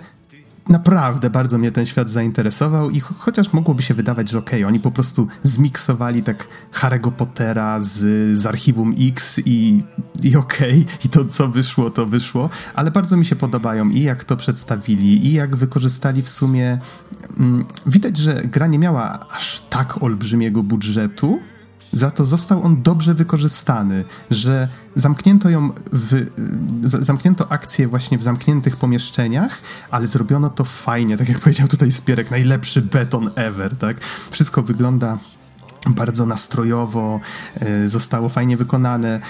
[0.69, 4.81] naprawdę bardzo mnie ten świat zainteresował i chociaż mogłoby się wydawać, że okej, okay, oni
[4.81, 7.99] po prostu zmiksowali tak Harry'ego Pottera z,
[8.39, 9.83] z Archiwum X i,
[10.23, 14.03] i okej, okay, i to co wyszło, to wyszło, ale bardzo mi się podobają i
[14.03, 16.79] jak to przedstawili, i jak wykorzystali w sumie...
[17.39, 21.41] Mm, widać, że gra nie miała aż tak olbrzymiego budżetu,
[21.93, 26.27] za to został on dobrze wykorzystany, że zamknięto ją w,
[26.85, 32.31] zamknięto akcję właśnie w zamkniętych pomieszczeniach, ale zrobiono to fajnie, tak jak powiedział tutaj Spierek,
[32.31, 34.01] najlepszy beton ever, tak?
[34.31, 35.19] Wszystko wygląda
[35.87, 37.21] bardzo nastrojowo,
[37.61, 39.21] e, zostało fajnie wykonane.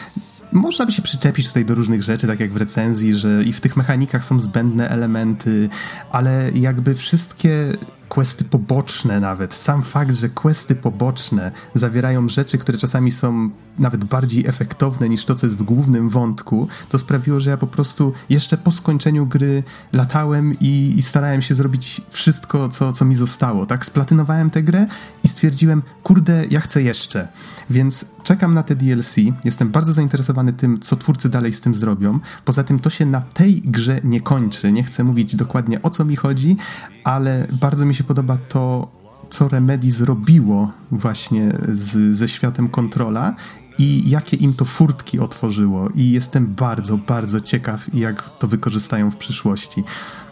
[0.53, 3.61] Można by się przyczepić tutaj do różnych rzeczy, tak jak w recenzji, że i w
[3.61, 5.69] tych mechanikach są zbędne elementy,
[6.13, 7.77] ale jakby wszystkie
[8.09, 9.55] questy poboczne nawet.
[9.55, 15.35] Sam fakt, że questy poboczne zawierają rzeczy, które czasami są nawet bardziej efektowne niż to,
[15.35, 19.63] co jest w głównym wątku, to sprawiło, że ja po prostu jeszcze po skończeniu gry
[19.93, 23.67] latałem i, i starałem się zrobić wszystko, co, co mi zostało.
[23.67, 24.87] Tak, splatynowałem tę grę
[25.25, 27.29] i stwierdziłem, kurde, ja chcę jeszcze.
[27.71, 29.17] Więc czekam na te DLC.
[29.45, 32.21] Jestem bardzo zainteresowany tym, co twórcy dalej z tym zrobią.
[32.45, 34.73] Poza tym to się na tej grze nie kończy.
[34.73, 36.57] Nie chcę mówić dokładnie o co mi chodzi,
[37.05, 38.91] ale bardzo mi się podoba to,
[39.31, 43.35] co Remedy zrobiło właśnie z, ze światem kontrola
[43.79, 45.89] i jakie im to furtki otworzyło.
[45.95, 49.85] I jestem bardzo, bardzo ciekaw, jak to wykorzystają w przyszłości.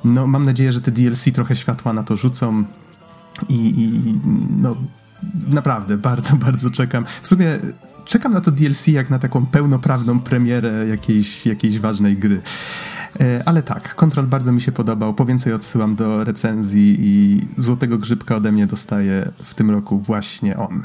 [0.05, 2.64] No, mam nadzieję, że te DLC trochę światła na to rzucą
[3.48, 4.14] i, i
[4.62, 4.77] no,
[5.52, 7.05] naprawdę bardzo, bardzo czekam.
[7.23, 7.59] W sumie
[8.05, 12.43] czekam na to DLC jak na taką pełnoprawną premierę jakiejś, jakiejś ważnej gry.
[13.20, 15.14] E, ale tak, Kontrol bardzo mi się podobał.
[15.14, 20.56] Po więcej odsyłam do recenzji i złotego grzybka ode mnie dostaje w tym roku właśnie
[20.56, 20.82] on.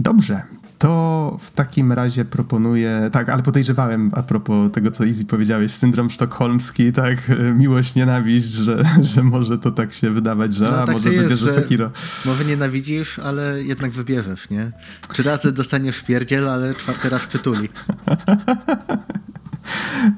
[0.00, 0.42] Dobrze,
[0.82, 6.10] to w takim razie proponuję, tak, ale podejrzewałem a propos tego, co Easy powiedziałeś, syndrom
[6.10, 7.18] sztokholmski, tak,
[7.60, 8.82] miłość, nienawiść, że,
[9.14, 11.90] że może to tak się wydawać, że no, a, tak może wybierze Sekiro.
[12.24, 14.72] Może nienawidzisz, ale jednak wybierzesz, nie?
[15.12, 17.68] Trzy razy dostaniesz pierdziel, ale czwarty raz przytuli.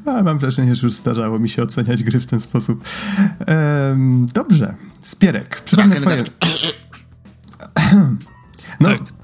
[0.06, 2.84] A, mam wrażenie, że już zdarzało mi się oceniać gry w ten sposób.
[3.46, 4.74] Ehm, dobrze.
[5.02, 6.24] Spierek, przypomnę twoje...
[8.80, 9.23] No, tak.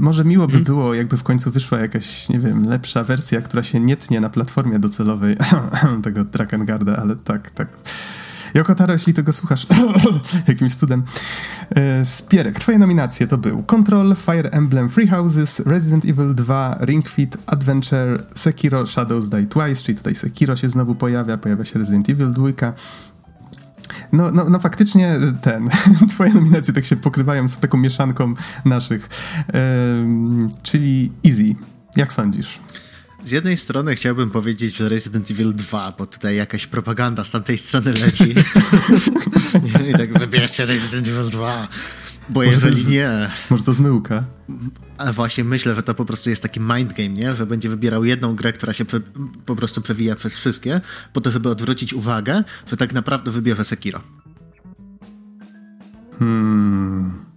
[0.00, 0.64] Może miło by mhm.
[0.64, 4.30] było, jakby w końcu wyszła jakaś, nie wiem, lepsza wersja, która się nie tnie na
[4.30, 5.36] platformie docelowej
[6.04, 7.68] tego Drakengard'a, ale tak, tak.
[8.54, 9.66] Jokotaro, jeśli tego słuchasz,
[10.48, 11.02] jakimś cudem.
[11.70, 17.08] E, Spierek, twoje nominacje to był Control, Fire Emblem Free Houses, Resident Evil 2, Ring
[17.08, 22.10] Fit, Adventure, Sekiro Shadows Die Twice, czyli tutaj Sekiro się znowu pojawia, pojawia się Resident
[22.10, 22.72] Evil 2,
[24.12, 25.68] no, no, no faktycznie ten,
[26.14, 28.34] twoje nominacje tak się pokrywają z taką mieszanką
[28.64, 29.08] naszych,
[30.62, 31.54] czyli Easy.
[31.96, 32.60] Jak sądzisz?
[33.24, 37.58] Z jednej strony chciałbym powiedzieć, że Resident Evil 2, bo tutaj jakaś propaganda z tamtej
[37.58, 38.34] strony leci.
[39.90, 41.68] I tak wybierzcie Resident Evil 2.
[42.30, 43.30] Bo może jeżeli nie...
[43.50, 44.24] Może to zmyłka?
[44.98, 47.34] Ale właśnie myślę, że to po prostu jest taki mind game, nie?
[47.34, 49.00] Że będzie wybierał jedną grę, która się prze,
[49.46, 50.80] po prostu przewija przez wszystkie,
[51.12, 54.00] po to, żeby odwrócić uwagę, że tak naprawdę wybierze Sekiro.
[56.18, 57.30] Hmm...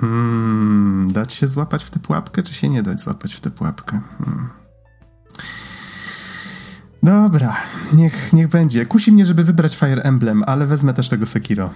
[0.00, 4.00] Hmm, dać się złapać w tę pułapkę, czy się nie dać złapać w tę pułapkę?
[4.18, 4.48] Hmm.
[7.02, 7.56] Dobra,
[7.92, 8.86] niech, niech będzie.
[8.86, 11.70] Kusi mnie, żeby wybrać Fire Emblem, ale wezmę też tego Sekiro.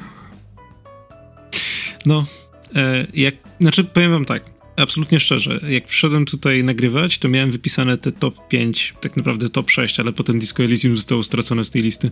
[2.06, 2.26] No,
[2.74, 4.44] e, jak, znaczy powiem wam tak,
[4.76, 9.70] absolutnie szczerze, jak przyszedłem tutaj nagrywać, to miałem wypisane te top 5, tak naprawdę top
[9.70, 12.10] 6, ale potem Disco Elysium zostało stracone z tej listy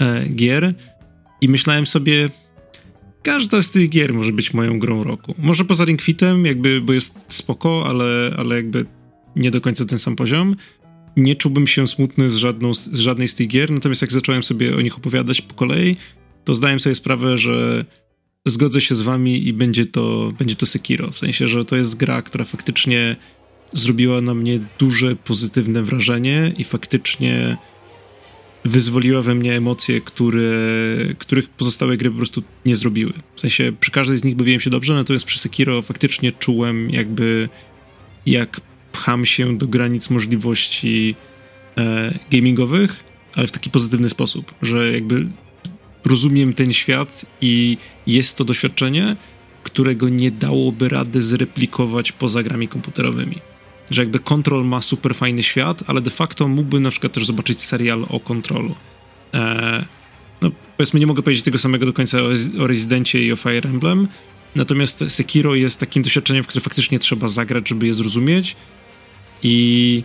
[0.00, 0.74] e, gier
[1.40, 2.30] i myślałem sobie,
[3.22, 5.34] każda z tych gier może być moją grą roku.
[5.38, 8.86] Może poza Ring Fitem, jakby, bo jest spoko, ale, ale jakby
[9.36, 10.56] nie do końca ten sam poziom.
[11.16, 14.76] nie czułbym się smutny z, żadną, z żadnej z tych gier, natomiast jak zacząłem sobie
[14.76, 15.96] o nich opowiadać po kolei,
[16.44, 17.84] to zdałem sobie sprawę, że
[18.44, 21.10] zgodzę się z wami i będzie to, będzie to Sekiro.
[21.10, 23.16] W sensie, że to jest gra, która faktycznie
[23.72, 27.56] zrobiła na mnie duże pozytywne wrażenie i faktycznie
[28.64, 30.52] wyzwoliła we mnie emocje, które,
[31.18, 33.12] których pozostałe gry po prostu nie zrobiły.
[33.36, 37.48] W sensie przy każdej z nich bawiłem się dobrze, natomiast przy Sekiro faktycznie czułem jakby
[38.26, 38.60] jak
[38.92, 41.14] pcham się do granic możliwości
[41.76, 43.04] e, gamingowych,
[43.34, 45.26] ale w taki pozytywny sposób, że jakby
[46.04, 47.76] rozumiem ten świat i
[48.06, 49.16] jest to doświadczenie,
[49.62, 53.38] którego nie dałoby rady zreplikować poza grami komputerowymi.
[53.90, 57.60] Że jakby Control ma super fajny świat, ale de facto mógłbym na przykład też zobaczyć
[57.60, 58.74] serial o Controlu.
[59.32, 59.84] Eee,
[60.42, 62.28] no powiedzmy, nie mogę powiedzieć tego samego do końca o,
[62.64, 64.08] o Residencie i o Fire Emblem,
[64.54, 68.56] natomiast Sekiro jest takim doświadczeniem, w które faktycznie trzeba zagrać, żeby je zrozumieć
[69.42, 70.04] i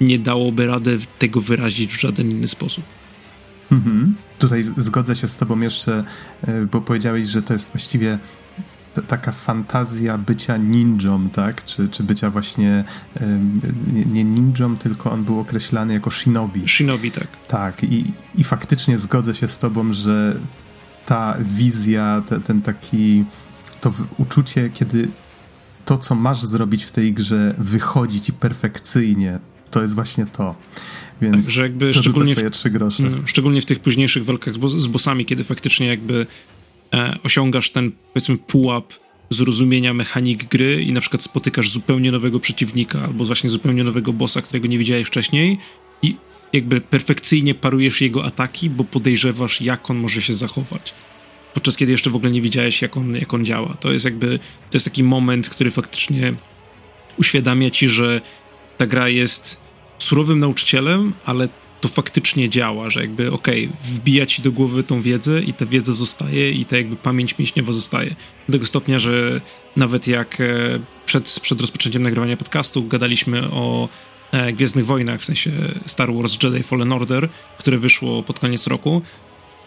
[0.00, 2.84] nie dałoby rady tego wyrazić w żaden inny sposób.
[3.72, 4.14] Mhm.
[4.42, 6.04] Tutaj zgodzę się z tobą jeszcze,
[6.42, 8.18] e, bo powiedziałeś, że to jest właściwie
[9.08, 11.64] taka fantazja bycia ninją, tak?
[11.64, 12.84] Czy, czy bycia właśnie
[14.06, 16.68] nie ninją, tylko on był określany jako shinobi.
[16.68, 17.26] Shinobi, tak.
[17.48, 18.04] Tak, i,
[18.34, 20.36] i faktycznie zgodzę się z tobą, że
[21.06, 23.24] ta wizja, te, ten taki,
[23.80, 25.08] to uczucie, kiedy
[25.84, 29.38] to, co masz zrobić w tej grze, wychodzi ci perfekcyjnie,
[29.70, 30.54] to jest właśnie to.
[31.20, 32.42] Więc że jakby szczególnie w.
[32.98, 36.26] No, szczególnie w tych późniejszych walkach z, z bossami, kiedy faktycznie jakby
[36.94, 38.92] e, osiągasz ten, powiedzmy, pułap
[39.30, 44.42] zrozumienia mechanik gry i na przykład spotykasz zupełnie nowego przeciwnika albo właśnie zupełnie nowego bossa,
[44.42, 45.58] którego nie widziałeś wcześniej
[46.02, 46.16] i
[46.52, 50.94] jakby perfekcyjnie parujesz jego ataki, bo podejrzewasz, jak on może się zachować.
[51.54, 53.74] Podczas kiedy jeszcze w ogóle nie widziałeś, jak on, jak on działa.
[53.80, 56.34] To jest jakby, to jest taki moment, który faktycznie
[57.16, 58.20] uświadamia ci, że
[58.76, 59.61] ta gra jest
[60.02, 61.48] surowym nauczycielem, ale
[61.82, 65.66] to faktycznie działa, że jakby okej, okay, wbija ci do głowy tą wiedzę i ta
[65.66, 68.14] wiedza zostaje i ta jakby pamięć mięśniowa zostaje.
[68.48, 69.40] Do tego stopnia, że
[69.76, 70.44] nawet jak e,
[71.06, 73.88] przed, przed rozpoczęciem nagrywania podcastu gadaliśmy o
[74.32, 75.50] e, Gwiezdnych Wojnach, w sensie
[75.86, 79.02] Star Wars Jedi Fallen Order, które wyszło pod koniec roku,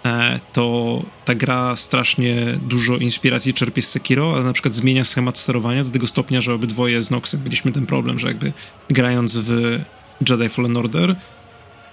[0.06, 5.38] e, to ta gra strasznie dużo inspiracji czerpie z Sekiro, ale na przykład zmienia schemat
[5.38, 8.54] sterowania do tego stopnia, że obydwoje z Noxem mieliśmy ten problem, że jakby
[8.90, 9.80] grając w
[10.30, 11.16] Jedi Fallen Order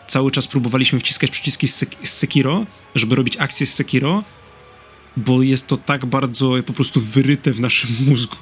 [0.06, 4.24] cały czas próbowaliśmy wciskać przyciski z, Sek z Sekiro, żeby robić akcję z Sekiro,
[5.16, 8.36] bo jest to tak bardzo po prostu wyryte w naszym mózgu.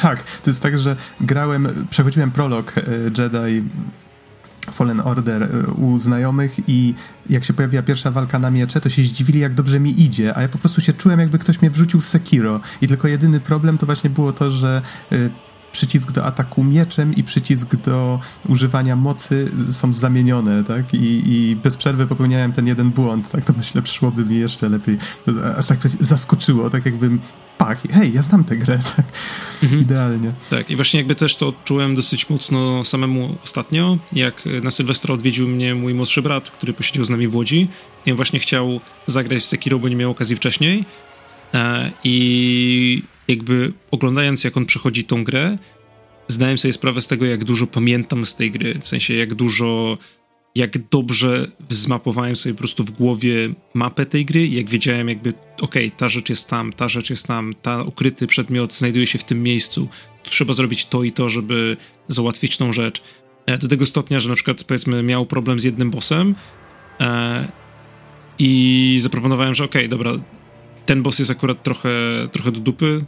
[0.00, 2.82] Tak, to jest tak, że grałem, przechodziłem prolog e,
[3.18, 3.62] Jedi
[4.72, 6.94] Fallen Order e, u znajomych i
[7.30, 10.42] jak się pojawiła pierwsza walka na miecze, to się zdziwili, jak dobrze mi idzie, a
[10.42, 12.60] ja po prostu się czułem, jakby ktoś mnie wrzucił w Sekiro.
[12.80, 14.82] I tylko jedyny problem to właśnie było to, że
[15.12, 15.30] e,
[15.74, 20.94] przycisk do ataku mieczem i przycisk do używania mocy są zamienione, tak?
[20.94, 23.44] I, i bez przerwy popełniałem ten jeden błąd, tak?
[23.44, 24.98] To myślę, przyszłoby mi jeszcze lepiej.
[25.56, 27.20] Aż tak zaskoczyło, tak jakbym
[27.58, 29.06] pak, hej, ja znam tę grę, tak?
[29.62, 29.82] Mhm.
[29.82, 30.32] Idealnie.
[30.50, 35.48] Tak, i właśnie jakby też to odczułem dosyć mocno samemu ostatnio, jak na Sylwestra odwiedził
[35.48, 37.68] mnie mój młodszy brat, który posiedział z nami w Łodzi.
[38.06, 40.84] Ja właśnie chciał zagrać w Sekiro, bo nie miał okazji wcześniej.
[41.54, 45.58] E, I jakby oglądając, jak on przechodzi tą grę,
[46.28, 48.74] zdałem sobie sprawę z tego, jak dużo pamiętam z tej gry.
[48.80, 49.98] W sensie, jak dużo,
[50.54, 55.30] jak dobrze zmapowałem sobie po prostu w głowie mapę tej gry jak wiedziałem jakby,
[55.60, 59.18] okej, okay, ta rzecz jest tam, ta rzecz jest tam, ta ukryty przedmiot znajduje się
[59.18, 59.88] w tym miejscu,
[60.22, 61.76] trzeba zrobić to i to, żeby
[62.08, 63.02] załatwić tą rzecz.
[63.46, 66.34] E, do tego stopnia, że na przykład, powiedzmy, miał problem z jednym bossem
[67.00, 67.48] e,
[68.38, 70.12] i zaproponowałem, że okej, okay, dobra,
[70.86, 71.90] ten boss jest akurat trochę,
[72.32, 73.04] trochę do dupy,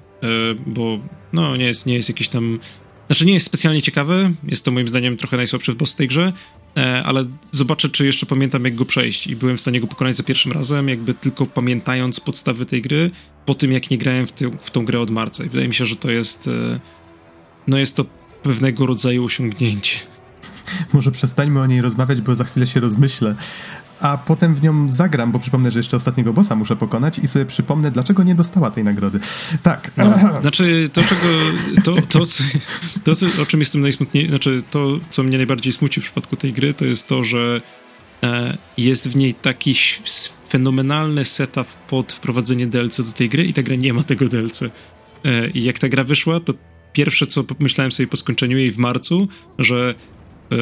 [0.67, 0.99] bo
[1.33, 2.59] no, nie jest, nie jest jakiś tam.
[3.07, 4.33] Znaczy, nie jest specjalnie ciekawy.
[4.45, 6.33] Jest to moim zdaniem trochę najsłabszy boss w tej grze,
[6.77, 9.27] e, ale zobaczę, czy jeszcze pamiętam, jak go przejść.
[9.27, 13.11] I byłem w stanie go pokonać za pierwszym razem, jakby tylko pamiętając podstawy tej gry,
[13.47, 15.45] po tym jak nie grałem w, ty, w tą grę od marca.
[15.45, 16.49] I wydaje mi się, że to jest.
[16.49, 16.81] E,
[17.67, 18.05] no, jest to
[18.43, 19.99] pewnego rodzaju osiągnięcie.
[20.93, 23.35] Może przestańmy o niej rozmawiać, bo za chwilę się rozmyślę
[24.01, 27.47] a potem w nią zagram, bo przypomnę, że jeszcze ostatniego bossa muszę pokonać i sobie
[27.47, 29.21] przypomnę, dlaczego nie dostała tej nagrody.
[29.63, 29.91] Tak.
[29.97, 31.23] No, znaczy, to czego,
[31.85, 32.27] to, to,
[33.05, 36.53] to, to, o czym jestem najsmutniejszy, znaczy to, co mnie najbardziej smuci w przypadku tej
[36.53, 37.61] gry, to jest to, że
[38.23, 39.75] e, jest w niej taki
[40.49, 44.63] fenomenalny setup pod wprowadzenie DLC do tej gry i ta gra nie ma tego DLC.
[44.63, 44.71] E,
[45.55, 46.55] I jak ta gra wyszła, to
[46.93, 49.29] pierwsze, co myślałem sobie po skończeniu jej w marcu,
[49.59, 49.95] że
[50.53, 50.57] e,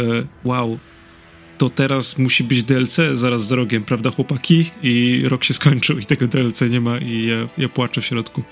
[0.44, 0.78] wow,
[1.58, 4.70] to teraz musi być DLC zaraz za rogiem, prawda chłopaki?
[4.82, 8.42] I rok się skończył i tego DLC nie ma i ja, ja płaczę w środku.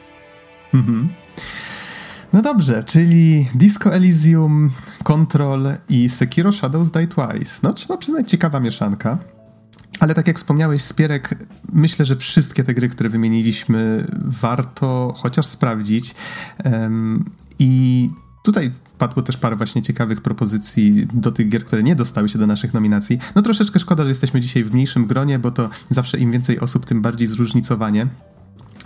[0.74, 1.08] Mhm.
[2.32, 4.70] No dobrze, czyli Disco Elysium,
[5.04, 7.60] Control i Sekiro Shadows Die Twice.
[7.62, 9.18] No trzeba przyznać, ciekawa mieszanka.
[10.00, 11.34] Ale tak jak wspomniałeś, Spierek,
[11.72, 16.14] myślę, że wszystkie te gry, które wymieniliśmy, warto chociaż sprawdzić.
[16.64, 17.24] Um,
[17.58, 18.10] I
[18.42, 22.46] tutaj padło też parę właśnie ciekawych propozycji do tych gier, które nie dostały się do
[22.46, 23.18] naszych nominacji.
[23.34, 26.84] No troszeczkę szkoda, że jesteśmy dzisiaj w mniejszym gronie, bo to zawsze im więcej osób,
[26.84, 28.06] tym bardziej zróżnicowanie.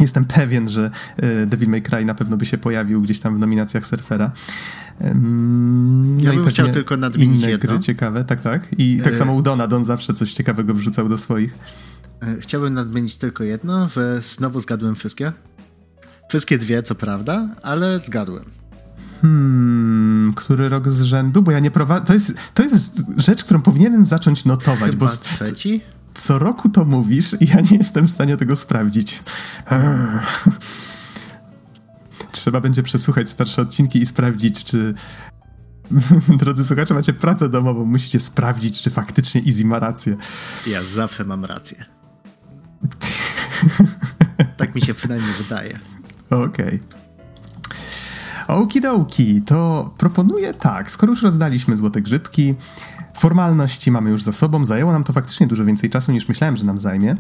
[0.01, 3.39] Jestem pewien, że e, Devil May Cry na pewno by się pojawił gdzieś tam w
[3.39, 4.33] nominacjach Surfera.
[5.01, 7.69] No ja bym chciał tylko nadmienić inne jedno.
[7.69, 8.69] gry ciekawe, tak, tak.
[8.79, 9.17] I tak e...
[9.17, 11.59] samo u Dona, Don zawsze coś ciekawego wrzucał do swoich.
[12.23, 15.33] E, chciałbym nadmienić tylko jedno, że znowu zgadłem wszystkie.
[16.29, 18.45] Wszystkie dwie, co prawda, ale zgadłem.
[19.23, 21.43] Hmm, który rok z rzędu?
[21.43, 22.07] Bo ja nie prowadzę.
[22.07, 24.91] To jest, to jest rzecz, którą powinienem zacząć notować.
[24.91, 25.81] Chyba bo trzeci?
[26.15, 29.23] Co roku to mówisz i ja nie jestem w stanie tego sprawdzić.
[32.33, 34.95] Trzeba będzie przesłuchać starsze odcinki i sprawdzić, czy.
[36.41, 40.17] Drodzy słuchacze, macie pracę domową, musicie sprawdzić, czy faktycznie Easy ma rację.
[40.67, 41.85] Ja zawsze mam rację.
[44.57, 45.79] tak mi się przynajmniej wydaje.
[46.31, 46.81] Okej.
[46.81, 47.06] Okay.
[48.49, 52.55] Okidoki, to proponuję tak, skoro już rozdaliśmy złote grzybki,
[53.17, 56.65] formalności mamy już za sobą, zajęło nam to faktycznie dużo więcej czasu niż myślałem, że
[56.65, 57.17] nam zajmie.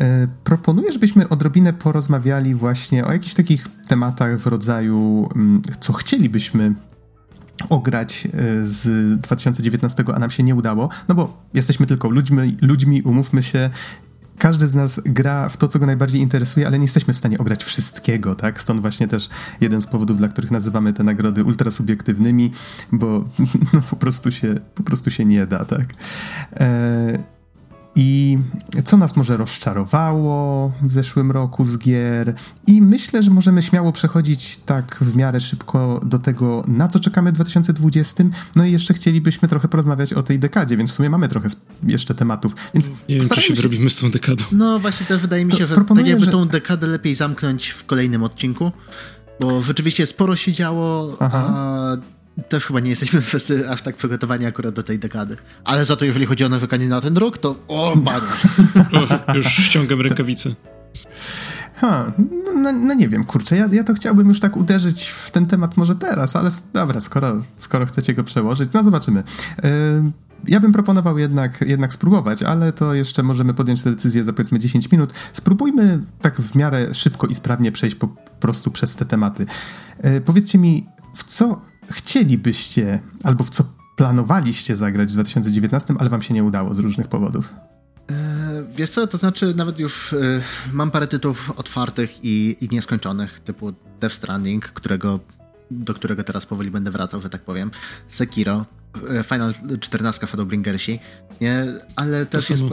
[0.00, 6.74] E, proponuję, żebyśmy odrobinę porozmawiali właśnie o jakichś takich tematach w rodzaju, mm, co chcielibyśmy
[7.68, 8.30] ograć e,
[8.62, 13.70] z 2019, a nam się nie udało, no bo jesteśmy tylko ludźmi, ludźmi umówmy się,
[14.38, 17.38] każdy z nas gra w to, co go najbardziej interesuje, ale nie jesteśmy w stanie
[17.38, 18.60] ograć wszystkiego, tak?
[18.60, 19.28] Stąd właśnie też
[19.60, 22.50] jeden z powodów, dla których nazywamy te nagrody ultrasubiektywnymi,
[22.92, 23.24] bo
[23.72, 25.86] no, po, prostu się, po prostu się nie da, tak?
[26.52, 27.37] E
[28.00, 28.38] i
[28.84, 32.34] co nas może rozczarowało w zeszłym roku z gier.
[32.66, 37.30] I myślę, że możemy śmiało przechodzić tak w miarę szybko do tego, na co czekamy
[37.32, 38.24] w 2020.
[38.56, 41.48] No i jeszcze chcielibyśmy trochę porozmawiać o tej dekadzie, więc w sumie mamy trochę
[41.82, 42.54] jeszcze tematów.
[42.74, 44.44] Więc nie wiem, czy się wyrobimy z tą dekadą.
[44.52, 46.30] No właśnie też wydaje mi się, to że tak jakby że...
[46.30, 48.72] tą dekadę lepiej zamknąć w kolejnym odcinku.
[49.40, 51.44] Bo rzeczywiście sporo się działo, Aha.
[51.46, 51.96] a
[52.48, 55.36] też chyba nie jesteśmy wszyscy aż tak przygotowani akurat do tej dekady.
[55.64, 60.00] Ale za to, jeżeli chodzi o narzekanie na ten rok, to o, o Już ściągam
[60.00, 60.50] rękawice.
[61.80, 65.30] Ha, no, no, no, nie wiem, kurczę, ja, ja to chciałbym już tak uderzyć w
[65.30, 69.22] ten temat może teraz, ale dobra, skoro, skoro chcecie go przełożyć, no zobaczymy.
[69.62, 69.70] Yy,
[70.48, 74.58] ja bym proponował jednak, jednak spróbować, ale to jeszcze możemy podjąć tę decyzję za powiedzmy
[74.58, 75.12] 10 minut.
[75.32, 78.08] Spróbujmy tak w miarę szybko i sprawnie przejść po
[78.40, 79.46] prostu przez te tematy.
[80.04, 81.60] Yy, powiedzcie mi, w co
[81.90, 83.64] chcielibyście albo w co
[83.96, 87.54] planowaliście zagrać w 2019, ale wam się nie udało z różnych powodów?
[88.10, 90.42] E, wiesz co, to znaczy nawet już y,
[90.72, 95.20] mam parę tytułów otwartych i, i nieskończonych, typu Death Stranding, którego,
[95.70, 97.70] do którego teraz powoli będę wracał, że tak powiem,
[98.08, 98.66] Sekiro,
[99.20, 101.00] y, Final 14 Shadowbringersi,
[101.40, 101.66] nie?
[101.96, 102.64] ale też jest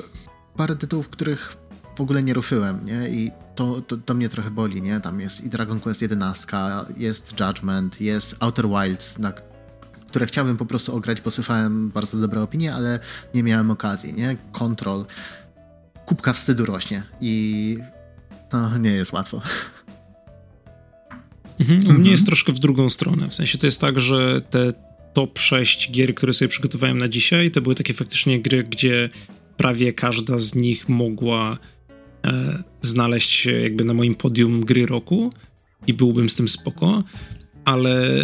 [0.57, 1.57] parę tytułów, których
[1.97, 3.09] w ogóle nie ruszyłem, nie?
[3.09, 4.99] I to, to, to, mnie trochę boli, nie?
[4.99, 6.47] Tam jest i Dragon Quest 11,
[6.97, 9.33] jest Judgment, jest Outer Wilds, na
[10.07, 12.99] które chciałbym po prostu ograć, bo słyszałem bardzo dobre opinie, ale
[13.33, 14.37] nie miałem okazji, nie?
[14.51, 15.05] Control.
[16.05, 17.77] Kubka wstydu rośnie i
[18.49, 19.41] to nie jest łatwo.
[21.59, 21.87] Mhm.
[21.87, 23.29] U mnie jest troszkę w drugą stronę.
[23.29, 24.73] W sensie to jest tak, że te
[25.13, 29.09] top 6 gier, które sobie przygotowałem na dzisiaj, to były takie faktycznie gry, gdzie
[29.57, 31.57] prawie każda z nich mogła
[32.81, 35.33] znaleźć się jakby na moim podium gry roku
[35.87, 37.03] i byłbym z tym spoko,
[37.65, 38.23] ale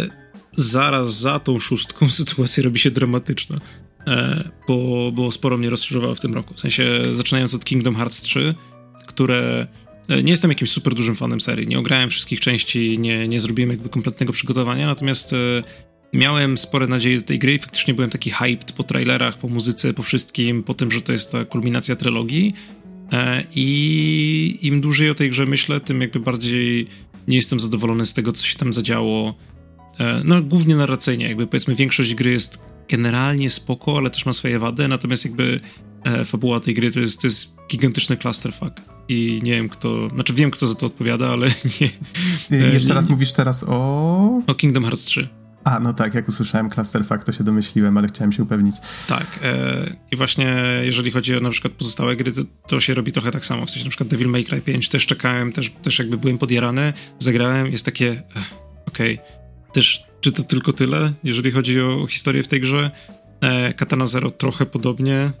[0.52, 3.56] zaraz za tą szóstką sytuacja robi się dramatyczna,
[4.06, 6.54] e, bo, bo sporo mnie rozczarowało w tym roku.
[6.54, 8.54] W sensie zaczynając od Kingdom Hearts 3,
[9.06, 9.66] które
[10.08, 13.70] e, nie jestem jakimś super dużym fanem serii, nie ograłem wszystkich części, nie, nie zrobiłem
[13.70, 15.36] jakby kompletnego przygotowania, natomiast e,
[16.12, 19.94] miałem spore nadzieje do tej gry i faktycznie byłem taki hyped po trailerach, po muzyce,
[19.94, 22.81] po wszystkim, po tym, że to jest ta kulminacja trylogii E,
[23.54, 26.86] I im dłużej o tej grze myślę, tym jakby bardziej
[27.28, 29.34] nie jestem zadowolony z tego, co się tam zadziało.
[29.98, 34.58] E, no, głównie narracyjnie, jakby powiedzmy, większość gry jest generalnie spoko, ale też ma swoje
[34.58, 35.60] wady, natomiast jakby
[36.04, 38.72] e, fabuła tej gry to jest, to jest gigantyczny clusterfuck.
[39.08, 41.46] I nie wiem kto, znaczy wiem kto za to odpowiada, ale
[41.80, 41.90] nie.
[42.58, 44.42] Jeszcze nie, raz mówisz teraz o...
[44.46, 45.41] O Kingdom Hearts 3.
[45.64, 48.76] A, no tak, jak usłyszałem Clusterfuck, to się domyśliłem, ale chciałem się upewnić.
[49.08, 53.12] Tak, e, i właśnie jeżeli chodzi o na przykład pozostałe gry, to, to, się robi
[53.12, 55.98] trochę tak samo, w sensie na przykład Devil May Cry 5 też czekałem, też, też
[55.98, 58.22] jakby byłem podjarany, zagrałem, jest takie,
[58.86, 59.72] okej, okay.
[59.72, 62.90] też czy to tylko tyle, jeżeli chodzi o, historię w tej grze?
[63.40, 65.32] E, Katana Zero trochę podobnie, e,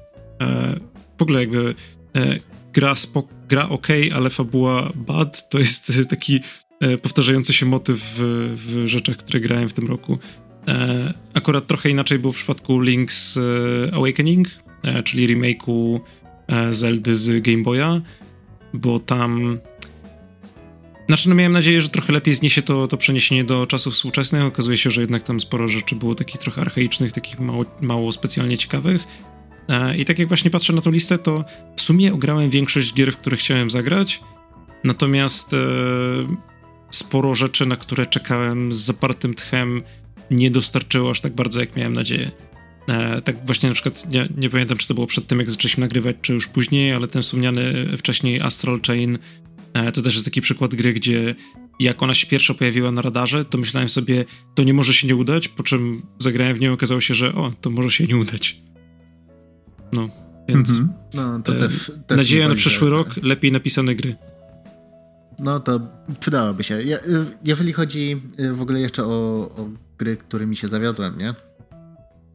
[1.18, 1.74] w ogóle jakby
[2.16, 2.38] e,
[2.72, 6.40] gra, spok- gra ok, ale fabuła bad, to jest taki e,
[7.02, 8.20] powtarzający się motyw w,
[8.56, 10.18] w, rzeczach, które grałem w tym roku.
[10.68, 14.48] E, akurat trochę inaczej było w przypadku Link's e, Awakening,
[14.82, 16.00] e, czyli remake'u
[16.48, 18.00] e, Zeldy z Game Boya,
[18.74, 19.58] bo tam
[21.08, 24.42] znaczy, no miałem nadzieję, że trochę lepiej zniesie to, to przeniesienie do czasów współczesnych.
[24.42, 28.58] Okazuje się, że jednak tam sporo rzeczy było takich trochę archaicznych, takich mało, mało specjalnie
[28.58, 29.04] ciekawych.
[29.68, 31.44] E, I tak jak właśnie patrzę na tą listę, to
[31.76, 34.20] w sumie ograłem większość gier, w które chciałem zagrać.
[34.84, 35.58] Natomiast e,
[36.94, 39.82] sporo rzeczy, na które czekałem z zapartym tchem,
[40.30, 42.30] nie dostarczyło aż tak bardzo, jak miałem nadzieję.
[42.88, 45.80] E, tak właśnie na przykład, nie, nie, pamiętam, czy to było przed tym, jak zaczęliśmy
[45.80, 49.18] nagrywać, czy już później, ale ten wspomniany wcześniej Astral Chain
[49.72, 51.34] E, to też jest taki przykład gry, gdzie
[51.80, 54.24] jak ona się pierwszo pojawiła na radarze, to myślałem sobie,
[54.54, 57.34] to nie może się nie udać, po czym zagrałem w nią i okazało się, że
[57.34, 58.60] o, to może się nie udać.
[59.92, 60.08] No,
[60.48, 60.88] więc mm -hmm.
[61.14, 62.98] no, to e, też, też nadzieja na przyszły tak.
[62.98, 64.16] rok, lepiej napisane gry.
[65.38, 65.80] No to
[66.20, 66.82] przydałoby się.
[66.82, 66.98] Ja,
[67.44, 69.08] jeżeli chodzi y, w ogóle jeszcze o,
[69.56, 69.68] o
[69.98, 71.34] gry, którymi się zawiodłem, nie?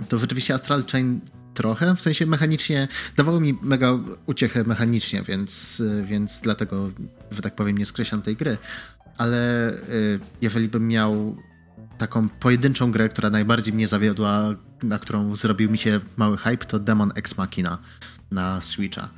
[0.08, 1.22] To rzeczywiście Astral Chain
[1.54, 6.90] trochę, w sensie mechanicznie, dawało mi mega uciechę mechanicznie, więc, więc dlatego,
[7.32, 8.58] że tak powiem, nie skreślam tej gry.
[9.18, 11.38] Ale y, jeżeli bym miał
[11.98, 16.80] taką pojedynczą grę, która najbardziej mnie zawiodła, na którą zrobił mi się mały hype, to
[16.80, 17.78] Demon Ex Machina
[18.32, 19.10] na Switcha.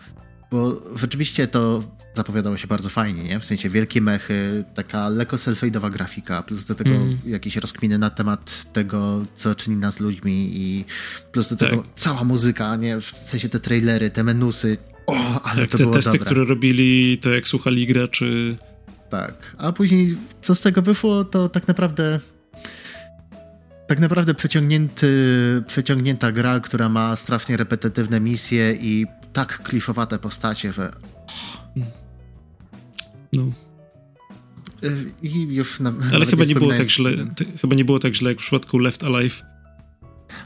[0.51, 1.83] Bo rzeczywiście to
[2.19, 3.39] zapowiadało się bardzo fajnie, nie?
[3.39, 7.19] W sensie wielkie mechy, taka lekko self-ade'owa grafika, plus do tego mm.
[7.25, 10.85] jakieś rozkminy na temat tego, co czyni nas ludźmi i
[11.31, 11.85] plus do tego tak.
[11.95, 13.01] cała muzyka, nie?
[13.01, 14.77] W sensie te trailery, te menusy.
[15.07, 16.25] O, ale jak to te było testy, dobre.
[16.25, 18.55] które robili, to jak słuchali graczy.
[19.09, 19.55] Tak.
[19.57, 22.19] A później co z tego wyszło, to tak naprawdę
[23.87, 25.07] tak naprawdę przeciągnięty,
[25.67, 30.91] przeciągnięta gra, która ma strasznie repetytywne misje i tak kliszowate postacie, że
[33.33, 33.43] no.
[34.83, 37.11] Y, I już na, Ale chyba nie było tak źle,
[37.61, 39.43] chyba nie było tak źle jak w przypadku Left Alive.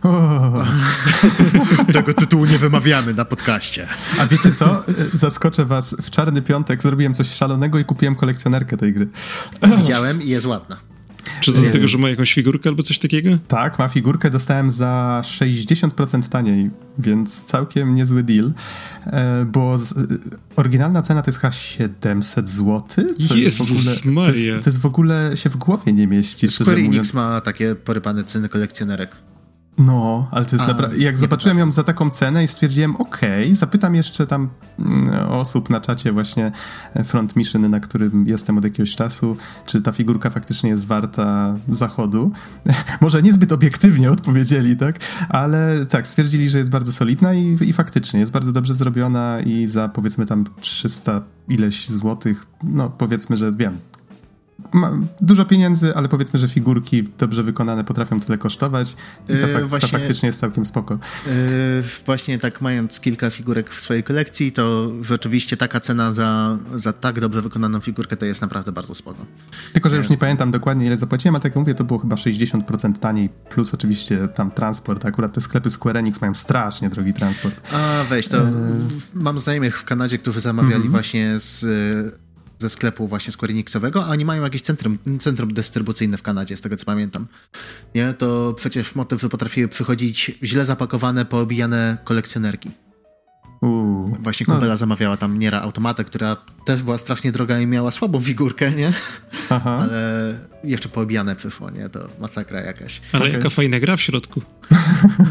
[1.94, 3.88] Tego tytułu nie wymawiamy na podcaście.
[4.20, 4.84] A wiecie co?
[5.14, 5.96] Zaskoczę was.
[6.02, 9.08] W czarny piątek zrobiłem coś szalonego i kupiłem kolekcjonerkę tej gry.
[9.78, 10.78] Widziałem i jest ładna.
[11.42, 13.38] Czy to dlatego, że ma jakąś figurkę albo coś takiego?
[13.48, 16.70] Tak, ma figurkę, dostałem za 60% taniej,
[17.00, 18.54] więc całkiem niezły deal,
[19.06, 19.94] e, bo z,
[20.56, 22.84] oryginalna cena to jest chyba 700 zł.
[23.20, 26.48] Jezus jest ogóle, to, jest, to jest w ogóle się w głowie nie mieści.
[26.48, 29.16] Square Enix ma takie porypane ceny kolekcjonerek.
[29.78, 30.98] No, ale to jest naprawdę.
[30.98, 35.70] Jak zobaczyłem ją za taką cenę i stwierdziłem, okej, okay, zapytam jeszcze tam mm, osób
[35.70, 36.52] na czacie, właśnie
[36.94, 41.56] e, Front Mission, na którym jestem od jakiegoś czasu, czy ta figurka faktycznie jest warta
[41.70, 42.32] zachodu.
[43.02, 44.96] Może niezbyt obiektywnie odpowiedzieli, tak?
[45.30, 49.68] Ale tak, stwierdzili, że jest bardzo solidna i, i faktycznie jest bardzo dobrze zrobiona i
[49.68, 53.78] za powiedzmy tam 300 ileś złotych, no powiedzmy, że wiem,
[55.22, 58.96] dużo pieniędzy, ale powiedzmy, że figurki dobrze wykonane potrafią tyle kosztować
[59.30, 61.00] i to, fak właśnie, to faktycznie jest całkiem spoko.
[61.28, 61.32] Yy,
[62.06, 67.20] właśnie tak mając kilka figurek w swojej kolekcji, to rzeczywiście taka cena za, za tak
[67.20, 69.26] dobrze wykonaną figurkę to jest naprawdę bardzo spoko.
[69.74, 72.16] Tylko, że już nie pamiętam dokładnie ile zapłaciłem, ale tak jak mówię, to było chyba
[72.16, 75.06] 60% taniej, plus oczywiście tam transport.
[75.06, 77.74] Akurat te sklepy Square Enix mają strasznie drogi transport.
[77.74, 78.52] A weź, to yy.
[79.14, 80.92] mam znajomych w Kanadzie, którzy zamawiali -hmm.
[80.92, 82.23] właśnie z
[82.64, 86.62] ze sklepu właśnie Square Enixowego, a oni mają jakieś centrum, centrum dystrybucyjne w Kanadzie, z
[86.62, 87.28] tego co pamiętam.
[87.96, 92.72] Nie, to przecież motyw, że potrafiły przychodzić źle zapakowane, poobijane kolekcjonerki.
[93.62, 94.78] Uuu, Właśnie kumpela no.
[94.78, 98.94] zamawiała tam Niera automatę, która też była strasznie droga i miała słabą figurkę, nie?
[99.50, 99.78] Aha.
[99.84, 100.34] Ale
[100.64, 101.90] jeszcze poobijane przyszło, nie?
[101.90, 103.02] To masakra jakaś.
[103.12, 103.34] Ale okay.
[103.34, 104.42] jaka fajna gra w środku.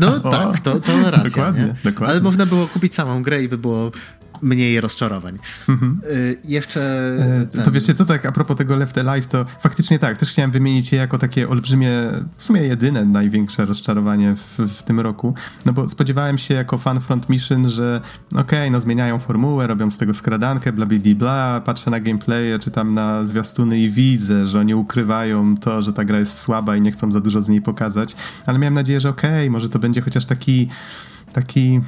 [0.01, 2.07] No tak, to, to racja, dokładnie, dokładnie.
[2.07, 3.93] Ale można było kupić samą grę i by było
[4.43, 5.39] mniej rozczarowań.
[5.69, 6.01] Mhm.
[6.11, 6.81] Y, jeszcze...
[7.43, 7.63] E, ten...
[7.63, 10.93] To wiecie co, tak a propos tego Left Alive, to faktycznie tak, też chciałem wymienić
[10.93, 11.91] je jako takie olbrzymie,
[12.37, 15.35] w sumie jedyne największe rozczarowanie w, w tym roku,
[15.67, 18.01] no bo spodziewałem się jako fan Front Mission, że
[18.31, 22.59] okej, okay, no zmieniają formułę, robią z tego skradankę, bla bla bla, patrzę na gameplaye,
[22.59, 26.77] czy tam na zwiastuny i widzę, że oni ukrywają to, że ta gra jest słaba
[26.77, 28.17] i nie chcą za dużo z niej pokazać,
[28.47, 30.69] ale miałem nadzieję, że okej, okay, może to będzie chociaż taki
[31.33, 31.81] taki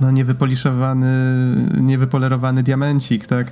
[0.00, 1.06] no niewypoliszowany,
[1.80, 3.50] niewypolerowany diamencik, tak?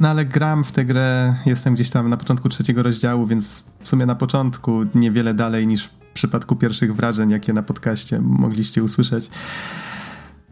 [0.00, 3.88] No ale gram w tę grę, jestem gdzieś tam na początku trzeciego rozdziału, więc w
[3.88, 9.30] sumie na początku niewiele dalej niż w przypadku pierwszych wrażeń, jakie na podcaście mogliście usłyszeć.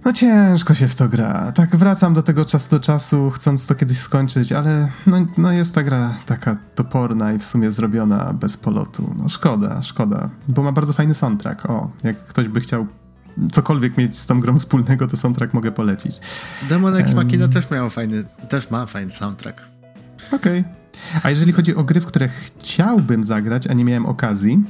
[0.05, 1.53] No ciężko się w to gra.
[1.53, 5.75] Tak wracam do tego czasu do czasu, chcąc to kiedyś skończyć, ale no, no jest
[5.75, 9.15] ta gra taka toporna i w sumie zrobiona bez polotu.
[9.19, 11.71] No szkoda, szkoda, bo ma bardzo fajny soundtrack.
[11.71, 12.87] O, jak ktoś by chciał
[13.53, 16.21] cokolwiek mieć z tą grą wspólnego, to soundtrack mogę polecić.
[16.69, 19.63] Demon Ex Machina um, też miał fajny, też ma fajny soundtrack.
[20.33, 20.61] Okej.
[20.61, 20.83] Okay.
[21.23, 24.65] A jeżeli chodzi o gry, w które chciałbym zagrać, a nie miałem okazji,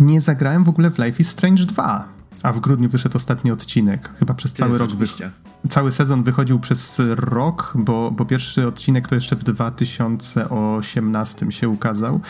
[0.00, 2.08] nie zagrałem w ogóle w Life is Strange 2.
[2.42, 4.10] A w grudniu wyszedł ostatni odcinek.
[4.18, 5.30] Chyba przez cały rok wyszedł.
[5.68, 12.20] Cały sezon wychodził przez rok, bo, bo pierwszy odcinek to jeszcze w 2018 się ukazał.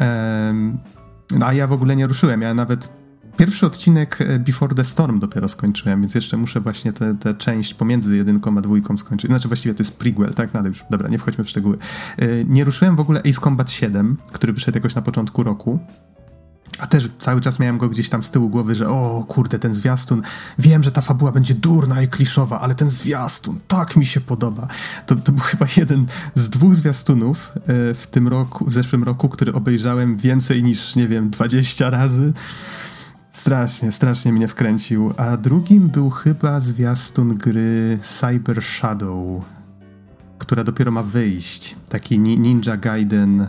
[0.00, 0.78] Um,
[1.40, 2.42] a ja w ogóle nie ruszyłem.
[2.42, 3.03] Ja nawet
[3.36, 8.16] pierwszy odcinek e, Before the Storm dopiero skończyłem, więc jeszcze muszę właśnie tę część pomiędzy
[8.16, 9.30] jedynką a dwójką skończyć.
[9.30, 10.54] Znaczy właściwie to jest prequel, tak?
[10.54, 11.78] No ale już, dobra, nie wchodźmy w szczegóły.
[12.18, 15.78] E, nie ruszyłem w ogóle Ace Combat 7, który wyszedł jakoś na początku roku.
[16.78, 19.74] A też cały czas miałem go gdzieś tam z tyłu głowy, że o kurde, ten
[19.74, 20.22] zwiastun,
[20.58, 24.68] wiem, że ta fabuła będzie durna i kliszowa, ale ten zwiastun tak mi się podoba.
[25.06, 29.28] To, to był chyba jeden z dwóch zwiastunów e, w tym roku, w zeszłym roku,
[29.28, 32.32] który obejrzałem więcej niż, nie wiem, 20 razy.
[33.34, 35.12] Strasznie, strasznie mnie wkręcił.
[35.16, 39.44] A drugim był chyba zwiastun gry Cyber Shadow
[40.38, 41.76] która dopiero ma wyjść.
[41.88, 43.48] Taki Ninja Gaiden, e,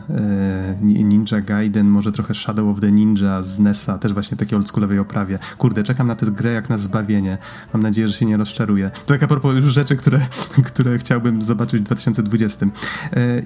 [0.82, 5.00] Ninja Gaiden, może trochę Shadow of the Ninja z NESa, też właśnie w takiej oldschoolowej
[5.00, 5.40] oprawie.
[5.58, 7.38] Kurde, czekam na tę grę jak na zbawienie.
[7.74, 8.92] Mam nadzieję, że się nie rozczaruję.
[9.06, 10.20] To tak a propos już rzeczy, które,
[10.74, 12.66] które chciałbym zobaczyć w 2020.
[12.66, 12.70] E,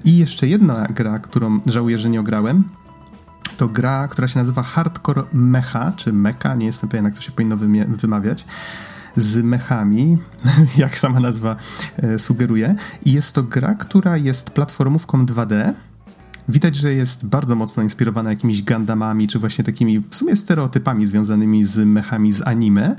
[0.04, 2.64] I jeszcze jedna gra, którą żałuję, że nie ograłem,
[3.60, 7.32] to gra, która się nazywa Hardcore Mecha, czy Mecha, nie jestem pewien, jak to się
[7.32, 7.56] powinno
[7.88, 8.46] wymawiać
[9.16, 10.18] z mechami,
[10.76, 11.56] jak sama nazwa
[11.96, 12.74] e, sugeruje.
[13.04, 15.72] I jest to gra, która jest platformówką 2D.
[16.48, 21.64] Widać, że jest bardzo mocno inspirowana jakimiś Gundamami, czy właśnie takimi w sumie stereotypami związanymi
[21.64, 22.96] z mechami z anime,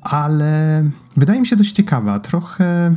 [0.00, 0.84] ale
[1.16, 2.20] wydaje mi się dość ciekawa.
[2.20, 2.96] Trochę.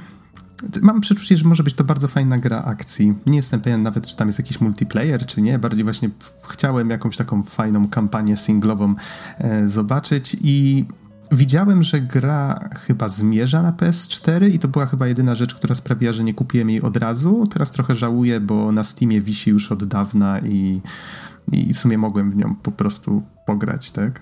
[0.82, 3.14] Mam przeczucie, że może być to bardzo fajna gra akcji.
[3.26, 5.60] Nie jestem pewien nawet, czy tam jest jakiś multiplayer, czy nie.
[5.60, 6.10] Bardziej właśnie
[6.44, 8.96] chciałem jakąś taką fajną kampanię singlową
[9.38, 10.86] e, zobaczyć i
[11.32, 16.14] Widziałem, że gra chyba zmierza na PS4 i to była chyba jedyna rzecz, która sprawiła,
[16.14, 17.48] że nie kupiłem jej od razu.
[17.54, 20.82] Teraz trochę żałuję, bo na Steamie wisi już od dawna i,
[21.52, 24.22] i w sumie mogłem w nią po prostu pograć, tak?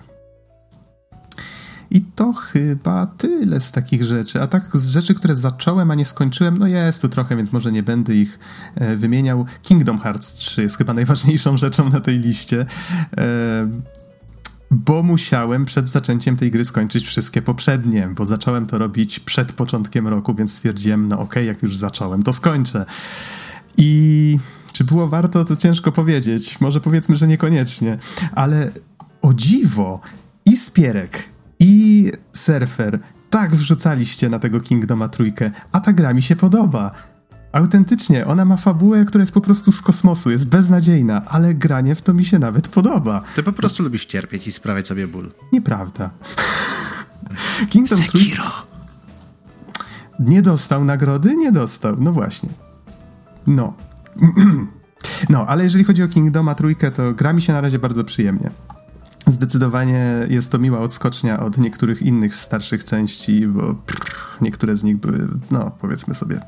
[1.96, 4.42] I to chyba tyle z takich rzeczy.
[4.42, 7.72] A tak z rzeczy, które zacząłem, a nie skończyłem, no jest tu trochę, więc może
[7.72, 8.38] nie będę ich
[8.74, 9.44] e, wymieniał.
[9.62, 12.66] Kingdom Hearts 3 jest chyba najważniejszą rzeczą na tej liście.
[13.18, 13.26] E,
[14.70, 20.08] bo musiałem przed zaczęciem tej gry skończyć wszystkie poprzednie, bo zacząłem to robić przed początkiem
[20.08, 22.86] roku, więc stwierdziłem, no okej, okay, jak już zacząłem, to skończę.
[23.76, 24.38] I
[24.72, 26.60] czy było warto, to ciężko powiedzieć.
[26.60, 27.98] Może powiedzmy, że niekoniecznie.
[28.32, 28.70] Ale
[29.22, 30.00] o dziwo,
[30.46, 32.98] i Spierek, i Surfer
[33.30, 36.92] tak wrzucaliście na tego Kingdoma trójkę, a ta gra mi się podoba.
[37.52, 42.02] Autentycznie, ona ma fabułę, która jest po prostu z kosmosu, jest beznadziejna, ale granie w
[42.02, 43.22] to mi się nawet podoba.
[43.34, 45.30] Ty po prostu lubisz cierpieć i sprawiać sobie ból.
[45.52, 46.10] Nieprawda.
[47.70, 48.44] Kingdom Sekiro.
[50.20, 51.36] Nie dostał nagrody?
[51.36, 51.96] Nie dostał.
[51.98, 52.48] No właśnie.
[53.46, 53.74] No.
[55.30, 58.50] no, ale jeżeli chodzi o Kingdoma trójkę, to gra mi się na razie bardzo przyjemnie.
[59.26, 63.74] Zdecydowanie jest to miła odskocznia od niektórych innych starszych części, bo
[64.40, 66.40] niektóre z nich były, no powiedzmy sobie,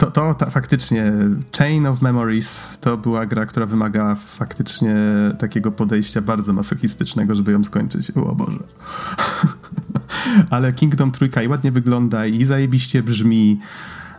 [0.00, 1.12] to, to ta, faktycznie
[1.58, 4.96] Chain of Memories to była gra, która wymaga faktycznie
[5.38, 8.10] takiego podejścia bardzo masochistycznego, żeby ją skończyć.
[8.10, 8.58] O Boże.
[10.50, 13.60] Ale Kingdom trójka i ładnie wygląda i zajebiście brzmi.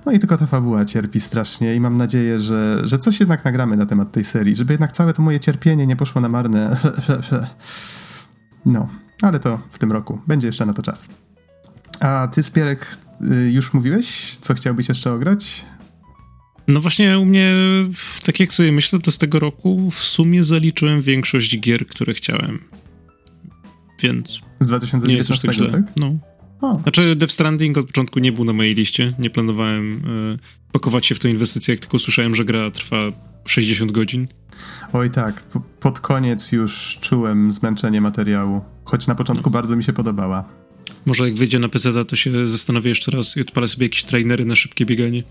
[0.05, 3.77] No i tylko ta fabuła cierpi strasznie i mam nadzieję, że, że coś jednak nagramy
[3.77, 6.77] na temat tej serii, żeby jednak całe to moje cierpienie nie poszło na marne.
[8.65, 8.89] No,
[9.21, 10.21] ale to w tym roku.
[10.27, 11.07] Będzie jeszcze na to czas.
[11.99, 12.97] A ty, Spierek,
[13.31, 15.65] y, już mówiłeś, co chciałbyś jeszcze ograć?
[16.67, 17.53] No właśnie u mnie,
[18.25, 22.59] tak jak sobie myślę, to z tego roku w sumie zaliczyłem większość gier, które chciałem.
[24.03, 24.39] Więc...
[24.59, 25.81] Z 2019, nie tak?
[25.95, 26.30] No.
[26.61, 26.79] O.
[26.83, 31.15] Znaczy Death Stranding od początku nie był na mojej liście, nie planowałem y, pakować się
[31.15, 32.97] w tę inwestycję, jak tylko słyszałem, że gra trwa
[33.45, 34.27] 60 godzin.
[34.93, 35.43] Oj tak,
[35.79, 39.53] pod koniec już czułem zmęczenie materiału, choć na początku no.
[39.53, 40.43] bardzo mi się podobała.
[41.05, 44.45] Może jak wyjdzie na PC, to się zastanowię jeszcze raz i odpalę sobie jakieś trainery
[44.45, 45.23] na szybkie bieganie.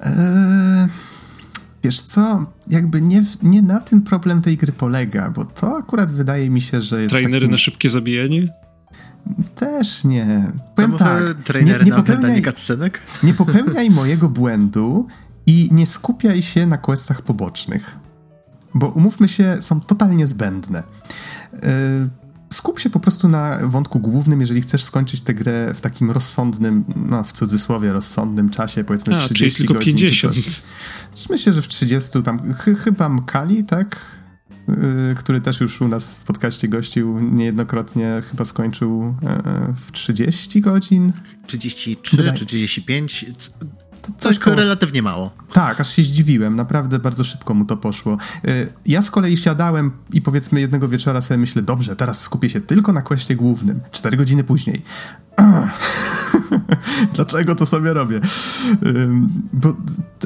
[0.00, 0.88] Eee,
[1.84, 6.50] wiesz co, jakby nie, nie na tym problem tej gry polega, bo to akurat wydaje
[6.50, 7.50] mi się, że jest Trainery takim...
[7.50, 8.63] na szybkie zabijanie?
[9.54, 10.52] Też nie.
[10.74, 12.42] Powiem to tak, nie, nie, popełniaj,
[13.22, 15.06] nie popełniaj mojego błędu
[15.46, 17.96] i nie skupiaj się na questach pobocznych.
[18.74, 20.82] Bo umówmy się, są totalnie zbędne.
[21.52, 21.60] Yy,
[22.52, 26.84] skup się po prostu na wątku głównym, jeżeli chcesz skończyć tę grę w takim rozsądnym,
[26.96, 29.96] no w cudzysłowie rozsądnym czasie, powiedzmy A, 30 tylko godzin.
[29.96, 30.34] 50.
[31.30, 33.96] Myślę, że w 30 tam ch chyba Mkali, tak?
[34.68, 40.60] Yy, który też już u nas w podcaście gościł niejednokrotnie, chyba skończył yy, w 30
[40.60, 41.12] godzin.
[41.46, 43.26] 33 czy 35
[44.06, 44.56] To coś tak, koło...
[44.56, 45.30] relatywnie mało.
[45.52, 46.56] Tak, aż się zdziwiłem.
[46.56, 48.18] Naprawdę bardzo szybko mu to poszło.
[48.48, 52.60] Y, ja z kolei siadałem i powiedzmy jednego wieczora sobie myślę, dobrze, teraz skupię się
[52.60, 53.80] tylko na kwestii głównym.
[53.92, 54.82] Cztery godziny później.
[57.14, 58.20] Dlaczego to sobie robię?
[59.52, 59.76] Bo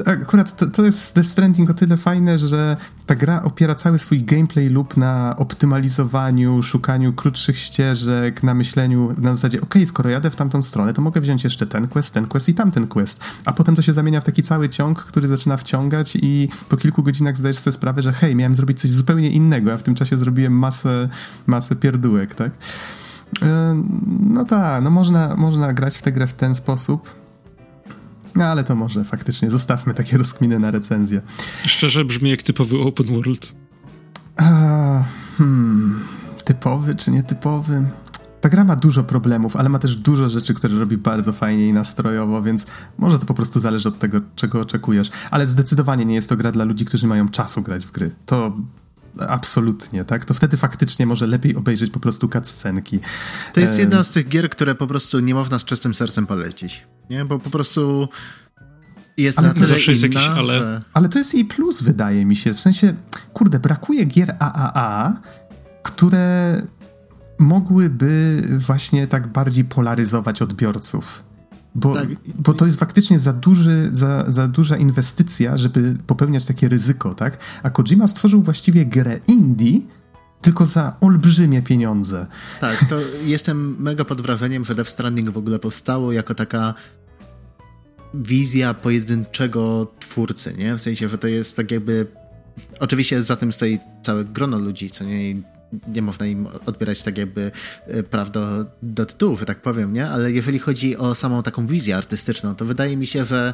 [0.05, 4.23] akurat to, to jest Death Stranding o tyle fajne, że ta gra opiera cały swój
[4.23, 10.35] gameplay lub na optymalizowaniu, szukaniu krótszych ścieżek, na myśleniu na zasadzie, ok, skoro jadę w
[10.35, 13.23] tamtą stronę, to mogę wziąć jeszcze ten quest, ten quest i tamten quest.
[13.45, 17.03] A potem to się zamienia w taki cały ciąg, który zaczyna wciągać i po kilku
[17.03, 20.17] godzinach zdajesz sobie sprawę, że hej, miałem zrobić coś zupełnie innego, a w tym czasie
[20.17, 21.09] zrobiłem masę,
[21.47, 22.51] masę pierdółek, tak?
[24.19, 27.15] No tak, no można, można grać w tę grę w ten sposób.
[28.35, 31.21] No ale to może faktycznie zostawmy takie rozkminy na recenzję.
[31.65, 33.55] Szczerze brzmi jak typowy open world.
[34.37, 34.43] A,
[35.37, 36.03] hmm,
[36.45, 37.85] typowy czy nietypowy?
[38.41, 41.73] Ta gra ma dużo problemów, ale ma też dużo rzeczy, które robi bardzo fajnie i
[41.73, 42.65] nastrojowo, więc
[42.97, 45.11] może to po prostu zależy od tego, czego oczekujesz.
[45.31, 48.11] Ale zdecydowanie nie jest to gra dla ludzi, którzy mają czasu grać w gry.
[48.25, 48.57] To
[49.27, 50.25] absolutnie, tak?
[50.25, 52.99] To wtedy faktycznie może lepiej obejrzeć po prostu cutscenki.
[53.53, 56.87] To jest jedna z tych gier, które po prostu nie można z czystym sercem polecić,
[57.09, 57.25] nie?
[57.25, 58.09] Bo po prostu
[59.17, 60.59] jest ale na tyle jest inna, jakiś, ale...
[60.59, 60.81] Że...
[60.93, 62.53] ale to jest jej plus, wydaje mi się.
[62.53, 62.93] W sensie,
[63.33, 65.13] kurde, brakuje gier AAA,
[65.83, 66.61] które
[67.39, 71.23] mogłyby właśnie tak bardziej polaryzować odbiorców.
[71.75, 72.07] Bo, tak.
[72.35, 77.37] bo to jest faktycznie za, duży, za, za duża inwestycja, żeby popełniać takie ryzyko, tak?
[77.63, 79.79] A Kojima stworzył właściwie grę indie,
[80.41, 82.27] tylko za olbrzymie pieniądze.
[82.59, 86.73] Tak, to jestem mega pod wrażeniem, że Death Stranding w ogóle powstało jako taka
[88.13, 90.75] wizja pojedynczego twórcy, nie?
[90.75, 92.07] W sensie, że to jest tak jakby...
[92.79, 95.35] Oczywiście za tym stoi całe grono ludzi, co nie?
[95.87, 97.51] Nie można im odbierać tak jakby
[97.87, 100.09] e, praw do, do tytułu, że tak powiem, nie?
[100.09, 103.53] Ale jeżeli chodzi o samą taką wizję artystyczną, to wydaje mi się, że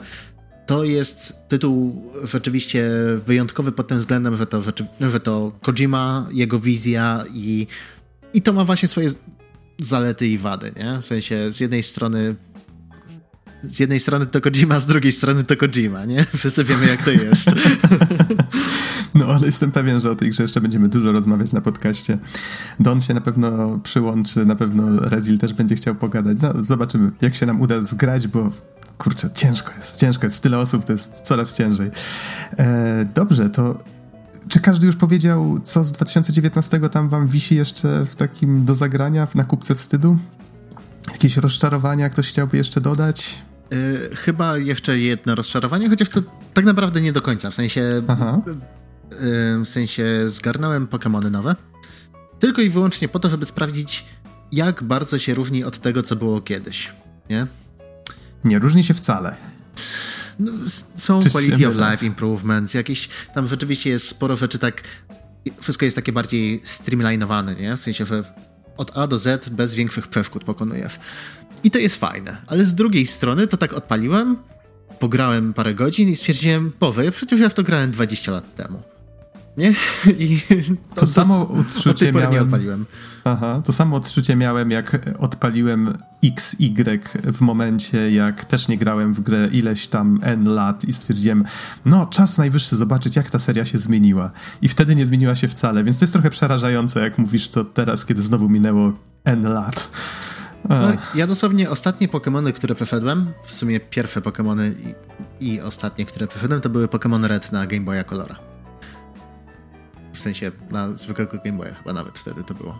[0.65, 2.89] to jest tytuł rzeczywiście
[3.25, 4.61] wyjątkowy pod tym względem, że to,
[5.01, 7.67] że to Kojima, jego wizja i,
[8.33, 9.09] i to ma właśnie swoje
[9.81, 11.01] zalety i wady, nie?
[11.01, 12.35] W sensie z jednej strony
[13.63, 16.25] z jednej strony to Kojima, z drugiej strony to Kojima, nie?
[16.37, 17.51] Wszyscy wiemy jak to jest.
[19.15, 22.17] No, ale jestem pewien, że o tej grze jeszcze będziemy dużo rozmawiać na podcaście.
[22.79, 26.37] Don się na pewno przyłączy, na pewno Rezil też będzie chciał pogadać.
[26.41, 28.51] No, zobaczymy, jak się nam uda zgrać, bo
[28.97, 30.37] kurczę, ciężko jest, ciężko jest.
[30.37, 31.91] W tyle osób to jest coraz ciężej.
[32.57, 33.77] E, dobrze, to
[34.47, 39.27] czy każdy już powiedział, co z 2019 tam wam wisi jeszcze w takim do zagrania
[39.35, 40.17] na kupce wstydu?
[41.11, 43.41] Jakieś rozczarowania ktoś chciałby jeszcze dodać?
[43.71, 46.21] Yy, chyba jeszcze jedno rozczarowanie, chociaż to
[46.53, 47.51] tak naprawdę nie do końca.
[47.51, 48.41] W sensie Aha
[49.65, 51.55] w sensie zgarnąłem Pokémony nowe,
[52.39, 54.05] tylko i wyłącznie po to, żeby sprawdzić,
[54.51, 56.93] jak bardzo się różni od tego, co było kiedyś,
[57.29, 57.47] nie?
[58.43, 59.35] Nie różni się wcale.
[60.39, 60.51] No,
[60.95, 64.83] są Czyż quality of life improvements, jakieś tam rzeczywiście jest sporo rzeczy tak,
[65.61, 67.77] wszystko jest takie bardziej streamlinowane, nie?
[67.77, 68.23] W sensie, że
[68.77, 70.99] od A do Z bez większych przeszkód pokonujesz.
[71.63, 74.37] I to jest fajne, ale z drugiej strony to tak odpaliłem,
[74.99, 78.94] pograłem parę godzin i stwierdziłem, Boże, przecież ja w to grałem 20 lat temu
[79.57, 79.73] nie?
[80.19, 80.41] I
[80.89, 82.31] to, to samo odczucie miałem.
[82.31, 82.85] Nie odpaliłem.
[83.23, 89.19] Aha, to samo odczucie miałem, jak odpaliłem XY w momencie, jak też nie grałem w
[89.19, 91.43] grę ileś tam N lat i stwierdziłem,
[91.85, 94.31] no czas najwyższy zobaczyć, jak ta seria się zmieniła.
[94.61, 98.05] I wtedy nie zmieniła się wcale, więc to jest trochę przerażające, jak mówisz to teraz,
[98.05, 98.93] kiedy znowu minęło
[99.25, 99.91] N lat.
[100.69, 104.71] No, ja dosłownie ostatnie Pokémony, które przeszedłem, w sumie pierwsze Pokémony
[105.39, 108.54] i, i ostatnie, które przeszedłem, to były Pokémon Red na Game Boya Colora
[110.25, 112.79] sensie na zwykłego Game Boya chyba nawet wtedy to było.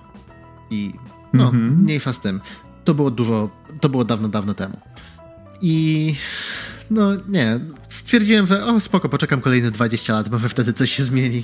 [0.70, 0.94] I
[1.34, 1.84] no, mm -hmm.
[1.84, 2.42] mniejsza z tym.
[2.84, 3.50] To było dużo,
[3.82, 4.78] to było dawno, dawno temu.
[5.62, 6.16] I
[6.92, 7.60] no nie,
[7.90, 11.44] stwierdziłem, że o spoko, poczekam kolejne 20 lat, może wtedy coś się zmieni.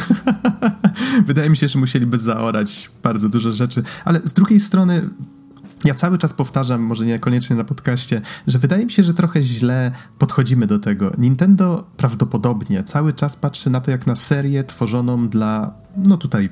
[1.26, 5.10] Wydaje mi się, że musieliby zaorać bardzo dużo rzeczy, ale z drugiej strony
[5.84, 9.90] ja cały czas powtarzam, może niekoniecznie na podcaście, że wydaje mi się, że trochę źle
[10.18, 11.12] podchodzimy do tego.
[11.18, 15.74] Nintendo prawdopodobnie cały czas patrzy na to jak na serię tworzoną dla,
[16.06, 16.48] no tutaj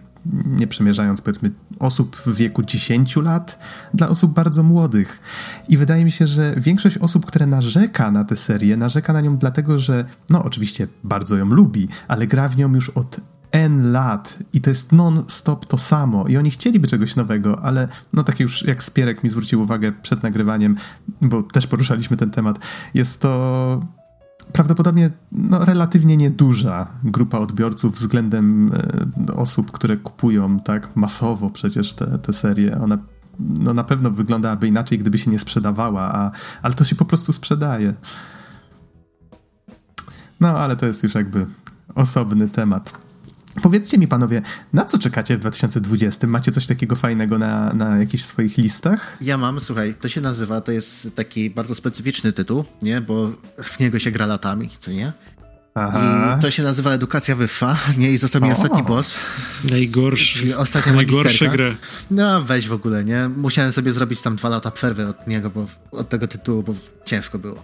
[0.46, 3.58] nie przemierzając powiedzmy osób w wieku 10 lat,
[3.94, 5.20] dla osób bardzo młodych.
[5.68, 9.36] I wydaje mi się, że większość osób, które narzeka na tę serię, narzeka na nią
[9.36, 13.20] dlatego, że no oczywiście bardzo ją lubi, ale gra w nią już od
[13.56, 18.22] N lat i to jest non-stop to samo i oni chcieliby czegoś nowego, ale no
[18.22, 20.76] tak już jak Spierek mi zwrócił uwagę przed nagrywaniem,
[21.20, 22.58] bo też poruszaliśmy ten temat,
[22.94, 23.80] jest to
[24.52, 28.70] prawdopodobnie no, relatywnie nieduża grupa odbiorców względem
[29.28, 32.80] e, osób, które kupują tak masowo przecież te, te serie.
[32.80, 32.98] Ona
[33.38, 36.30] no na pewno wyglądałaby inaczej, gdyby się nie sprzedawała, a,
[36.62, 37.94] ale to się po prostu sprzedaje.
[40.40, 41.46] No, ale to jest już jakby
[41.94, 43.05] osobny temat.
[43.62, 44.42] Powiedzcie mi, panowie,
[44.72, 46.26] na co czekacie w 2020?
[46.26, 49.16] Macie coś takiego fajnego na, na jakichś swoich listach?
[49.20, 53.00] Ja mam, słuchaj, to się nazywa, to jest taki bardzo specyficzny tytuł, nie?
[53.00, 53.30] Bo
[53.62, 55.12] w niego się gra latami, co nie?
[55.78, 56.36] Aha.
[56.38, 58.10] I to się nazywa edukacja wyższa, nie?
[58.10, 59.14] I został mi ostatni boss.
[59.70, 60.38] Najgorszy.
[60.38, 61.74] Czyli ostatnia Najgorsze grę.
[62.10, 63.28] No weź w ogóle, nie?
[63.28, 66.74] Musiałem sobie zrobić tam dwa lata przerwy od niego, bo od tego tytułu, bo
[67.04, 67.62] ciężko było.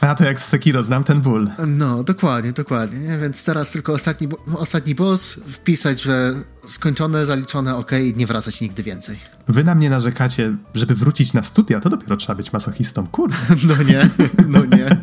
[0.00, 1.50] A to jak z Sekiro, znam ten ból.
[1.66, 2.98] No, dokładnie, dokładnie.
[2.98, 3.18] Nie?
[3.18, 6.34] Więc teraz tylko ostatni, ostatni boss, wpisać, że
[6.66, 9.18] skończone, zaliczone, ok, i nie wracać nigdy więcej.
[9.48, 13.36] Wy na mnie narzekacie, żeby wrócić na studia, to dopiero trzeba być masochistą, kurde.
[13.68, 14.08] No nie,
[14.48, 14.96] no nie.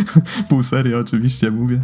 [0.48, 1.80] Pół serio oczywiście mówię,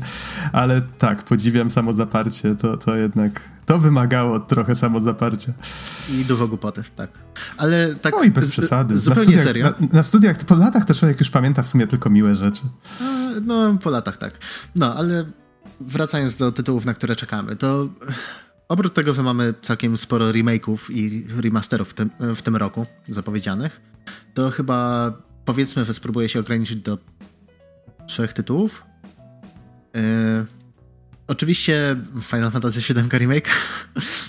[0.53, 5.53] ale tak, podziwiam samozaparcie, to, to jednak, to wymagało trochę samozaparcia.
[6.11, 7.11] I dużo głupoty, tak.
[7.57, 8.13] Ale tak...
[8.13, 8.99] No i bez przesady.
[8.99, 9.67] Zupełnie na studiach, serio.
[9.81, 12.63] Na, na, studiach, po latach to człowiek już pamięta w sumie tylko miłe rzeczy.
[13.43, 14.39] No, po latach tak.
[14.77, 15.25] No, ale
[15.81, 17.89] wracając do tytułów, na które czekamy, to
[18.69, 23.81] oprócz tego, że mamy całkiem sporo remake'ów i remasterów w tym, w tym roku zapowiedzianych,
[24.35, 25.13] to chyba
[25.45, 26.99] powiedzmy, że spróbuję się ograniczyć do
[28.09, 28.85] trzech tytułów.
[29.95, 30.01] Yy,
[31.27, 33.49] oczywiście Final Fantasy VII Remake.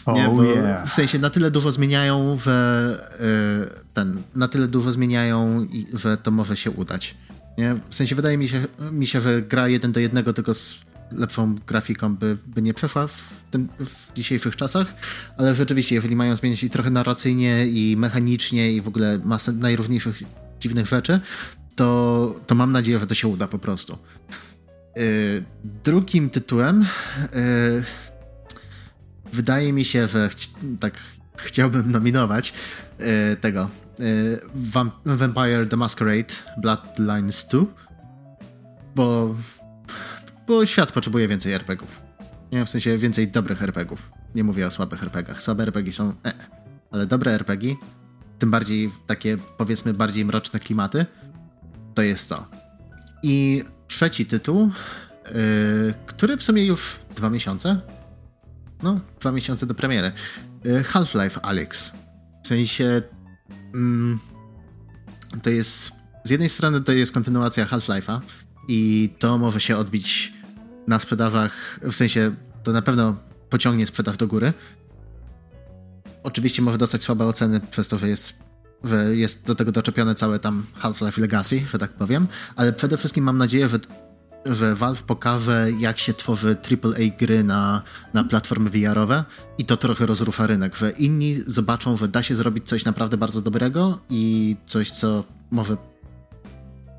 [0.06, 0.90] Oh, nie, bo yeah.
[0.90, 6.18] w sensie na tyle dużo zmieniają, że yy, ten, na tyle dużo zmieniają, i, że
[6.18, 7.16] to może się udać.
[7.58, 7.76] Nie?
[7.90, 10.78] W sensie wydaje mi się, mi się, że gra jeden do jednego tylko z
[11.12, 14.94] lepszą grafiką by, by nie przeszła w, tym, w dzisiejszych czasach,
[15.38, 20.24] ale rzeczywiście, jeżeli mają zmienić i trochę narracyjnie, i mechanicznie, i w ogóle masę najróżniejszych
[20.60, 21.20] dziwnych rzeczy,
[21.80, 23.98] to, to mam nadzieję, że to się uda po prostu.
[24.96, 25.44] Yy,
[25.84, 26.86] drugim tytułem
[27.34, 27.84] yy,
[29.34, 30.50] wydaje mi się, że ch
[30.80, 31.00] tak
[31.36, 32.54] chciałbym nominować
[33.00, 33.06] yy,
[33.42, 33.70] tego
[35.06, 37.66] Vampire the Masquerade Bloodlines 2,
[38.96, 39.36] bo,
[40.48, 42.02] bo świat potrzebuje więcej RPGów.
[42.52, 44.12] Nie, w sensie więcej dobrych RPGów.
[44.36, 45.42] Nie mówię o słabych RPGach.
[45.42, 46.34] Słabe RPG są e,
[46.92, 47.76] ale dobre RPG,
[48.40, 51.06] tym bardziej takie powiedzmy bardziej mroczne klimaty,
[51.96, 52.46] to jest to.
[53.24, 54.72] I trzeci tytuł,
[55.26, 57.82] yy, który w sumie już dwa miesiące,
[58.84, 60.12] no, dwa miesiące do premiery,
[60.64, 61.94] yy, Half-Life Alyx.
[62.44, 63.02] W sensie
[63.74, 64.20] mm,
[65.44, 65.92] to jest,
[66.24, 68.20] z jednej strony to jest kontynuacja Half-Life'a
[68.68, 70.34] i to może się odbić
[70.88, 73.18] na sprzedażach, w sensie to na pewno
[73.50, 74.54] pociągnie sprzedaż do góry.
[76.24, 78.49] Oczywiście może dostać słabe oceny przez to, że jest
[78.84, 83.24] że jest do tego doczepione całe tam Half-Life Legacy, że tak powiem, ale przede wszystkim
[83.24, 83.80] mam nadzieję, że,
[84.46, 87.82] że Valve pokaże, jak się tworzy AAA gry na,
[88.14, 89.24] na platformy VR-owe
[89.58, 93.42] i to trochę rozrusza rynek, że inni zobaczą, że da się zrobić coś naprawdę bardzo
[93.42, 95.78] dobrego i coś, co może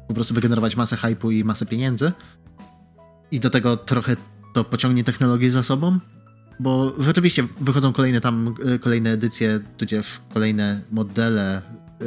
[0.08, 2.12] po prostu wygenerować masę hypu i masę pieniędzy.
[3.30, 4.16] I do tego trochę
[4.52, 5.98] to pociągnie technologię za sobą,
[6.60, 11.62] bo rzeczywiście wychodzą kolejne tam, e, kolejne edycje, tudzież kolejne modele
[12.00, 12.06] yy,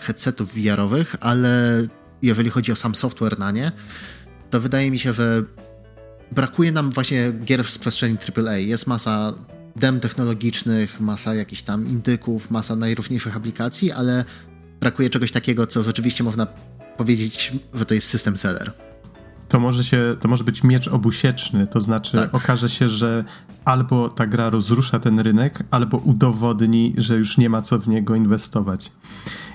[0.00, 1.82] headsetów VR-owych, ale
[2.22, 3.72] jeżeli chodzi o sam software na nie,
[4.50, 5.44] to wydaje mi się, że
[6.32, 8.56] brakuje nam właśnie gier z przestrzeni AAA.
[8.56, 9.34] Jest masa
[9.76, 14.24] dem technologicznych, masa jakichś tam indyków, masa najróżniejszych aplikacji, ale
[14.80, 16.46] brakuje czegoś takiego, co rzeczywiście można
[16.96, 18.72] powiedzieć, że to jest system seller
[19.50, 22.34] to może, się, to może być miecz obusieczny, to znaczy tak.
[22.34, 23.24] okaże się, że
[23.64, 28.14] albo ta gra rozrusza ten rynek, albo udowodni, że już nie ma co w niego
[28.14, 28.92] inwestować.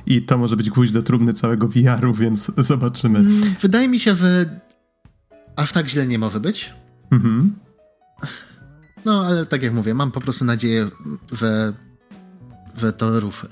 [0.06, 3.20] I to może być gwóźdź do trumny całego VR-u, więc zobaczymy.
[3.20, 4.60] Mm, wydaje mi się, że
[5.56, 6.74] aż tak źle nie może być.
[7.12, 7.56] Mhm.
[9.06, 10.88] No, ale tak jak mówię, mam po prostu nadzieję,
[11.32, 11.74] że,
[12.78, 13.48] że to ruszy.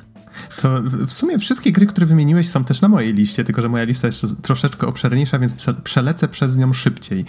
[0.61, 3.83] To w sumie wszystkie gry, które wymieniłeś, są też na mojej liście, tylko że moja
[3.83, 7.25] lista jest troszeczkę obszerniejsza, więc przelecę przez nią szybciej.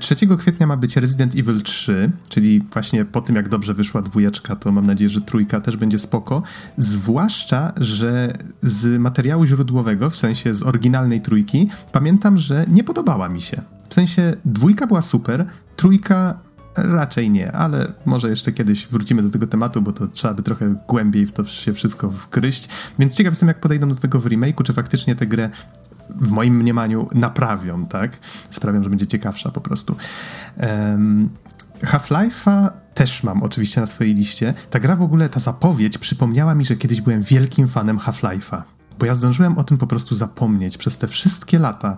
[0.00, 4.02] 3 e, kwietnia ma być Resident Evil 3, czyli właśnie po tym, jak dobrze wyszła
[4.02, 6.42] dwójeczka, to mam nadzieję, że trójka też będzie spoko.
[6.76, 13.40] Zwłaszcza, że z materiału źródłowego, w sensie z oryginalnej trójki, pamiętam, że nie podobała mi
[13.40, 13.62] się.
[13.88, 15.46] W sensie dwójka była super,
[15.76, 16.38] trójka
[16.76, 20.74] Raczej nie, ale może jeszcze kiedyś wrócimy do tego tematu, bo to trzeba by trochę
[20.88, 22.68] głębiej w to się wszystko wgryźć.
[22.98, 25.50] Więc ciekaw jestem, jak podejdą do tego w remake'u, czy faktycznie tę grę
[26.10, 28.18] w moim mniemaniu naprawią, tak?
[28.50, 29.96] Sprawią, że będzie ciekawsza po prostu.
[30.56, 31.30] Um,
[31.82, 34.54] Half-Life'a też mam oczywiście na swojej liście.
[34.70, 38.62] Ta gra w ogóle, ta zapowiedź przypomniała mi, że kiedyś byłem wielkim fanem Half-Life'a,
[38.98, 41.96] bo ja zdążyłem o tym po prostu zapomnieć przez te wszystkie lata.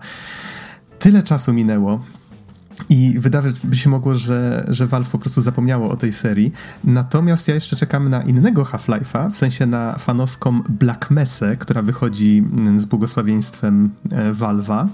[0.98, 2.04] Tyle czasu minęło,
[2.88, 6.52] I wydawać by się mogło, że, że Valve po prostu zapomniało o tej serii.
[6.84, 12.44] Natomiast ja jeszcze czekam na innego Half-Life'a, w sensie na fanowską Black Mesa, która wychodzi
[12.76, 14.88] z błogosławieństwem e, Valve'a.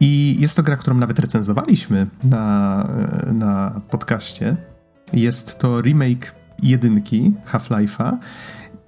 [0.00, 2.88] I jest to gra, którą nawet recenzowaliśmy na,
[3.28, 4.56] e, na podcaście.
[5.12, 8.16] Jest to remake jedynki Half-Life'a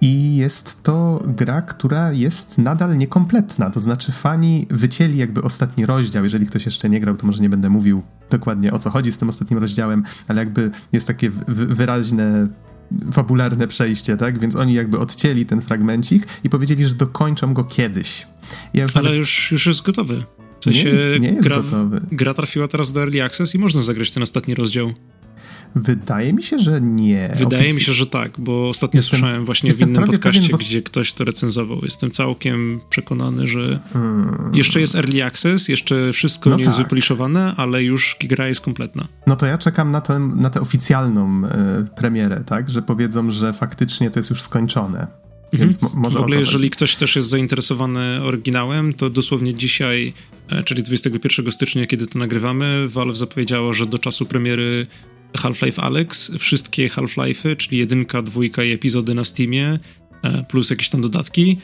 [0.01, 3.69] i jest to gra, która jest nadal niekompletna.
[3.69, 6.23] To znaczy, fani wycięli jakby ostatni rozdział.
[6.23, 9.17] Jeżeli ktoś jeszcze nie grał, to może nie będę mówił dokładnie o co chodzi z
[9.17, 12.47] tym ostatnim rozdziałem, ale jakby jest takie wyraźne
[13.13, 14.39] fabularne przejście, tak?
[14.39, 18.27] Więc oni jakby odcięli ten fragmencik i powiedzieli, że dokończą go kiedyś.
[18.73, 19.19] Ja już Ale nawet...
[19.19, 20.23] już, już jest gotowy.
[20.59, 22.01] W sensie nie jest, nie jest gra, gotowy.
[22.11, 24.93] gra trafiła teraz do Early Access i można zagrać ten ostatni rozdział.
[25.75, 27.33] Wydaje mi się, że nie.
[27.35, 30.57] Wydaje mi się, że tak, bo ostatnio jestem, słyszałem właśnie w innym podcaście, pewien, bo...
[30.57, 31.79] gdzie ktoś to recenzował.
[31.83, 34.51] Jestem całkiem przekonany, że hmm.
[34.53, 36.73] jeszcze jest early access, jeszcze wszystko no nie tak.
[36.73, 39.07] jest wypoliszowane, ale już gra jest kompletna.
[39.27, 41.49] No to ja czekam na, tę, na tę oficjalną y,
[41.95, 45.07] premierę, tak, że powiedzą, że faktycznie to jest już skończone.
[45.53, 45.69] Mhm.
[45.69, 50.13] Więc może w ogóle, jeżeli ktoś też jest zainteresowany oryginałem, to dosłownie dzisiaj,
[50.49, 54.87] e, czyli 21 stycznia, kiedy to nagrywamy, Valve zapowiedziało, że do czasu premiery
[55.37, 59.79] Half-Life Alex, wszystkie Half-Life'y, czyli jedynka, dwójka i epizody na Steamie,
[60.23, 61.59] e, plus jakieś tam dodatki,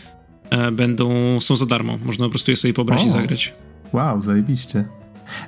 [0.50, 1.98] e, będą, są za darmo.
[1.98, 3.54] Można po prostu je sobie pobrać o, i zagrać.
[3.94, 4.86] Wow, zajebiście.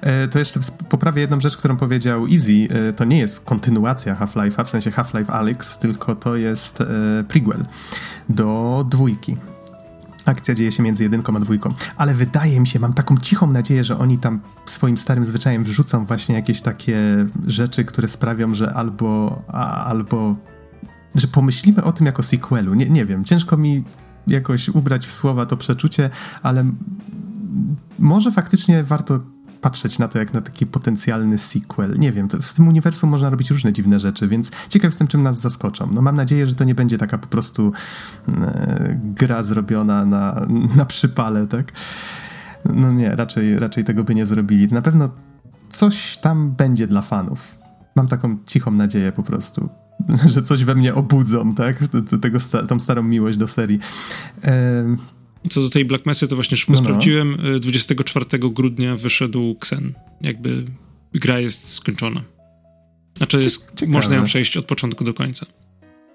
[0.02, 2.68] E, to jeszcze poprawię jedną rzecz, którą powiedział Easy.
[2.96, 6.80] To nie jest kontynuacja Half-Life'a, w sensie Half-Life Alex, tylko to jest
[7.28, 7.66] prequel
[8.30, 9.36] do dwójki
[10.30, 11.70] akcja dzieje się między jedynką a dwójką.
[11.98, 16.06] Ale wydaje mi się, mam taką cichą nadzieję, że oni tam swoim starym zwyczajem wrzucą
[16.06, 20.36] właśnie jakieś takie rzeczy, które sprawią, że albo, a, albo
[21.16, 22.74] że pomyślimy o tym jako sequelu.
[22.74, 23.84] Nie, nie wiem, ciężko mi
[24.28, 26.10] jakoś ubrać w słowa to przeczucie,
[26.44, 26.72] ale
[28.00, 29.20] może faktycznie warto
[29.62, 32.00] patrzeć na to jak na taki potencjalny sequel.
[32.00, 35.40] Nie wiem, w tym uniwersum można robić różne dziwne rzeczy, więc ciekaw jestem, czym nas
[35.40, 35.90] zaskoczą.
[35.92, 37.74] No mam nadzieję, że to nie będzie taka po prostu
[38.28, 41.72] e, gra zrobiona na, na przypale, tak?
[42.66, 44.68] No nie, raczej, raczej tego by nie zrobili.
[44.68, 45.10] Na pewno
[45.70, 47.58] coś tam będzie dla fanów.
[47.96, 49.70] Mam taką cichą nadzieję po prostu
[50.34, 51.78] że coś we mnie obudzą, tak?
[52.22, 53.80] Tego, tą starą miłość do serii.
[55.50, 56.86] Co do tej Black Mesa, to właśnie szybko no, no.
[56.86, 57.38] sprawdziłem.
[57.60, 59.94] 24 y, grudnia wyszedł Xen.
[60.22, 60.66] Jakby
[61.14, 62.22] gra jest skończona.
[63.18, 65.46] Znaczy, jest, można ją przejść od początku do końca.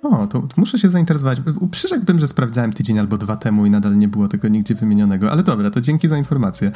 [0.03, 1.39] O, to, to, muszę się zainteresować.
[1.71, 5.43] Przyrzekłbym, że sprawdzałem tydzień albo dwa temu i nadal nie było tego nigdzie wymienionego, ale
[5.43, 6.73] dobra, to dzięki za informację.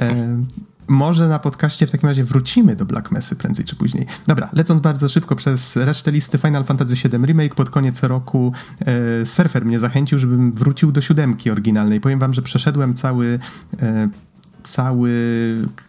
[0.00, 0.44] E,
[0.88, 4.06] może na podcaście w takim razie wrócimy do Black Messy prędzej czy później.
[4.26, 9.26] Dobra, lecąc bardzo szybko przez resztę listy Final Fantasy VII Remake pod koniec roku e,
[9.26, 12.00] Surfer mnie zachęcił, żebym wrócił do siódemki oryginalnej.
[12.00, 13.38] Powiem wam, że przeszedłem cały
[13.82, 14.08] e,
[14.62, 15.10] cały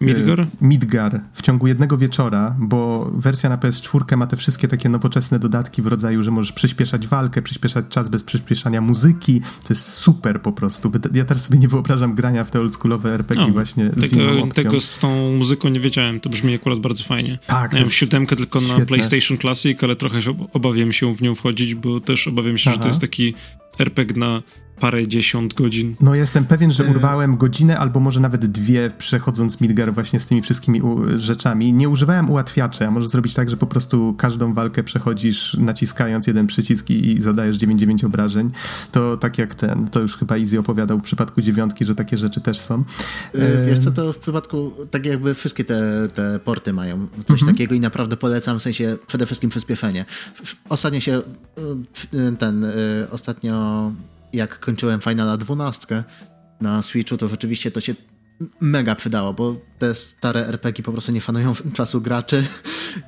[0.02, 0.48] e, Midgar?
[0.62, 5.82] Midgar w ciągu jednego wieczora, bo wersja na PS4 ma te wszystkie takie nowoczesne dodatki
[5.82, 9.42] w rodzaju, że możesz przyspieszać walkę, przyspieszać czas bez przyspieszania muzyki.
[9.42, 10.92] To jest super po prostu.
[11.14, 14.80] Ja teraz sobie nie wyobrażam grania w te oldschoolowe RPG o, właśnie z tego, tego
[14.80, 16.20] z tą muzyką nie wiedziałem.
[16.20, 17.40] To brzmi akurat bardzo fajnie.
[17.48, 17.74] Tak.
[17.74, 18.80] Miałem siódemkę tylko świetne.
[18.80, 22.70] na PlayStation Classic, ale trochę się obawiam się w nią wchodzić, bo też obawiam się,
[22.70, 22.78] Aha.
[22.78, 23.34] że to jest taki
[23.80, 24.42] RPG na
[24.80, 25.96] parę dziesiąt godzin.
[26.02, 30.26] No jestem pewien, że e, urwałem godzinę albo może nawet dwie przechodząc Midgar właśnie z
[30.26, 30.82] tymi wszystkimi
[31.16, 31.74] rzeczami.
[31.74, 36.48] Nie używałem ułatwiaczy, a możesz zrobić tak, że po prostu każdą walkę przechodzisz naciskając jeden
[36.48, 38.52] przycisk i zadajesz 9-9 obrażeń.
[38.92, 42.42] To tak jak ten, to już chyba Easy opowiadał w przypadku dziewiątki, że takie rzeczy
[42.42, 42.84] też są.
[43.34, 47.52] E, wiesz co, to w przypadku, tak jakby wszystkie te, te porty mają coś mhm.
[47.52, 50.06] takiego i naprawdę polecam, w sensie przede wszystkim przyspieszenie.
[50.70, 52.66] Ostatnio się e, ten,
[53.12, 53.92] ostatnio
[54.34, 56.04] jak kończyłem Finala 12
[56.62, 57.96] na Switchu, to rzeczywiście to się
[58.62, 62.48] mega przydało, bo te stare RPG po prostu nie szanują czasu graczy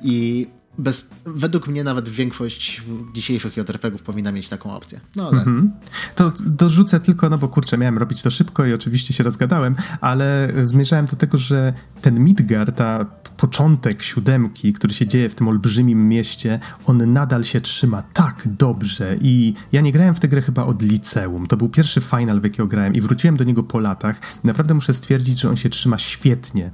[0.02, 0.46] i
[0.78, 2.82] bez, według mnie nawet większość
[3.12, 5.00] dzisiejszych JRPG-ów powinna mieć taką opcję.
[5.16, 5.38] No ale...
[5.38, 5.72] Mhm.
[6.14, 10.52] To dorzucę tylko, no bo kurczę, miałem robić to szybko i oczywiście się rozgadałem, ale
[10.62, 11.72] zmierzałem do tego, że
[12.02, 17.60] ten Midgar, ta początek siódemki, który się dzieje w tym olbrzymim mieście, on nadal się
[17.60, 21.46] trzyma tak dobrze i ja nie grałem w tę grę chyba od liceum.
[21.46, 24.20] To był pierwszy final, w jakiego grałem i wróciłem do niego po latach.
[24.44, 26.70] Naprawdę muszę stwierdzić, że on się trzyma świetnie.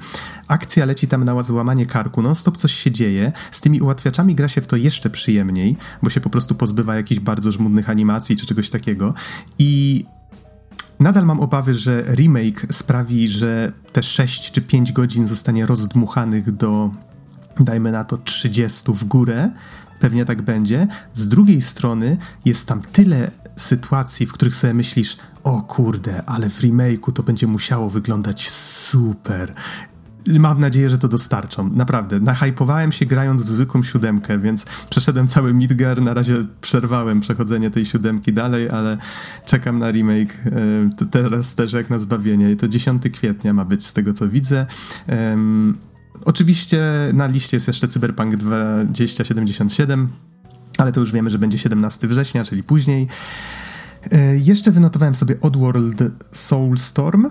[0.48, 3.32] Akcja leci tam na złamanie karku, non stop coś się dzieje.
[3.50, 7.20] Z tymi ułatwiaczami gra się w to jeszcze przyjemniej, bo się po prostu pozbywa jakichś
[7.20, 9.14] bardzo żmudnych animacji czy czegoś takiego
[9.58, 10.04] i
[11.00, 16.90] Nadal mam obawy, że remake sprawi, że te 6 czy 5 godzin zostanie rozdmuchanych do,
[17.60, 19.50] dajmy na to, 30 w górę.
[20.00, 20.86] Pewnie tak będzie.
[21.14, 26.60] Z drugiej strony jest tam tyle sytuacji, w których sobie myślisz, o kurde, ale w
[26.60, 29.52] remake'u to będzie musiało wyglądać super
[30.28, 31.70] mam nadzieję, że to dostarczą.
[31.72, 32.20] Naprawdę.
[32.20, 36.02] Nahypowałem się grając w zwykłą siódemkę, więc przeszedłem cały Midgar.
[36.02, 38.96] Na razie przerwałem przechodzenie tej siódemki dalej, ale
[39.46, 40.38] czekam na remake
[41.02, 42.50] e, teraz też jak na zbawienie.
[42.50, 44.66] I to 10 kwietnia ma być z tego, co widzę.
[45.08, 45.78] Um,
[46.24, 46.82] oczywiście
[47.14, 50.08] na liście jest jeszcze Cyberpunk 2077,
[50.78, 53.08] ale to już wiemy, że będzie 17 września, czyli później.
[54.12, 56.02] E, jeszcze wynotowałem sobie Oddworld
[56.32, 57.26] Soulstorm.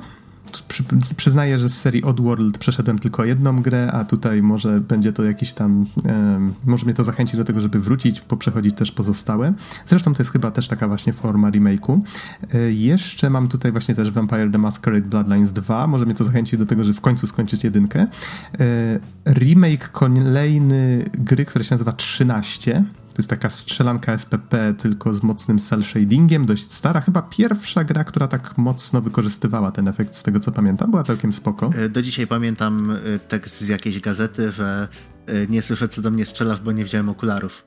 [0.67, 0.83] Przy,
[1.17, 5.53] przyznaję, że z serii Oddworld przeszedłem tylko jedną grę, a tutaj może będzie to jakiś
[5.53, 5.85] tam.
[6.65, 9.53] Może mnie to zachęci do tego, żeby wrócić, poprzechodzić też pozostałe.
[9.85, 11.99] Zresztą to jest chyba też taka właśnie forma remake'u.
[12.53, 15.87] E, jeszcze mam tutaj właśnie też Vampire the Masquerade Bloodlines 2.
[15.87, 18.07] Może mnie to zachęci do tego, żeby w końcu skończyć jedynkę.
[18.59, 22.83] E, remake kolejny gry, która się nazywa 13
[23.17, 27.01] to jest taka strzelanka FPP, tylko z mocnym cel shadingiem, dość stara.
[27.01, 30.91] Chyba pierwsza gra, która tak mocno wykorzystywała ten efekt, z tego co pamiętam.
[30.91, 31.69] Była całkiem spoko.
[31.75, 34.87] E, do dzisiaj pamiętam e, tekst z jakiejś gazety, że
[35.25, 37.65] e, nie słyszę, co do mnie strzelasz, bo nie wziąłem okularów.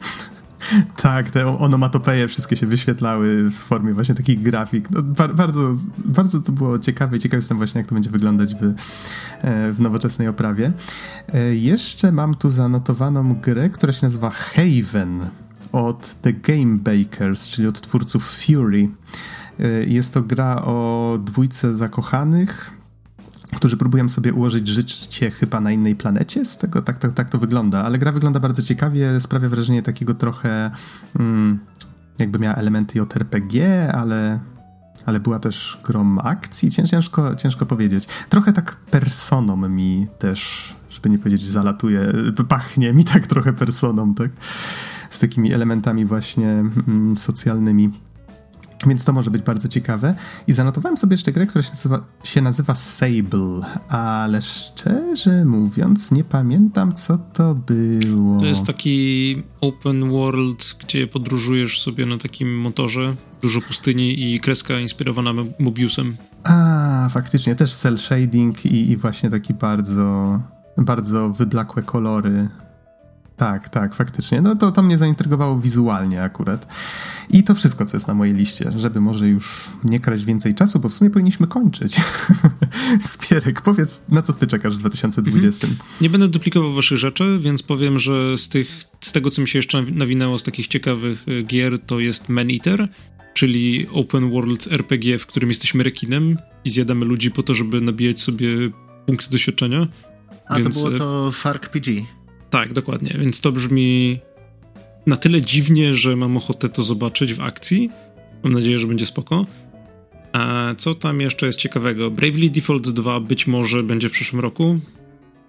[1.02, 4.90] Tak, te onomatopeje wszystkie się wyświetlały w formie właśnie takich grafik.
[4.90, 5.74] No, bardzo,
[6.04, 7.18] bardzo to było ciekawe.
[7.18, 10.72] Ciekaw jestem właśnie, jak to będzie wyglądać w, e, w nowoczesnej oprawie.
[11.34, 15.26] E, jeszcze mam tu zanotowaną grę, która się nazywa Haven
[15.72, 18.88] od The Game Bakers, czyli od twórców Fury.
[19.60, 22.77] E, jest to gra o dwójce zakochanych,
[23.56, 27.38] którzy próbują sobie ułożyć życie chyba na innej planecie, z tego tak, tak, tak to
[27.38, 30.70] wygląda, ale gra wygląda bardzo ciekawie, sprawia wrażenie takiego trochę
[31.18, 31.58] mm,
[32.18, 34.40] jakby miała elementy JRPG, ale
[35.06, 38.08] ale była też grom akcji, ciężko, ciężko powiedzieć.
[38.28, 42.12] Trochę tak personą mi też, żeby nie powiedzieć zalatuje,
[42.48, 44.30] pachnie mi tak trochę personą, tak?
[45.10, 47.90] Z takimi elementami właśnie mm, socjalnymi.
[48.86, 50.14] Więc to może być bardzo ciekawe.
[50.46, 56.24] I zanotowałem sobie jeszcze grę, która się nazywa, się nazywa Sable, ale szczerze mówiąc, nie
[56.24, 58.40] pamiętam, co to było.
[58.40, 64.80] To jest taki open world, gdzie podróżujesz sobie na takim motorze, dużo pustyni i kreska
[64.80, 66.16] inspirowana Mobiusem.
[66.44, 70.40] A, faktycznie, też cel shading i, i właśnie taki bardzo,
[70.76, 72.48] bardzo wyblakłe kolory.
[73.38, 74.40] Tak, tak, faktycznie.
[74.40, 76.66] No to, to mnie zaintrygowało wizualnie akurat.
[77.30, 80.78] I to wszystko, co jest na mojej liście, żeby może już nie kraść więcej czasu,
[80.78, 81.96] bo w sumie powinniśmy kończyć.
[83.00, 85.66] Spierek, powiedz, na co ty czekasz w 2020?
[85.66, 85.88] Mhm.
[86.00, 89.58] Nie będę duplikował waszych rzeczy, więc powiem, że z, tych, z tego, co mi się
[89.58, 92.88] jeszcze nawinęło z takich ciekawych e, gier, to jest Man Eater,
[93.34, 98.20] czyli open world RPG, w którym jesteśmy rekinem i zjadamy ludzi po to, żeby nabijać
[98.20, 98.48] sobie
[99.06, 99.86] punkty doświadczenia.
[100.46, 100.74] A więc...
[100.74, 102.17] to było e, to FARC-PG.
[102.50, 104.18] Tak, dokładnie, więc to brzmi
[105.06, 107.90] na tyle dziwnie, że mam ochotę to zobaczyć w akcji.
[108.42, 109.46] Mam nadzieję, że będzie spoko.
[110.32, 112.10] A co tam jeszcze jest ciekawego?
[112.10, 114.78] Bravely Default 2 być może będzie w przyszłym roku.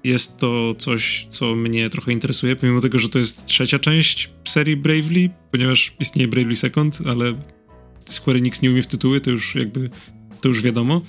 [0.04, 4.78] Jest to coś, co mnie trochę interesuje, pomimo tego, że to jest trzecia część serii
[4.78, 7.34] Bravely, ponieważ istnieje Bravely Second, ale
[8.06, 9.90] Square Enix nie umie w tytuły, to już jakby,
[10.42, 11.02] to już wiadomo.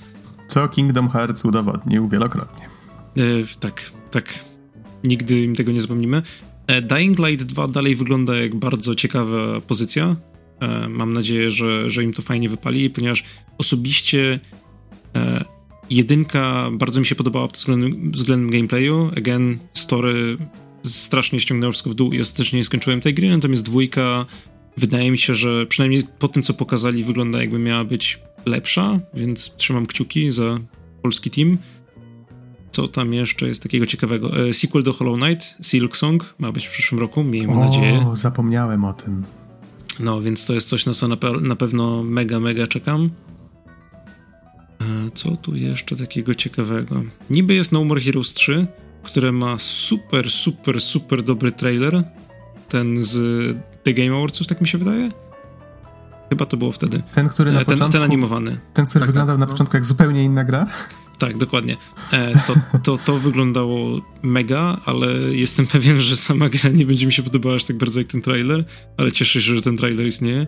[0.47, 2.65] Co Kingdom Hearts udowodnił wielokrotnie.
[3.17, 3.21] E,
[3.59, 4.50] tak, tak.
[5.03, 6.21] Nigdy im tego nie zapomnimy.
[6.67, 10.15] E, Dying Light 2 dalej wygląda jak bardzo ciekawa pozycja.
[10.59, 13.23] E, mam nadzieję, że, że im to fajnie wypali, ponieważ
[13.57, 14.39] osobiście
[15.15, 15.45] e,
[15.89, 19.11] jedynka bardzo mi się podobała pod względem, względem gameplayu.
[19.17, 20.37] Again, story
[20.83, 24.25] strasznie ściągnęło wszystko w dół i ostatecznie nie skończyłem tej gry, natomiast dwójka
[24.77, 29.55] wydaje mi się, że przynajmniej po tym, co pokazali, wygląda jakby miała być lepsza, więc
[29.57, 30.59] trzymam kciuki za
[31.01, 31.57] polski team.
[32.71, 34.47] Co tam jeszcze jest takiego ciekawego?
[34.47, 38.07] E, sequel do Hollow Knight, Silk Song, ma być w przyszłym roku, miejmy o, nadzieję.
[38.07, 39.23] O, zapomniałem o tym.
[39.99, 43.09] No, więc to jest coś, na co na, pe na pewno mega, mega czekam.
[44.81, 47.03] E, co tu jeszcze takiego ciekawego?
[47.29, 48.67] Niby jest No More Heroes 3,
[49.03, 52.03] które ma super, super, super dobry trailer.
[52.67, 53.17] Ten z
[53.83, 55.11] The Game Awardsów, tak mi się wydaje.
[56.29, 57.03] Chyba to było wtedy.
[57.13, 57.93] Ten, który na e, ten, początku...
[57.93, 58.59] Ten animowany.
[58.73, 59.51] Ten, który tak, wyglądał tak, na no.
[59.51, 60.67] początku jak zupełnie inna gra?
[61.21, 61.77] Tak, dokładnie.
[62.13, 62.53] E, to,
[62.83, 67.55] to, to wyglądało mega, ale jestem pewien, że sama gra nie będzie mi się podobała
[67.55, 68.65] aż tak bardzo jak ten trailer,
[68.97, 70.47] ale cieszę się, że ten trailer istnieje.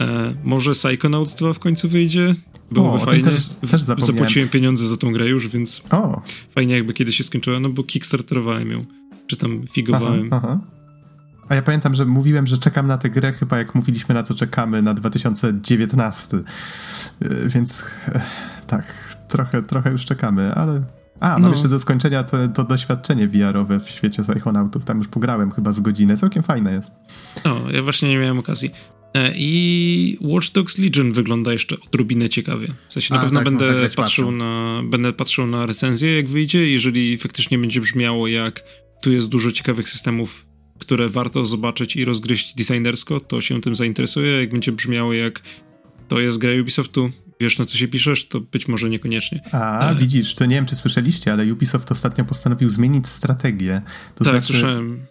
[0.00, 2.34] E, może Psychonauts 2 w końcu wyjdzie?
[2.72, 3.24] Byłoby o, fajnie.
[3.24, 6.22] Też, też Zapłaciłem pieniądze za tą grę już, więc o.
[6.54, 8.84] fajnie jakby kiedyś się skończyła, no bo kickstarterowałem ją,
[9.26, 10.28] czy tam figowałem.
[10.32, 10.60] Aha, aha.
[11.48, 14.34] A ja pamiętam, że mówiłem, że czekam na tę grę, chyba jak mówiliśmy na co
[14.34, 16.36] czekamy na 2019.
[16.36, 16.42] E,
[17.48, 17.84] więc
[18.66, 20.82] tak, trochę, trochę już czekamy, ale...
[21.20, 21.50] A, mam no.
[21.50, 24.84] jeszcze do skończenia to, to doświadczenie VR-owe w świecie Psychonautów.
[24.84, 26.16] Tam już pograłem chyba z godzinę.
[26.16, 26.92] Całkiem fajne jest.
[27.44, 28.70] O, ja właśnie nie miałem okazji.
[29.14, 32.68] E, I Watch Dogs Legion wygląda jeszcze odrobinę ciekawie.
[32.88, 36.26] W sensie na A, pewno tak, będę, tak patrzył na, będę patrzył na recenzję, jak
[36.26, 36.70] wyjdzie.
[36.70, 38.64] Jeżeli faktycznie będzie brzmiało jak
[39.02, 40.46] tu jest dużo ciekawych systemów,
[40.78, 44.40] które warto zobaczyć i rozgryźć designersko, to się tym zainteresuję.
[44.40, 45.42] Jak będzie brzmiało jak
[46.08, 49.40] to jest gra Ubisoftu, wiesz na co się piszesz, to być może niekoniecznie.
[49.52, 49.98] A, ale...
[49.98, 53.82] widzisz, to nie wiem czy słyszeliście, ale Ubisoft ostatnio postanowił zmienić strategię.
[54.14, 55.06] To tak, znaczy, słyszałem.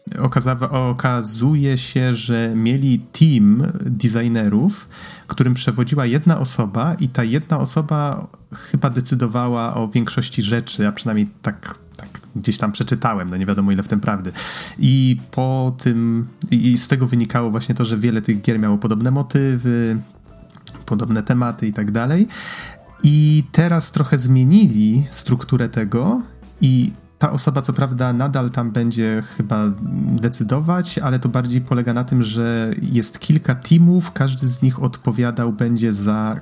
[0.71, 4.89] Okazuje się, że mieli team designerów,
[5.27, 11.27] którym przewodziła jedna osoba i ta jedna osoba chyba decydowała o większości rzeczy, a przynajmniej
[11.41, 14.31] tak tak gdzieś tam przeczytałem, no nie wiadomo ile w tym prawdy.
[14.79, 19.11] I po tym, i z tego wynikało właśnie to, że wiele tych gier miało podobne
[19.11, 19.97] motywy,
[20.87, 22.27] podobne tematy i tak dalej.
[23.03, 26.21] I teraz trochę zmienili strukturę tego
[26.61, 29.63] i ta osoba, co prawda, nadal tam będzie chyba
[30.21, 35.53] decydować, ale to bardziej polega na tym, że jest kilka teamów, każdy z nich odpowiadał
[35.53, 36.39] będzie za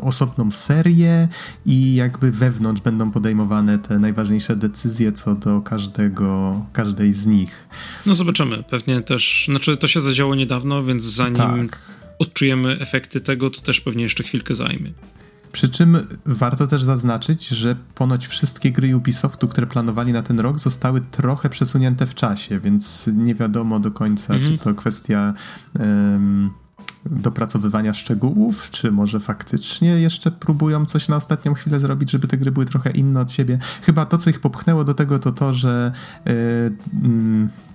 [0.00, 1.28] osobną serię
[1.66, 7.68] i jakby wewnątrz będą podejmowane te najważniejsze decyzje co do każdego, każdej z nich.
[8.06, 8.62] No zobaczymy.
[8.62, 11.78] Pewnie też, znaczy to się zadziało niedawno, więc zanim tak.
[12.18, 14.92] Odczujemy efekty tego, to też pewnie jeszcze chwilkę zajmie.
[15.52, 20.58] Przy czym warto też zaznaczyć, że ponoć wszystkie gry Ubisoftu, które planowali na ten rok,
[20.58, 24.52] zostały trochę przesunięte w czasie, więc nie wiadomo do końca, mhm.
[24.52, 25.34] czy to kwestia
[25.78, 26.50] um,
[27.06, 32.50] dopracowywania szczegółów, czy może faktycznie jeszcze próbują coś na ostatnią chwilę zrobić, żeby te gry
[32.50, 33.58] były trochę inne od siebie.
[33.82, 35.92] Chyba to, co ich popchnęło do tego, to to, że.
[36.26, 36.70] Yy, yy,
[37.02, 37.67] Yy,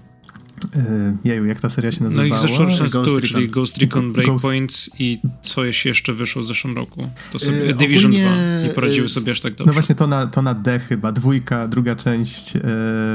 [1.24, 2.30] jeju, jak ta seria się nazywała?
[2.30, 4.90] No ich zeszłoroczne tytuły, czyli Ghost Recon Breakpoint Ghost...
[5.00, 7.10] i coś jeszcze wyszło w zeszłym roku.
[7.32, 8.60] To sobie yy, Division ogólnie...
[8.60, 9.68] 2 nie poradziły yy, sobie aż tak dobrze.
[9.68, 12.56] No właśnie to na, to na D chyba, dwójka, druga część.
[12.56, 12.62] Yy...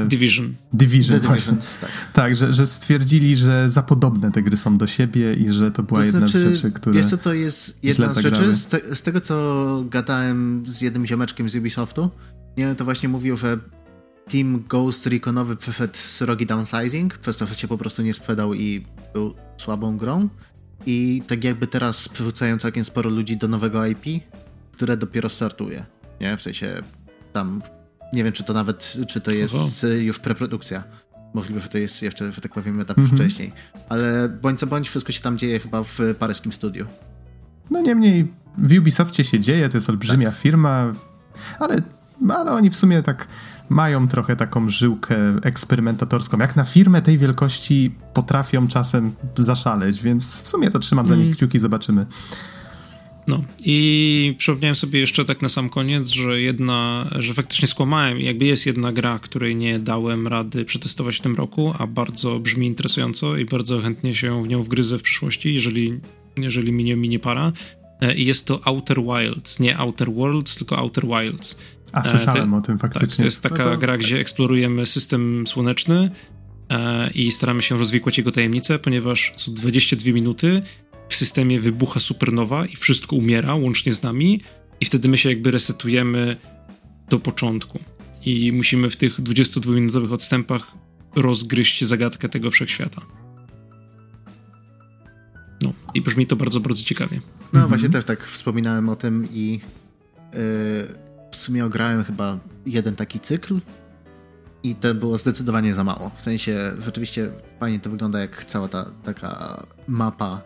[0.07, 0.53] Division.
[0.73, 1.57] Division, właśnie.
[1.81, 5.71] tak, tak że, że stwierdzili, że za podobne te gry są do siebie i że
[5.71, 8.55] to była to jedna znaczy, z rzeczy, które Wiesz co, to jest jedna z rzeczy,
[8.55, 12.09] z, te, z tego co gadałem z jednym ziomeczkiem z Ubisoftu,
[12.57, 13.57] nie, to właśnie mówił, że
[14.29, 18.85] Team Ghost Reconowy przeszedł srogi downsizing, przez to, że się po prostu nie sprzedał i
[19.13, 20.29] był słabą grą.
[20.85, 24.23] I tak jakby teraz przerzucają całkiem sporo ludzi do nowego IP,
[24.71, 25.85] które dopiero startuje.
[26.21, 26.37] Nie?
[26.37, 26.81] W sensie
[27.33, 27.61] tam
[28.13, 29.87] nie wiem, czy to nawet, czy to jest Oho.
[29.87, 30.83] już preprodukcja.
[31.33, 33.17] Możliwe, że to jest jeszcze, że tak powiem, etap mhm.
[33.17, 33.51] wcześniej.
[33.89, 36.85] Ale bądź co bądź, wszystko się tam dzieje chyba w paryskim studiu.
[37.69, 38.27] No niemniej
[38.57, 40.39] w Ubisoftie się dzieje, to jest olbrzymia tak.
[40.39, 40.93] firma,
[41.59, 41.81] ale,
[42.29, 43.27] ale oni w sumie tak
[43.69, 46.37] mają trochę taką żyłkę eksperymentatorską.
[46.37, 51.25] Jak na firmę tej wielkości potrafią czasem zaszaleć, więc w sumie to trzymam za nich
[51.25, 51.35] mm.
[51.35, 52.05] kciuki, zobaczymy.
[53.27, 58.19] No i przypomniałem sobie jeszcze tak na sam koniec, że jedna, że faktycznie skłamałem.
[58.19, 62.67] Jakby jest jedna gra, której nie dałem rady przetestować w tym roku, a bardzo brzmi
[62.67, 65.99] interesująco i bardzo chętnie się w nią wgryzę w przyszłości, jeżeli,
[66.37, 67.51] jeżeli mi nie minie para.
[68.01, 69.59] E, I jest to Outer Wilds.
[69.59, 71.55] Nie Outer Worlds, tylko Outer Wilds.
[71.93, 73.07] A słyszałem o tym faktycznie.
[73.07, 73.77] Tak, to jest taka no to...
[73.77, 76.09] gra, gdzie eksplorujemy system słoneczny
[76.69, 80.61] e, i staramy się rozwikłać jego tajemnice, ponieważ co 22 minuty
[81.09, 84.41] w systemie wybucha supernowa i wszystko umiera łącznie z nami
[84.79, 86.37] i wtedy my się jakby resetujemy
[87.09, 87.79] do początku.
[88.25, 90.71] I musimy w tych 22-minutowych odstępach
[91.15, 93.01] rozgryźć zagadkę tego wszechświata.
[95.63, 97.21] No, i brzmi to bardzo, bardzo ciekawie.
[97.53, 97.67] No mhm.
[97.67, 99.59] właśnie też tak wspominałem o tym i
[100.33, 100.39] yy,
[101.31, 103.59] w sumie ograłem chyba jeden taki cykl
[104.63, 106.11] i to było zdecydowanie za mało.
[106.15, 110.41] W sensie rzeczywiście fajnie to wygląda jak cała ta taka mapa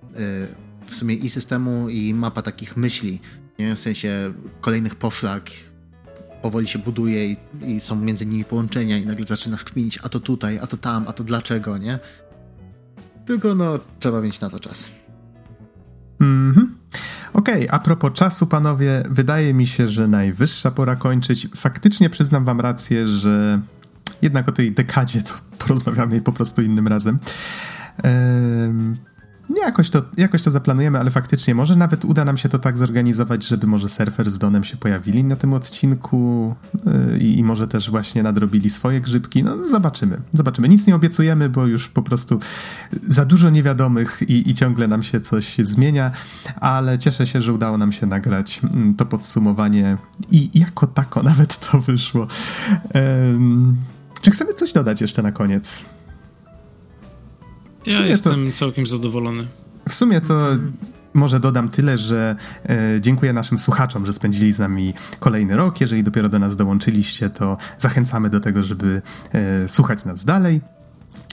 [0.00, 0.18] yy,
[0.86, 3.20] w sumie i systemu i mapa takich myśli,
[3.58, 3.76] nie?
[3.76, 5.50] w sensie kolejnych poszlak
[6.42, 7.36] powoli się buduje i,
[7.66, 11.04] i, są między nimi połączenia i nagle zaczynasz kminić, a to tutaj, a to tam,
[11.08, 11.98] a to dlaczego, nie?
[13.26, 14.88] Tylko no, trzeba mieć na to czas.
[16.20, 16.81] Mhm.
[17.32, 21.48] Okej, okay, a propos czasu, panowie, wydaje mi się, że najwyższa pora kończyć.
[21.56, 23.60] Faktycznie przyznam wam rację, że
[24.22, 25.34] jednak o tej dekadzie to
[25.66, 27.18] porozmawiamy po prostu innym razem.
[28.02, 28.96] Ehm,
[29.60, 33.46] Jakoś to, jakoś to zaplanujemy, ale faktycznie może nawet uda nam się to tak zorganizować,
[33.46, 36.54] żeby może surfer z Donem się pojawili na tym odcinku
[36.86, 39.44] yy, i może też właśnie nadrobili swoje grzybki.
[39.44, 40.68] No zobaczymy, zobaczymy.
[40.68, 42.38] Nic nie obiecujemy, bo już po prostu
[43.02, 46.10] za dużo niewiadomych i, i ciągle nam się coś zmienia,
[46.60, 49.96] ale cieszę się, że udało nam się nagrać mm, to podsumowanie
[50.30, 52.26] i jako tako nawet to wyszło.
[52.94, 53.02] Yy,
[54.20, 55.84] czy chcemy coś dodać jeszcze na koniec?
[57.86, 59.46] Ja jestem to, całkiem zadowolony.
[59.88, 60.48] W sumie to
[61.14, 62.36] może dodam tyle, że
[62.68, 65.80] e, dziękuję naszym słuchaczom, że spędzili z nami kolejny rok.
[65.80, 69.02] Jeżeli dopiero do nas dołączyliście, to zachęcamy do tego, żeby
[69.32, 70.60] e, słuchać nas dalej.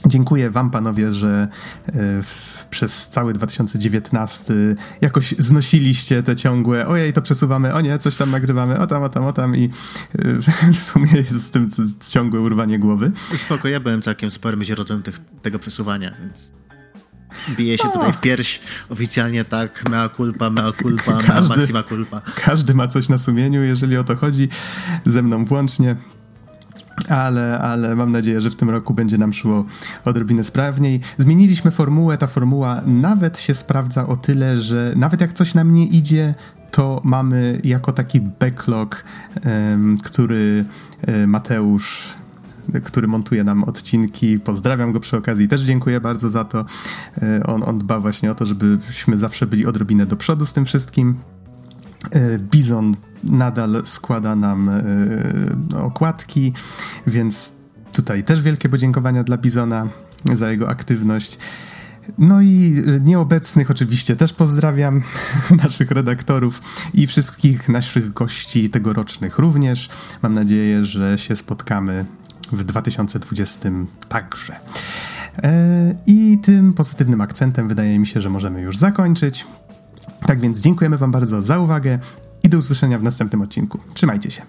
[0.06, 1.48] Dziękuję Wam, panowie, że
[1.86, 4.54] e, w, przez cały 2019
[5.00, 9.08] jakoś znosiliście te ciągłe, ojej, to przesuwamy, o nie, coś tam nagrywamy, o tam, o
[9.08, 11.70] tam, o tam i e, w sumie jest z tym
[12.10, 13.12] ciągłe urwanie głowy.
[13.36, 16.52] Spoko, ja byłem całkiem sporym źródłem tych, tego przesuwania, więc
[17.56, 22.20] bije się tutaj w pierś oficjalnie tak, mea culpa, mea culpa, każdy, mea maxima culpa.
[22.34, 24.48] Każdy ma coś na sumieniu, jeżeli o to chodzi,
[25.06, 25.96] ze mną włącznie
[27.08, 29.64] ale, ale mam nadzieję, że w tym roku będzie nam szło
[30.04, 31.00] odrobinę sprawniej.
[31.18, 35.86] Zmieniliśmy formułę, ta formuła nawet się sprawdza o tyle, że nawet jak coś nam nie
[35.86, 36.34] idzie,
[36.70, 39.04] to mamy jako taki backlog,
[40.02, 40.64] który
[41.08, 42.20] um, Mateusz
[42.84, 44.38] który montuje nam odcinki.
[44.38, 45.48] Pozdrawiam go przy okazji.
[45.48, 46.64] Też dziękuję bardzo za to.
[47.22, 50.64] E, on, on dba właśnie o to, żebyśmy zawsze byli odrobinę do przodu z tym
[50.64, 51.14] wszystkim.
[52.10, 52.94] E, Bizon
[53.24, 54.82] nadal składa nam e,
[55.82, 56.52] okładki,
[57.06, 57.52] więc
[57.92, 59.88] tutaj też wielkie podziękowania dla Bizona
[60.32, 61.38] za jego aktywność.
[62.18, 65.02] No i e, nieobecnych oczywiście też pozdrawiam,
[65.64, 66.62] naszych redaktorów
[66.94, 69.88] i wszystkich naszych gości tegorocznych również.
[70.22, 72.04] Mam nadzieję, że się spotkamy
[72.52, 73.70] w 2020
[74.08, 74.56] także.
[76.06, 79.46] I tym pozytywnym akcentem wydaje mi się, że możemy już zakończyć.
[80.26, 81.98] Tak więc dziękujemy Wam bardzo za uwagę
[82.42, 83.78] i do usłyszenia w następnym odcinku.
[83.94, 84.42] Trzymajcie się.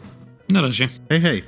[0.49, 0.89] Na razie.
[1.09, 1.43] Hej, hej.